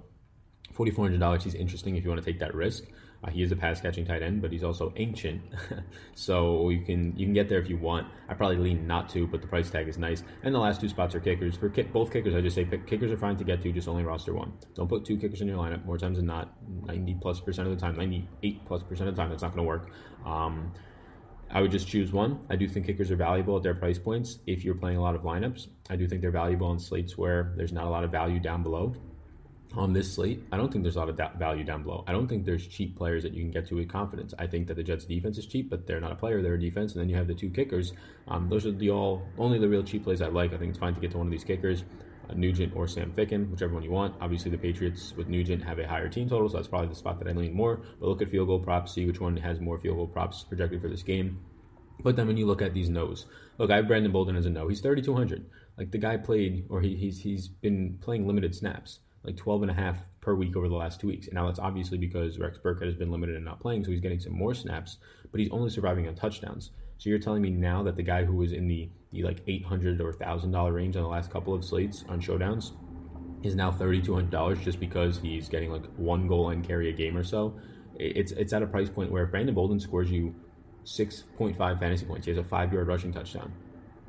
$4,400, 0.76 1.42
he's 1.42 1.54
interesting 1.54 1.96
if 1.96 2.04
you 2.04 2.10
want 2.10 2.22
to 2.22 2.30
take 2.30 2.38
that 2.38 2.54
risk. 2.54 2.84
Uh, 3.24 3.30
he 3.30 3.42
is 3.42 3.50
a 3.50 3.56
pass 3.56 3.80
catching 3.80 4.04
tight 4.04 4.22
end, 4.22 4.40
but 4.40 4.52
he's 4.52 4.62
also 4.62 4.92
ancient, 4.96 5.42
so 6.14 6.68
you 6.70 6.80
can 6.82 7.16
you 7.16 7.26
can 7.26 7.34
get 7.34 7.48
there 7.48 7.58
if 7.58 7.68
you 7.68 7.76
want. 7.76 8.06
I 8.28 8.34
probably 8.34 8.58
lean 8.58 8.86
not 8.86 9.08
to, 9.10 9.26
but 9.26 9.40
the 9.40 9.48
price 9.48 9.68
tag 9.70 9.88
is 9.88 9.98
nice. 9.98 10.22
And 10.44 10.54
the 10.54 10.58
last 10.58 10.80
two 10.80 10.88
spots 10.88 11.16
are 11.16 11.20
kickers. 11.20 11.56
For 11.56 11.68
kick, 11.68 11.92
both 11.92 12.12
kickers, 12.12 12.34
I 12.36 12.40
just 12.40 12.54
say 12.54 12.64
pick, 12.64 12.86
kickers 12.86 13.10
are 13.10 13.16
fine 13.16 13.36
to 13.36 13.44
get 13.44 13.60
to, 13.62 13.72
just 13.72 13.88
only 13.88 14.04
roster 14.04 14.34
one. 14.34 14.52
Don't 14.74 14.88
put 14.88 15.04
two 15.04 15.16
kickers 15.16 15.40
in 15.40 15.48
your 15.48 15.58
lineup. 15.58 15.84
More 15.84 15.98
times 15.98 16.18
than 16.18 16.26
not, 16.26 16.54
ninety 16.86 17.16
plus 17.20 17.40
percent 17.40 17.66
of 17.66 17.74
the 17.74 17.80
time, 17.80 17.96
ninety 17.96 18.28
eight 18.44 18.64
plus 18.66 18.84
percent 18.84 19.08
of 19.08 19.16
the 19.16 19.20
time, 19.20 19.30
that's 19.30 19.42
not 19.42 19.54
going 19.54 19.64
to 19.64 19.68
work. 19.68 19.90
Um, 20.24 20.72
I 21.50 21.60
would 21.60 21.72
just 21.72 21.88
choose 21.88 22.12
one. 22.12 22.40
I 22.50 22.56
do 22.56 22.68
think 22.68 22.86
kickers 22.86 23.10
are 23.10 23.16
valuable 23.16 23.56
at 23.56 23.62
their 23.62 23.74
price 23.74 23.98
points. 23.98 24.38
If 24.46 24.64
you're 24.64 24.74
playing 24.74 24.98
a 24.98 25.02
lot 25.02 25.14
of 25.14 25.22
lineups, 25.22 25.68
I 25.90 25.96
do 25.96 26.06
think 26.06 26.20
they're 26.20 26.30
valuable 26.30 26.66
on 26.68 26.78
slates 26.78 27.16
where 27.16 27.54
there's 27.56 27.72
not 27.72 27.84
a 27.84 27.88
lot 27.88 28.04
of 28.04 28.12
value 28.12 28.38
down 28.38 28.62
below 28.62 28.94
on 29.74 29.92
this 29.92 30.14
slate, 30.14 30.42
I 30.50 30.56
don't 30.56 30.72
think 30.72 30.82
there's 30.82 30.96
a 30.96 31.00
lot 31.00 31.08
of 31.08 31.16
da- 31.16 31.36
value 31.36 31.62
down 31.62 31.82
below. 31.82 32.04
I 32.06 32.12
don't 32.12 32.26
think 32.26 32.44
there's 32.44 32.66
cheap 32.66 32.96
players 32.96 33.22
that 33.22 33.34
you 33.34 33.42
can 33.42 33.50
get 33.50 33.66
to 33.68 33.76
with 33.76 33.88
confidence. 33.88 34.32
I 34.38 34.46
think 34.46 34.66
that 34.68 34.74
the 34.74 34.82
Jets' 34.82 35.04
defense 35.04 35.36
is 35.38 35.46
cheap, 35.46 35.68
but 35.68 35.86
they're 35.86 36.00
not 36.00 36.12
a 36.12 36.16
player; 36.16 36.42
they're 36.42 36.54
a 36.54 36.60
defense. 36.60 36.92
And 36.92 37.00
then 37.02 37.08
you 37.08 37.16
have 37.16 37.26
the 37.26 37.34
two 37.34 37.50
kickers. 37.50 37.92
Um, 38.28 38.48
those 38.48 38.66
are 38.66 38.72
the 38.72 38.90
all 38.90 39.22
only 39.36 39.58
the 39.58 39.68
real 39.68 39.82
cheap 39.82 40.04
plays 40.04 40.22
I 40.22 40.28
like. 40.28 40.54
I 40.54 40.56
think 40.56 40.70
it's 40.70 40.78
fine 40.78 40.94
to 40.94 41.00
get 41.00 41.10
to 41.12 41.18
one 41.18 41.26
of 41.26 41.30
these 41.30 41.44
kickers, 41.44 41.84
uh, 42.30 42.34
Nugent 42.34 42.74
or 42.74 42.88
Sam 42.88 43.12
Ficken, 43.12 43.50
whichever 43.50 43.74
one 43.74 43.82
you 43.82 43.90
want. 43.90 44.14
Obviously, 44.20 44.50
the 44.50 44.58
Patriots 44.58 45.12
with 45.16 45.28
Nugent 45.28 45.62
have 45.62 45.78
a 45.78 45.86
higher 45.86 46.08
team 46.08 46.28
total, 46.28 46.48
so 46.48 46.56
that's 46.56 46.68
probably 46.68 46.88
the 46.88 46.94
spot 46.94 47.18
that 47.18 47.28
I 47.28 47.32
lean 47.32 47.52
more. 47.52 47.82
But 48.00 48.08
look 48.08 48.22
at 48.22 48.30
field 48.30 48.48
goal 48.48 48.60
props, 48.60 48.94
see 48.94 49.04
which 49.06 49.20
one 49.20 49.36
has 49.36 49.60
more 49.60 49.78
field 49.78 49.96
goal 49.96 50.06
props 50.06 50.44
projected 50.44 50.80
for 50.80 50.88
this 50.88 51.02
game. 51.02 51.40
But 52.00 52.16
then 52.16 52.26
when 52.26 52.36
you 52.36 52.46
look 52.46 52.62
at 52.62 52.74
these 52.74 52.88
no's, 52.88 53.26
look, 53.58 53.70
I 53.70 53.76
have 53.76 53.88
Brandon 53.88 54.12
Bolden 54.12 54.36
as 54.36 54.46
a 54.46 54.50
no. 54.50 54.68
He's 54.68 54.80
3,200. 54.80 55.44
Like 55.76 55.90
the 55.90 55.98
guy 55.98 56.16
played, 56.16 56.64
or 56.70 56.80
he, 56.80 56.96
he's 56.96 57.20
he's 57.20 57.48
been 57.48 57.98
playing 58.00 58.26
limited 58.26 58.54
snaps 58.54 59.00
like 59.24 59.36
12 59.36 59.62
and 59.62 59.70
a 59.70 59.74
half 59.74 59.98
per 60.20 60.34
week 60.34 60.56
over 60.56 60.68
the 60.68 60.74
last 60.74 61.00
two 61.00 61.08
weeks. 61.08 61.26
And 61.26 61.34
now 61.34 61.46
that's 61.46 61.58
obviously 61.58 61.98
because 61.98 62.38
Rex 62.38 62.58
Burkhead 62.58 62.86
has 62.86 62.94
been 62.94 63.10
limited 63.10 63.36
and 63.36 63.44
not 63.44 63.60
playing, 63.60 63.84
so 63.84 63.90
he's 63.90 64.00
getting 64.00 64.20
some 64.20 64.32
more 64.32 64.54
snaps, 64.54 64.98
but 65.30 65.40
he's 65.40 65.50
only 65.50 65.70
surviving 65.70 66.08
on 66.08 66.14
touchdowns. 66.14 66.70
So 66.98 67.10
you're 67.10 67.18
telling 67.18 67.42
me 67.42 67.50
now 67.50 67.82
that 67.84 67.96
the 67.96 68.02
guy 68.02 68.24
who 68.24 68.34
was 68.34 68.52
in 68.52 68.66
the, 68.66 68.90
the 69.12 69.22
like 69.22 69.42
800 69.46 70.00
or 70.00 70.12
$1,000 70.12 70.74
range 70.74 70.96
on 70.96 71.02
the 71.02 71.08
last 71.08 71.30
couple 71.30 71.54
of 71.54 71.64
slates 71.64 72.04
on 72.08 72.20
showdowns 72.20 72.72
is 73.44 73.54
now 73.54 73.70
$3,200 73.70 74.60
just 74.60 74.80
because 74.80 75.18
he's 75.18 75.48
getting 75.48 75.70
like 75.70 75.84
one 75.96 76.26
goal 76.26 76.50
and 76.50 76.66
carry 76.66 76.88
a 76.88 76.92
game 76.92 77.16
or 77.16 77.22
so. 77.22 77.58
It's, 77.94 78.32
it's 78.32 78.52
at 78.52 78.62
a 78.62 78.66
price 78.66 78.90
point 78.90 79.10
where 79.12 79.24
if 79.24 79.30
Brandon 79.30 79.54
Bolden 79.54 79.78
scores 79.78 80.10
you 80.10 80.34
6.5 80.84 81.56
fantasy 81.78 82.04
points, 82.04 82.26
he 82.26 82.32
has 82.32 82.38
a 82.38 82.48
five 82.48 82.72
yard 82.72 82.88
rushing 82.88 83.12
touchdown 83.12 83.52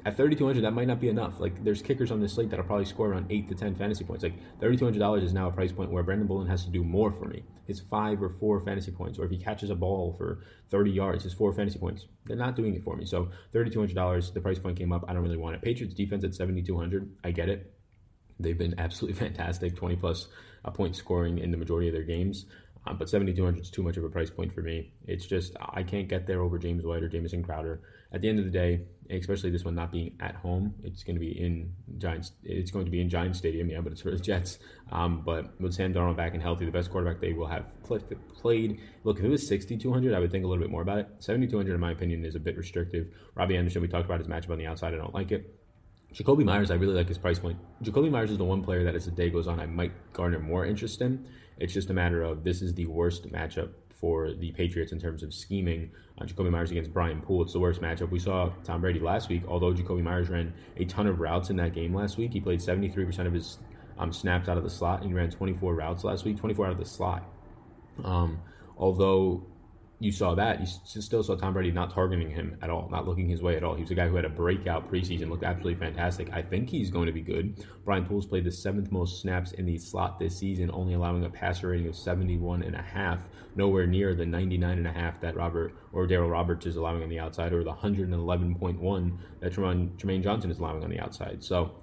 at 0.06 0.18
3200 0.18 0.64
that 0.64 0.72
might 0.72 0.88
not 0.88 1.00
be 1.00 1.10
enough. 1.10 1.40
Like 1.40 1.64
there's 1.64 1.82
kickers 1.82 2.12
on 2.12 2.20
this 2.20 2.34
slate 2.34 2.50
that'll 2.50 2.66
probably 2.66 2.86
score 2.86 3.10
around 3.10 3.28
8 3.30 3.50
to 3.50 3.56
10 3.56 3.76
fantasy 3.76 4.04
points. 4.04 4.24
Like 4.24 4.36
$3200 4.60 5.24
is 5.24 5.34
now 5.34 5.48
a 5.48 5.52
price 5.52 5.72
point 5.72 5.92
where 5.92 6.04
brandon 6.04 6.28
bolden 6.28 6.48
has 6.48 6.66
to 6.66 6.72
do 6.72 6.84
more 6.84 7.12
for 7.12 7.26
me. 7.26 7.44
His 7.68 7.80
five 7.80 8.22
or 8.22 8.30
four 8.30 8.60
fantasy 8.62 8.92
points 8.92 9.20
or 9.20 9.26
if 9.26 9.32
he 9.32 9.38
catches 9.38 9.70
a 9.70 9.76
ball 9.76 10.16
for 10.18 10.44
30 10.72 10.92
yards 10.92 11.24
his 11.24 11.34
four 11.34 11.54
fantasy 11.54 11.80
points. 11.80 12.06
They're 12.26 12.38
not 12.38 12.56
doing 12.56 12.76
it 12.76 12.84
for 12.84 12.96
me. 12.96 13.06
So 13.06 13.30
$3200 13.54 14.34
the 14.34 14.42
price 14.42 14.60
point 14.60 14.78
came 14.78 14.92
up. 14.92 15.06
I 15.08 15.14
don't 15.14 15.24
really 15.24 15.38
want 15.38 15.56
it. 15.56 15.62
Patriots 15.62 15.96
defense 15.96 16.24
at 16.24 16.34
7200 16.34 17.16
i 17.24 17.32
get 17.32 17.50
it. 17.50 17.74
They've 18.40 18.58
been 18.58 18.76
absolutely 18.80 19.20
fantastic. 19.26 19.76
20 19.76 19.96
plus 19.98 20.28
a 20.66 20.72
point 20.72 20.96
scoring 20.96 21.40
in 21.40 21.52
the 21.52 21.58
majority 21.58 21.88
of 21.88 21.94
their 21.94 22.04
games 22.04 22.46
um, 22.90 22.98
but 22.98 23.10
7200 23.10 23.62
is 23.62 23.70
too 23.70 23.84
much 23.84 23.98
of 23.98 24.04
a 24.04 24.10
price 24.10 24.30
point 24.30 24.54
for 24.54 24.62
me. 24.62 24.92
It's 25.06 25.26
just 25.26 25.56
I 25.60 25.84
can't 25.84 26.08
get 26.08 26.26
there 26.26 26.42
over 26.42 26.58
James 26.58 26.84
White 26.84 27.04
or 27.04 27.10
Jamison 27.10 27.44
Crowder. 27.44 27.82
At 28.12 28.22
the 28.22 28.30
end 28.30 28.40
of 28.40 28.46
the 28.46 28.52
day, 28.52 28.82
especially 29.12 29.52
this 29.52 29.64
one 29.64 29.76
not 29.76 29.92
being 29.92 30.16
at 30.20 30.34
home, 30.36 30.74
it's 30.84 31.04
going 31.04 31.16
to 31.16 31.20
be 31.20 31.40
in 31.40 31.72
Giants. 32.00 32.32
It's 32.44 32.72
going 32.72 32.86
to 32.86 32.92
be 32.92 33.02
in 33.02 33.10
Giants 33.10 33.38
Stadium, 33.38 33.70
yeah, 33.70 33.82
but 33.82 33.92
it's 33.92 34.02
for 34.02 34.10
the 34.10 34.18
Jets. 34.18 34.58
Um, 34.92 35.22
but 35.24 35.60
with 35.62 35.74
Sam 35.74 35.94
Darnold 35.94 36.18
back 36.18 36.34
and 36.34 36.42
healthy, 36.42 36.66
the 36.66 36.72
best 36.72 36.90
quarterback 36.90 37.22
they 37.22 37.34
will 37.34 37.48
have 37.48 37.66
played. 37.84 38.80
Look, 39.04 39.20
if 39.20 39.24
it 39.24 39.30
was 39.30 39.48
6200, 39.48 40.16
I 40.16 40.20
would 40.20 40.32
think 40.32 40.44
a 40.44 40.48
little 40.48 40.64
bit 40.64 40.72
more 40.72 40.82
about 40.82 40.98
it. 40.98 41.08
7200, 41.20 41.74
in 41.74 41.80
my 41.80 41.92
opinion, 41.92 42.26
is 42.26 42.34
a 42.34 42.40
bit 42.40 42.58
restrictive. 42.58 43.08
Robbie 43.36 43.58
Anderson, 43.58 43.84
we 43.84 43.88
talked 43.88 44.06
about 44.06 44.20
his 44.20 44.28
matchup 44.28 44.50
on 44.50 44.58
the 44.58 44.66
outside. 44.66 44.96
I 44.96 44.98
don't 44.98 45.14
like 45.14 45.32
it. 45.32 45.56
Jakobi 46.14 46.44
Meyers, 46.44 46.72
I 46.72 46.76
really 46.76 46.96
like 46.96 47.08
his 47.08 47.20
price 47.20 47.38
point. 47.38 47.60
Jakobi 47.84 48.10
Meyers 48.10 48.32
is 48.32 48.40
the 48.40 48.44
one 48.44 48.64
player 48.64 48.84
that 48.84 48.96
as 48.96 49.06
the 49.06 49.12
day 49.12 49.30
goes 49.30 49.48
on, 49.48 49.60
I 49.60 49.68
might 49.68 49.92
garner 50.12 50.40
more 50.40 50.66
interest 50.66 51.02
in. 51.02 51.28
It's 51.60 51.74
just 51.74 51.90
a 51.90 51.94
matter 51.94 52.24
of 52.24 52.44
this 52.44 52.62
is 52.62 52.74
the 52.74 52.86
worst 52.88 53.32
matchup 53.32 53.70
for 54.00 54.32
the 54.34 54.52
Patriots 54.52 54.94
in 54.94 55.00
terms 55.00 55.24
of 55.24 55.34
scheming. 55.34 55.92
Uh, 56.18 56.24
Jakobi 56.24 56.50
Meyers 56.50 56.72
against 56.72 56.94
Brian 56.94 57.22
Poole, 57.22 57.44
it's 57.44 57.54
the 57.54 57.60
worst 57.60 57.82
matchup. 57.82 58.10
We 58.10 58.20
saw 58.20 58.52
Tom 58.64 58.82
Brady 58.82 59.00
last 59.00 59.28
week, 59.28 59.44
although 59.48 59.74
Jakobi 59.74 60.02
Meyers 60.02 60.30
ran 60.30 60.54
a 60.78 60.86
ton 60.86 61.06
of 61.08 61.20
routes 61.20 61.50
in 61.50 61.58
that 61.58 61.74
game 61.74 61.94
last 61.94 62.18
week. 62.18 62.32
He 62.32 62.40
played 62.40 62.60
73% 62.60 63.28
of 63.28 63.34
his 63.34 63.58
um, 63.98 64.14
snaps 64.14 64.48
out 64.48 64.58
of 64.58 64.64
the 64.64 64.70
slot, 64.70 65.02
and 65.02 65.10
he 65.10 65.14
ran 65.14 65.30
24 65.30 65.76
routes 65.76 66.04
last 66.06 66.24
week, 66.24 66.38
24 66.38 66.68
out 66.68 66.72
of 66.72 66.78
the 66.78 66.86
slot. 66.86 67.26
Um, 68.04 68.40
although 68.78 69.46
you 70.02 70.14
saw 70.14 70.34
that. 70.36 70.62
You 70.62 70.66
still 71.02 71.22
saw 71.22 71.36
Tom 71.36 71.54
Brady 71.54 71.72
not 71.72 71.94
targeting 71.94 72.30
him 72.30 72.58
at 72.62 72.70
all, 72.70 72.88
not 72.90 73.06
looking 73.06 73.28
his 73.28 73.42
way 73.42 73.58
at 73.58 73.66
all. 73.66 73.76
He 73.76 73.82
was 73.82 73.92
a 73.92 73.96
guy 73.96 74.08
who 74.08 74.16
had 74.16 74.24
a 74.24 74.30
breakout 74.30 74.90
preseason, 74.90 75.30
looked 75.30 75.44
absolutely 75.44 75.76
fantastic. 75.76 76.32
I 76.32 76.42
think 76.42 76.70
he's 76.70 76.90
going 76.90 77.08
to 77.08 77.12
be 77.12 77.22
good. 77.22 77.66
Brian 77.84 78.06
Poole's 78.06 78.26
played 78.26 78.46
the 78.46 78.52
seventh 78.52 78.94
most 78.94 79.22
snaps 79.22 79.52
in 79.52 79.66
the 79.66 79.78
slot 79.78 80.18
this 80.18 80.38
season, 80.38 80.72
only 80.72 80.94
allowing 80.94 81.26
a 81.26 81.30
passer 81.30 81.68
rating 81.68 81.88
of 81.88 81.98
71 81.98 82.64
and 82.64 82.76
a 82.76 82.82
half, 82.82 83.20
nowhere 83.56 83.88
near 83.88 84.16
the 84.16 84.26
99 84.26 84.78
and 84.78 84.88
a 84.88 84.92
half 84.92 85.20
that 85.20 85.36
Robert 85.36 85.76
or 85.92 86.08
Darryl 86.08 86.32
Roberts 86.32 86.66
is 86.66 86.78
allowing 86.78 87.04
on 87.04 87.10
the 87.10 87.20
outside, 87.20 87.52
or 87.52 87.66
the 87.66 87.74
111.1 87.74 89.18
that 89.42 89.54
Trumaine 89.54 90.24
Johnson 90.24 90.50
is 90.50 90.60
allowing 90.60 90.84
on 90.84 90.90
the 90.90 91.00
outside. 91.00 91.44
So 91.44 91.76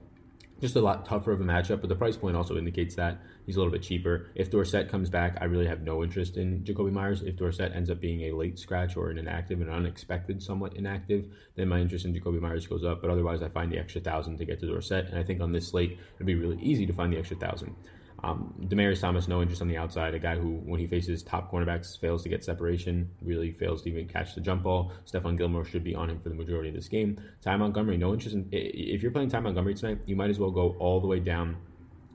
just 0.59 0.74
a 0.74 0.81
lot 0.81 1.05
tougher 1.05 1.33
of 1.33 1.42
a 1.42 1.44
matchup, 1.44 1.83
but 1.83 1.90
the 1.90 1.96
price 1.96 2.16
point 2.16 2.35
also 2.35 2.57
indicates 2.57 2.94
that 2.94 3.20
he's 3.46 3.56
a 3.56 3.59
little 3.59 3.72
bit 3.72 3.82
cheaper. 3.82 4.26
If 4.35 4.50
Dorsett 4.50 4.90
comes 4.90 5.09
back, 5.09 5.38
I 5.40 5.44
really 5.44 5.66
have 5.66 5.82
no 5.82 6.02
interest 6.02 6.37
in 6.37 6.62
Jakobi 6.64 6.92
Meyers. 6.92 7.22
If 7.22 7.37
Dorsett 7.37 7.72
ends 7.74 7.90
up 7.90 8.00
being 8.00 8.22
a 8.22 8.32
late 8.32 8.59
scratch 8.59 8.96
or 8.96 9.11
an 9.11 9.18
inactive, 9.18 9.61
an 9.61 9.70
unexpected 9.70 10.42
somewhat 10.42 10.76
inactive, 10.76 11.26
then 11.54 11.68
my 11.68 11.80
interest 11.80 12.04
in 12.04 12.14
Jakobi 12.14 12.40
Meyers 12.40 12.66
goes 12.66 12.85
up. 12.85 13.00
But 13.00 13.11
otherwise, 13.11 13.42
I 13.42 13.48
find 13.48 13.72
the 13.72 13.78
extra 13.78 14.00
thousand 14.00 14.38
to 14.38 14.44
get 14.44 14.61
to 14.61 14.66
Dorsett, 14.66 15.06
and 15.06 15.18
I 15.18 15.22
think 15.22 15.40
on 15.40 15.52
this 15.52 15.68
slate 15.68 15.98
it'd 16.16 16.26
be 16.26 16.35
really 16.35 16.61
easy 16.61 16.85
to 16.87 16.92
find 16.92 17.12
the 17.12 17.18
extra 17.18 17.37
thousand. 17.37 17.74
Um, 18.22 18.68
Thomas, 19.00 19.28
no 19.28 19.42
interest 19.42 19.62
on 19.62 19.68
the 19.68 19.76
outside. 19.76 20.14
A 20.14 20.18
guy 20.18 20.37
who, 20.37 20.56
when 20.64 20.80
he 20.80 20.87
faces 20.87 21.22
top 21.22 21.50
cornerbacks, 21.52 21.98
fails 21.98 22.22
to 22.22 22.28
get 22.28 22.42
separation, 22.42 23.11
really 23.22 23.52
fails 23.52 23.82
to 23.82 23.90
even 23.90 24.09
catch 24.09 24.35
the 24.35 24.40
jump 24.40 24.62
ball. 24.62 24.92
Stephon 25.06 25.37
Gilmore 25.37 25.64
should 25.64 25.85
be 25.85 25.94
on 25.94 26.11
him 26.11 26.18
for 26.20 26.28
the 26.28 26.35
majority 26.35 26.70
of 26.70 26.74
this 26.74 26.88
game. 26.88 27.20
Ty 27.42 27.56
Montgomery, 27.56 27.96
no 27.96 28.12
interest 28.12 28.35
in. 28.35 28.48
If 28.50 29.02
you're 29.02 29.12
playing 29.12 29.28
Ty 29.28 29.40
Montgomery 29.40 29.74
tonight, 29.74 29.98
you 30.06 30.16
might 30.16 30.30
as 30.30 30.38
well 30.38 30.50
go 30.50 30.74
all 30.78 31.00
the 31.00 31.06
way 31.06 31.20
down 31.20 31.56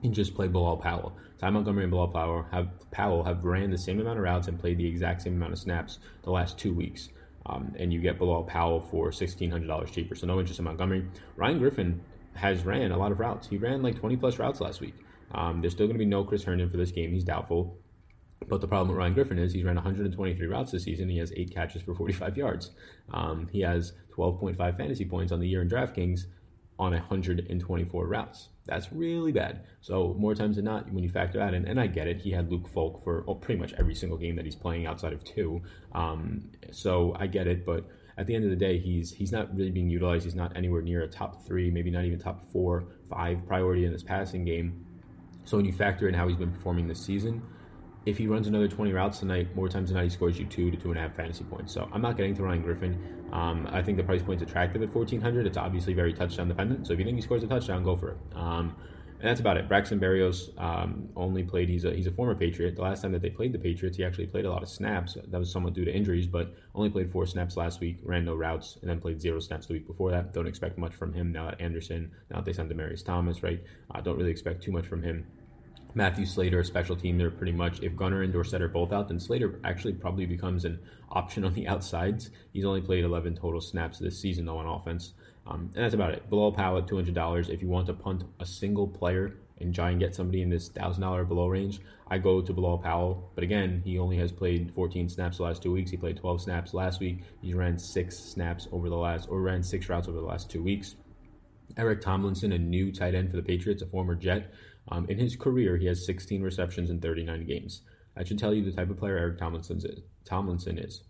and 0.02 0.12
just 0.12 0.34
play 0.34 0.48
Bilal 0.48 0.76
Powell. 0.78 1.16
Ty 1.38 1.50
Montgomery 1.50 1.84
and 1.84 1.90
Bilal 1.90 2.08
Powell 2.08 2.46
have 2.50 2.68
Powell 2.90 3.24
have 3.24 3.44
ran 3.44 3.70
the 3.70 3.78
same 3.78 4.00
amount 4.00 4.18
of 4.18 4.24
routes 4.24 4.48
and 4.48 4.58
played 4.58 4.78
the 4.78 4.86
exact 4.86 5.22
same 5.22 5.34
amount 5.34 5.52
of 5.52 5.58
snaps 5.58 5.98
the 6.22 6.30
last 6.30 6.58
two 6.58 6.72
weeks. 6.72 7.08
Um, 7.46 7.74
and 7.78 7.92
you 7.92 8.00
get 8.00 8.18
Bilal 8.18 8.44
Powell 8.44 8.80
for 8.80 9.10
sixteen 9.10 9.50
hundred 9.50 9.66
dollars 9.66 9.90
cheaper. 9.90 10.14
So 10.14 10.26
no 10.26 10.38
interest 10.38 10.58
in 10.58 10.64
Montgomery. 10.64 11.06
Ryan 11.36 11.58
Griffin 11.58 12.00
has 12.34 12.64
ran 12.64 12.92
a 12.92 12.96
lot 12.96 13.12
of 13.12 13.18
routes. 13.18 13.48
He 13.48 13.58
ran 13.58 13.82
like 13.82 13.98
twenty 13.98 14.16
plus 14.16 14.38
routes 14.38 14.60
last 14.60 14.80
week. 14.80 14.94
Um, 15.32 15.60
there's 15.60 15.72
still 15.72 15.86
going 15.86 15.98
to 15.98 16.04
be 16.04 16.06
no 16.06 16.24
Chris 16.24 16.44
Herndon 16.44 16.70
for 16.70 16.76
this 16.76 16.90
game. 16.90 17.10
He's 17.10 17.24
doubtful. 17.24 17.78
But 18.48 18.60
the 18.60 18.68
problem 18.68 18.88
with 18.88 18.98
Ryan 18.98 19.14
Griffin 19.14 19.38
is 19.38 19.52
he's 19.52 19.64
ran 19.64 19.76
123 19.76 20.46
routes 20.46 20.72
this 20.72 20.82
season. 20.82 21.08
He 21.08 21.18
has 21.18 21.32
eight 21.36 21.54
catches 21.54 21.82
for 21.82 21.94
45 21.94 22.36
yards. 22.36 22.72
Um, 23.12 23.48
he 23.52 23.60
has 23.60 23.92
12.5 24.16 24.76
fantasy 24.76 25.04
points 25.04 25.32
on 25.32 25.40
the 25.40 25.48
year 25.48 25.62
in 25.62 25.68
DraftKings 25.68 26.26
on 26.82 26.92
124 26.92 28.06
routes. 28.06 28.48
That's 28.66 28.92
really 28.92 29.32
bad. 29.32 29.60
So 29.80 30.14
more 30.18 30.34
times 30.34 30.56
than 30.56 30.64
not, 30.64 30.90
when 30.92 31.04
you 31.04 31.10
factor 31.10 31.38
that 31.38 31.54
in, 31.54 31.64
and 31.66 31.80
I 31.80 31.86
get 31.86 32.08
it, 32.08 32.20
he 32.20 32.30
had 32.30 32.50
Luke 32.50 32.68
Falk 32.68 33.02
for 33.04 33.24
oh, 33.28 33.36
pretty 33.36 33.60
much 33.60 33.72
every 33.74 33.94
single 33.94 34.18
game 34.18 34.36
that 34.36 34.44
he's 34.44 34.56
playing 34.56 34.86
outside 34.86 35.12
of 35.12 35.24
two. 35.24 35.62
Um, 35.92 36.50
so 36.72 37.16
I 37.18 37.28
get 37.28 37.46
it, 37.46 37.64
but 37.64 37.88
at 38.18 38.26
the 38.26 38.34
end 38.34 38.44
of 38.44 38.50
the 38.50 38.56
day, 38.56 38.78
he's 38.78 39.12
he's 39.12 39.32
not 39.32 39.54
really 39.56 39.70
being 39.70 39.88
utilized. 39.88 40.24
He's 40.24 40.34
not 40.34 40.56
anywhere 40.56 40.82
near 40.82 41.02
a 41.02 41.08
top 41.08 41.46
three, 41.46 41.70
maybe 41.70 41.90
not 41.90 42.04
even 42.04 42.18
top 42.18 42.42
four, 42.52 42.84
five 43.08 43.46
priority 43.46 43.84
in 43.84 43.92
this 43.92 44.02
passing 44.02 44.44
game. 44.44 44.84
So 45.44 45.56
when 45.56 45.66
you 45.66 45.72
factor 45.72 46.08
in 46.08 46.14
how 46.14 46.28
he's 46.28 46.36
been 46.36 46.52
performing 46.52 46.88
this 46.88 47.00
season, 47.00 47.42
if 48.04 48.18
he 48.18 48.26
runs 48.26 48.46
another 48.48 48.68
20 48.68 48.92
routes 48.92 49.18
tonight, 49.18 49.54
more 49.54 49.68
times 49.68 49.90
than 49.90 49.96
not, 49.96 50.04
he 50.04 50.10
scores 50.10 50.38
you 50.38 50.46
two 50.46 50.70
to 50.70 50.76
two 50.76 50.90
and 50.90 50.98
a 50.98 51.02
half 51.02 51.14
fantasy 51.14 51.44
points. 51.44 51.72
So 51.72 51.88
I'm 51.92 52.02
not 52.02 52.16
getting 52.16 52.34
to 52.36 52.42
Ryan 52.42 52.62
Griffin. 52.62 53.28
Um, 53.32 53.68
I 53.70 53.82
think 53.82 53.96
the 53.96 54.02
price 54.02 54.22
point's 54.22 54.42
attractive 54.42 54.82
at 54.82 54.94
1400. 54.94 55.46
It's 55.46 55.56
obviously 55.56 55.94
very 55.94 56.12
touchdown 56.12 56.48
dependent. 56.48 56.86
So 56.86 56.92
if 56.92 56.98
you 56.98 57.04
think 57.04 57.16
he 57.16 57.22
scores 57.22 57.42
a 57.42 57.46
touchdown, 57.46 57.84
go 57.84 57.96
for 57.96 58.10
it. 58.10 58.16
Um, 58.34 58.74
and 59.22 59.30
that's 59.30 59.38
about 59.38 59.56
it. 59.56 59.68
Braxton 59.68 60.00
Berrios 60.00 60.50
um, 60.60 61.08
only 61.14 61.44
played. 61.44 61.68
He's 61.68 61.84
a 61.84 61.92
he's 61.94 62.08
a 62.08 62.10
former 62.10 62.34
Patriot. 62.34 62.74
The 62.74 62.82
last 62.82 63.02
time 63.02 63.12
that 63.12 63.22
they 63.22 63.30
played 63.30 63.52
the 63.52 63.58
Patriots, 63.58 63.96
he 63.96 64.04
actually 64.04 64.26
played 64.26 64.46
a 64.46 64.50
lot 64.50 64.64
of 64.64 64.68
snaps. 64.68 65.16
That 65.28 65.38
was 65.38 65.48
somewhat 65.48 65.74
due 65.74 65.84
to 65.84 65.94
injuries, 65.94 66.26
but 66.26 66.56
only 66.74 66.90
played 66.90 67.12
four 67.12 67.24
snaps 67.24 67.56
last 67.56 67.78
week. 67.78 67.98
Ran 68.02 68.24
no 68.24 68.34
routes, 68.34 68.78
and 68.80 68.90
then 68.90 69.00
played 69.00 69.20
zero 69.20 69.38
snaps 69.38 69.68
the 69.68 69.74
week 69.74 69.86
before 69.86 70.10
that. 70.10 70.34
Don't 70.34 70.48
expect 70.48 70.76
much 70.76 70.92
from 70.92 71.12
him 71.12 71.30
now 71.30 71.44
that 71.44 71.60
Anderson. 71.60 72.10
Now 72.30 72.38
that 72.38 72.46
they 72.46 72.52
signed 72.52 72.68
Demaryius 72.68 73.04
Thomas, 73.04 73.44
right? 73.44 73.62
Uh, 73.94 74.00
don't 74.00 74.18
really 74.18 74.32
expect 74.32 74.60
too 74.60 74.72
much 74.72 74.88
from 74.88 75.04
him. 75.04 75.24
Matthew 75.94 76.24
Slater, 76.24 76.60
a 76.60 76.64
special 76.64 76.96
team, 76.96 77.18
they're 77.18 77.30
pretty 77.30 77.52
much 77.52 77.82
if 77.82 77.94
Gunner 77.94 78.22
and 78.22 78.32
Dorsett 78.32 78.62
are 78.62 78.68
both 78.68 78.92
out, 78.92 79.08
then 79.08 79.20
Slater 79.20 79.60
actually 79.64 79.92
probably 79.92 80.26
becomes 80.26 80.64
an 80.64 80.78
option 81.10 81.44
on 81.44 81.52
the 81.52 81.68
outsides. 81.68 82.30
He's 82.52 82.64
only 82.64 82.80
played 82.80 83.04
11 83.04 83.36
total 83.36 83.60
snaps 83.60 83.98
this 83.98 84.18
season 84.18 84.46
though 84.46 84.58
on 84.58 84.66
offense, 84.66 85.12
um, 85.46 85.70
and 85.74 85.84
that's 85.84 85.94
about 85.94 86.12
it. 86.12 86.28
Bilal 86.30 86.52
Powell 86.52 86.78
at 86.78 86.86
$200. 86.86 87.50
If 87.50 87.60
you 87.60 87.68
want 87.68 87.86
to 87.86 87.94
punt 87.94 88.24
a 88.40 88.46
single 88.46 88.88
player 88.88 89.36
and 89.60 89.74
try 89.74 89.90
and 89.90 90.00
get 90.00 90.14
somebody 90.14 90.42
in 90.42 90.48
this 90.48 90.68
thousand 90.68 91.02
dollar 91.02 91.24
below 91.24 91.46
range, 91.46 91.80
I 92.08 92.18
go 92.18 92.40
to 92.40 92.52
Bilal 92.52 92.78
Powell. 92.78 93.30
But 93.34 93.44
again, 93.44 93.82
he 93.84 93.98
only 93.98 94.16
has 94.16 94.32
played 94.32 94.72
14 94.74 95.08
snaps 95.08 95.36
the 95.36 95.44
last 95.44 95.62
two 95.62 95.72
weeks. 95.72 95.90
He 95.90 95.96
played 95.96 96.16
12 96.16 96.42
snaps 96.42 96.74
last 96.74 97.00
week. 97.00 97.20
He 97.40 97.54
ran 97.54 97.78
six 97.78 98.18
snaps 98.18 98.66
over 98.72 98.88
the 98.88 98.96
last, 98.96 99.28
or 99.28 99.40
ran 99.40 99.62
six 99.62 99.88
routes 99.88 100.08
over 100.08 100.18
the 100.18 100.26
last 100.26 100.50
two 100.50 100.62
weeks. 100.62 100.96
Eric 101.76 102.00
Tomlinson, 102.02 102.52
a 102.52 102.58
new 102.58 102.92
tight 102.92 103.14
end 103.14 103.30
for 103.30 103.36
the 103.36 103.42
Patriots, 103.42 103.82
a 103.82 103.86
former 103.86 104.14
Jet. 104.14 104.52
Um, 104.88 105.06
in 105.08 105.18
his 105.18 105.36
career, 105.36 105.76
he 105.76 105.86
has 105.86 106.04
16 106.04 106.42
receptions 106.42 106.90
in 106.90 107.00
39 107.00 107.46
games. 107.46 107.82
I 108.16 108.24
should 108.24 108.38
tell 108.38 108.52
you 108.52 108.64
the 108.64 108.72
type 108.72 108.90
of 108.90 108.98
player 108.98 109.16
Eric 109.16 109.38
Tomlinson 109.38 109.78
is. 109.78 110.00
Tomlinson 110.24 110.78
is. 110.78 111.02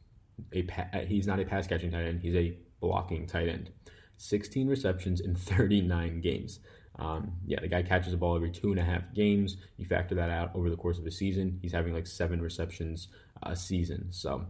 A 0.53 0.63
pa- 0.63 0.89
uh, 0.93 1.01
he's 1.01 1.27
not 1.27 1.41
a 1.41 1.45
pass 1.45 1.67
catching 1.67 1.91
tight 1.91 2.05
end. 2.05 2.21
He's 2.21 2.35
a 2.35 2.57
blocking 2.81 3.27
tight 3.27 3.49
end. 3.49 3.71
16 4.19 4.69
receptions 4.69 5.21
in 5.21 5.35
39 5.35 6.21
games. 6.21 6.61
Um, 6.99 7.33
yeah, 7.47 7.61
the 7.61 7.69
guy 7.69 7.83
catches 7.83 8.13
the 8.13 8.19
ball 8.19 8.37
every 8.37 8.51
two 8.51 8.71
and 8.71 8.79
a 8.79 8.85
half 8.85 9.03
games. 9.15 9.57
You 9.79 9.87
factor 9.87 10.15
that 10.15 10.31
out 10.31 10.55
over 10.55 10.69
the 10.69 10.77
course 10.77 10.99
of 10.99 11.07
a 11.07 11.11
season, 11.11 11.59
he's 11.63 11.73
having 11.73 11.95
like 11.95 12.07
seven 12.07 12.41
receptions 12.41 13.09
a 13.43 13.57
season. 13.57 14.09
So 14.11 14.45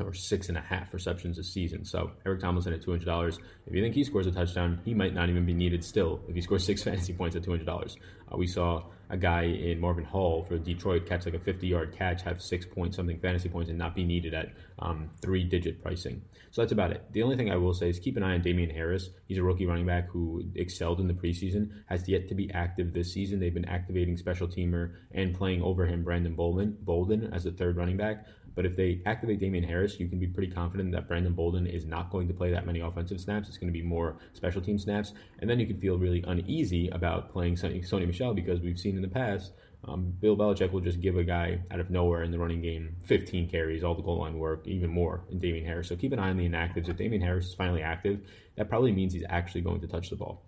or 0.00 0.12
six 0.12 0.48
and 0.48 0.58
a 0.58 0.60
half 0.60 0.92
receptions 0.92 1.38
a 1.38 1.44
season. 1.44 1.84
So 1.84 2.12
Eric 2.26 2.40
Tomlinson 2.40 2.72
at 2.72 2.82
two 2.82 2.90
hundred 2.90 3.06
dollars. 3.06 3.38
If 3.66 3.74
you 3.74 3.82
think 3.82 3.94
he 3.94 4.04
scores 4.04 4.26
a 4.26 4.32
touchdown, 4.32 4.80
he 4.84 4.94
might 4.94 5.14
not 5.14 5.28
even 5.28 5.46
be 5.46 5.54
needed 5.54 5.84
still. 5.84 6.20
If 6.28 6.34
he 6.34 6.40
scores 6.40 6.64
six 6.66 6.82
fantasy 6.82 7.12
points 7.12 7.36
at 7.36 7.44
two 7.44 7.50
hundred 7.50 7.66
dollars, 7.66 7.96
uh, 8.32 8.36
we 8.36 8.46
saw 8.46 8.84
a 9.10 9.16
guy 9.16 9.44
in 9.44 9.80
Marvin 9.80 10.04
Hall 10.04 10.44
for 10.44 10.58
Detroit 10.58 11.06
catch 11.06 11.24
like 11.24 11.34
a 11.34 11.38
fifty-yard 11.38 11.96
catch, 11.96 12.22
have 12.22 12.42
six 12.42 12.66
point 12.66 12.94
something 12.94 13.18
fantasy 13.18 13.48
points, 13.48 13.70
and 13.70 13.78
not 13.78 13.94
be 13.94 14.04
needed 14.04 14.34
at 14.34 14.52
um, 14.78 15.10
three-digit 15.22 15.82
pricing. 15.82 16.22
So 16.50 16.62
that's 16.62 16.72
about 16.72 16.92
it. 16.92 17.04
The 17.12 17.22
only 17.22 17.36
thing 17.36 17.50
I 17.50 17.56
will 17.56 17.74
say 17.74 17.88
is 17.88 17.98
keep 17.98 18.16
an 18.16 18.22
eye 18.22 18.34
on 18.34 18.42
Damien 18.42 18.70
Harris. 18.70 19.10
He's 19.26 19.38
a 19.38 19.42
rookie 19.42 19.66
running 19.66 19.86
back 19.86 20.08
who 20.10 20.42
excelled 20.54 21.00
in 21.00 21.06
the 21.06 21.14
preseason, 21.14 21.70
has 21.86 22.08
yet 22.08 22.28
to 22.28 22.34
be 22.34 22.50
active 22.52 22.92
this 22.92 23.12
season. 23.12 23.38
They've 23.40 23.52
been 23.52 23.68
activating 23.68 24.16
special 24.16 24.48
teamer 24.48 24.94
and 25.12 25.34
playing 25.34 25.62
over 25.62 25.86
him 25.86 26.04
Brandon 26.04 26.34
Bolden, 26.34 26.76
Bolden 26.80 27.32
as 27.32 27.44
the 27.44 27.52
third 27.52 27.76
running 27.76 27.96
back. 27.96 28.26
But 28.58 28.66
if 28.66 28.74
they 28.74 29.00
activate 29.06 29.38
Damien 29.38 29.62
Harris, 29.62 30.00
you 30.00 30.08
can 30.08 30.18
be 30.18 30.26
pretty 30.26 30.52
confident 30.52 30.90
that 30.90 31.06
Brandon 31.06 31.32
Bolden 31.32 31.64
is 31.64 31.84
not 31.84 32.10
going 32.10 32.26
to 32.26 32.34
play 32.34 32.50
that 32.50 32.66
many 32.66 32.80
offensive 32.80 33.20
snaps. 33.20 33.46
It's 33.46 33.56
going 33.56 33.72
to 33.72 33.72
be 33.72 33.86
more 33.86 34.16
special 34.32 34.60
team 34.60 34.80
snaps. 34.80 35.12
And 35.38 35.48
then 35.48 35.60
you 35.60 35.66
can 35.68 35.78
feel 35.78 35.96
really 35.96 36.24
uneasy 36.26 36.88
about 36.88 37.30
playing 37.30 37.54
Sony, 37.54 37.88
Sony 37.88 38.04
Michel 38.04 38.34
because 38.34 38.58
we've 38.58 38.76
seen 38.76 38.96
in 38.96 39.02
the 39.02 39.06
past 39.06 39.52
um, 39.84 40.12
Bill 40.18 40.36
Belichick 40.36 40.72
will 40.72 40.80
just 40.80 41.00
give 41.00 41.16
a 41.16 41.22
guy 41.22 41.60
out 41.70 41.78
of 41.78 41.88
nowhere 41.88 42.24
in 42.24 42.32
the 42.32 42.38
running 42.40 42.60
game 42.60 42.96
15 43.04 43.48
carries, 43.48 43.84
all 43.84 43.94
the 43.94 44.02
goal 44.02 44.18
line 44.18 44.36
work, 44.40 44.66
even 44.66 44.90
more 44.90 45.22
in 45.30 45.38
Damien 45.38 45.64
Harris. 45.64 45.86
So 45.86 45.94
keep 45.94 46.12
an 46.12 46.18
eye 46.18 46.30
on 46.30 46.36
the 46.36 46.48
inactives. 46.48 46.88
If 46.88 46.96
Damien 46.96 47.22
Harris 47.22 47.46
is 47.46 47.54
finally 47.54 47.82
active, 47.82 48.18
that 48.56 48.68
probably 48.68 48.90
means 48.90 49.12
he's 49.12 49.22
actually 49.28 49.60
going 49.60 49.80
to 49.82 49.86
touch 49.86 50.10
the 50.10 50.16
ball. 50.16 50.42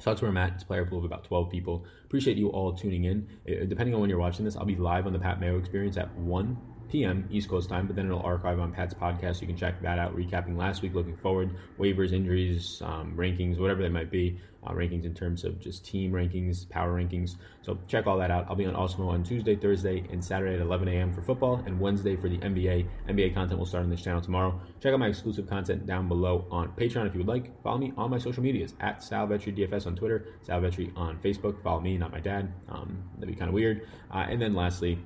So 0.00 0.10
that's 0.10 0.20
where 0.20 0.32
I'm 0.32 0.36
at. 0.36 0.54
It's 0.54 0.64
player 0.64 0.84
pool 0.84 0.98
of 0.98 1.04
about 1.04 1.22
12 1.22 1.48
people. 1.48 1.84
Appreciate 2.06 2.38
you 2.38 2.48
all 2.48 2.74
tuning 2.74 3.04
in. 3.04 3.28
Depending 3.68 3.94
on 3.94 4.00
when 4.00 4.10
you're 4.10 4.18
watching 4.18 4.44
this, 4.44 4.56
I'll 4.56 4.64
be 4.64 4.74
live 4.74 5.06
on 5.06 5.12
the 5.12 5.20
Pat 5.20 5.38
Mayo 5.38 5.58
Experience 5.58 5.96
at 5.96 6.12
1 6.16 6.56
p.m. 6.88 7.28
East 7.30 7.48
Coast 7.48 7.68
time, 7.68 7.86
but 7.86 7.96
then 7.96 8.06
it'll 8.06 8.20
archive 8.22 8.58
on 8.58 8.72
Pat's 8.72 8.94
podcast. 8.94 9.40
You 9.40 9.46
can 9.46 9.56
check 9.56 9.80
that 9.82 9.98
out, 9.98 10.16
recapping 10.16 10.56
last 10.56 10.82
week, 10.82 10.94
looking 10.94 11.16
forward, 11.16 11.50
waivers, 11.78 12.12
injuries, 12.12 12.80
um, 12.84 13.14
rankings, 13.16 13.58
whatever 13.58 13.82
they 13.82 13.88
might 13.88 14.10
be. 14.10 14.38
Uh, 14.66 14.72
rankings 14.72 15.04
in 15.04 15.14
terms 15.14 15.44
of 15.44 15.60
just 15.60 15.84
team 15.84 16.10
rankings, 16.10 16.68
power 16.68 17.00
rankings. 17.00 17.36
So 17.62 17.78
check 17.86 18.08
all 18.08 18.18
that 18.18 18.32
out. 18.32 18.46
I'll 18.48 18.56
be 18.56 18.66
on 18.66 18.74
Awesemo 18.74 19.06
on 19.06 19.22
Tuesday, 19.22 19.54
Thursday, 19.54 20.04
and 20.10 20.24
Saturday 20.24 20.54
at 20.54 20.60
11 20.60 20.88
a.m. 20.88 21.12
for 21.12 21.22
football, 21.22 21.62
and 21.66 21.78
Wednesday 21.78 22.16
for 22.16 22.28
the 22.28 22.38
NBA. 22.38 22.88
NBA 23.08 23.32
content 23.32 23.60
will 23.60 23.66
start 23.66 23.84
on 23.84 23.90
this 23.90 24.02
channel 24.02 24.20
tomorrow. 24.20 24.60
Check 24.80 24.92
out 24.92 24.98
my 24.98 25.06
exclusive 25.06 25.48
content 25.48 25.86
down 25.86 26.08
below 26.08 26.46
on 26.50 26.70
Patreon 26.72 27.06
if 27.06 27.14
you 27.14 27.20
would 27.20 27.28
like. 27.28 27.62
Follow 27.62 27.78
me 27.78 27.92
on 27.96 28.10
my 28.10 28.18
social 28.18 28.42
medias 28.42 28.74
at 28.80 29.04
Sal 29.04 29.28
DFS 29.28 29.86
on 29.86 29.94
Twitter, 29.94 30.26
Sal 30.42 30.64
on 30.64 31.18
Facebook. 31.22 31.62
Follow 31.62 31.80
me, 31.80 31.96
not 31.96 32.10
my 32.10 32.20
dad. 32.20 32.52
Um, 32.68 33.04
that'd 33.14 33.28
be 33.32 33.38
kind 33.38 33.48
of 33.48 33.54
weird. 33.54 33.86
Uh, 34.12 34.26
and 34.28 34.42
then 34.42 34.54
lastly, 34.54 34.98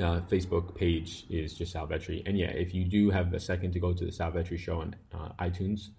uh, 0.00 0.20
Facebook 0.30 0.74
page 0.74 1.26
is 1.30 1.54
just 1.54 1.72
Sal 1.72 1.86
Vetri. 1.86 2.22
And 2.26 2.38
yeah, 2.38 2.50
if 2.50 2.74
you 2.74 2.84
do 2.84 3.10
have 3.10 3.32
a 3.32 3.40
second 3.40 3.72
to 3.72 3.80
go 3.80 3.92
to 3.92 4.04
the 4.04 4.12
Sal 4.12 4.32
Vetri 4.32 4.58
show 4.58 4.80
on 4.80 4.96
uh, 5.12 5.30
iTunes 5.40 5.90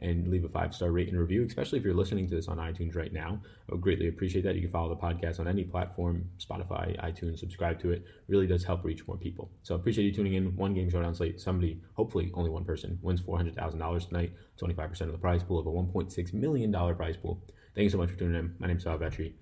and 0.00 0.26
leave 0.28 0.44
a 0.44 0.48
five 0.48 0.74
star 0.74 0.90
rate 0.90 1.08
and 1.08 1.18
review, 1.18 1.44
especially 1.44 1.78
if 1.78 1.84
you're 1.84 1.94
listening 1.94 2.28
to 2.28 2.34
this 2.34 2.48
on 2.48 2.58
iTunes 2.58 2.96
right 2.96 3.12
now, 3.12 3.40
I 3.68 3.72
would 3.72 3.80
greatly 3.80 4.08
appreciate 4.08 4.42
that. 4.42 4.54
You 4.56 4.62
can 4.62 4.70
follow 4.70 4.88
the 4.88 4.96
podcast 4.96 5.38
on 5.38 5.46
any 5.46 5.64
platform, 5.64 6.28
Spotify, 6.38 6.98
iTunes, 7.02 7.38
subscribe 7.38 7.80
to 7.80 7.92
it. 7.92 8.04
really 8.28 8.46
does 8.46 8.64
help 8.64 8.84
reach 8.84 9.06
more 9.06 9.16
people. 9.16 9.50
So 9.62 9.74
appreciate 9.74 10.04
you 10.04 10.12
tuning 10.12 10.34
in. 10.34 10.56
One 10.56 10.74
game 10.74 10.90
showdown 10.90 11.14
slate. 11.14 11.40
Somebody, 11.40 11.80
hopefully 11.94 12.32
only 12.34 12.50
one 12.50 12.64
person, 12.64 12.98
wins 13.02 13.20
$400,000 13.22 14.08
tonight. 14.08 14.32
25% 14.60 15.00
of 15.02 15.12
the 15.12 15.18
prize 15.18 15.42
pool 15.42 15.58
of 15.58 15.66
a 15.66 15.70
$1.6 15.70 16.34
million 16.34 16.72
prize 16.72 17.16
pool. 17.16 17.42
Thank 17.74 17.84
you 17.84 17.90
so 17.90 17.98
much 17.98 18.10
for 18.10 18.16
tuning 18.16 18.36
in. 18.36 18.54
My 18.58 18.66
name 18.66 18.76
is 18.76 18.82
Sal 18.82 18.98
Vetri. 18.98 19.32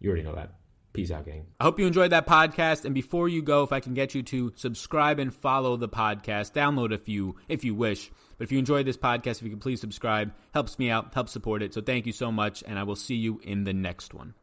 You 0.00 0.10
already 0.10 0.24
know 0.24 0.34
that. 0.34 0.61
Peace 0.92 1.10
out, 1.10 1.24
gang. 1.24 1.46
I 1.58 1.64
hope 1.64 1.78
you 1.78 1.86
enjoyed 1.86 2.12
that 2.12 2.26
podcast. 2.26 2.84
And 2.84 2.94
before 2.94 3.28
you 3.28 3.40
go, 3.40 3.62
if 3.62 3.72
I 3.72 3.80
can 3.80 3.94
get 3.94 4.14
you 4.14 4.22
to 4.24 4.52
subscribe 4.56 5.18
and 5.18 5.34
follow 5.34 5.76
the 5.76 5.88
podcast, 5.88 6.52
download 6.52 6.92
a 6.92 6.98
few 6.98 7.36
if 7.48 7.64
you 7.64 7.74
wish. 7.74 8.10
But 8.36 8.44
if 8.44 8.52
you 8.52 8.58
enjoyed 8.58 8.86
this 8.86 8.98
podcast, 8.98 9.36
if 9.36 9.42
you 9.42 9.50
could 9.50 9.60
please 9.60 9.80
subscribe, 9.80 10.32
helps 10.52 10.78
me 10.78 10.90
out, 10.90 11.14
helps 11.14 11.32
support 11.32 11.62
it. 11.62 11.72
So 11.72 11.80
thank 11.80 12.04
you 12.06 12.12
so 12.12 12.30
much, 12.30 12.62
and 12.66 12.78
I 12.78 12.82
will 12.82 12.96
see 12.96 13.14
you 13.14 13.40
in 13.42 13.64
the 13.64 13.72
next 13.72 14.12
one. 14.12 14.34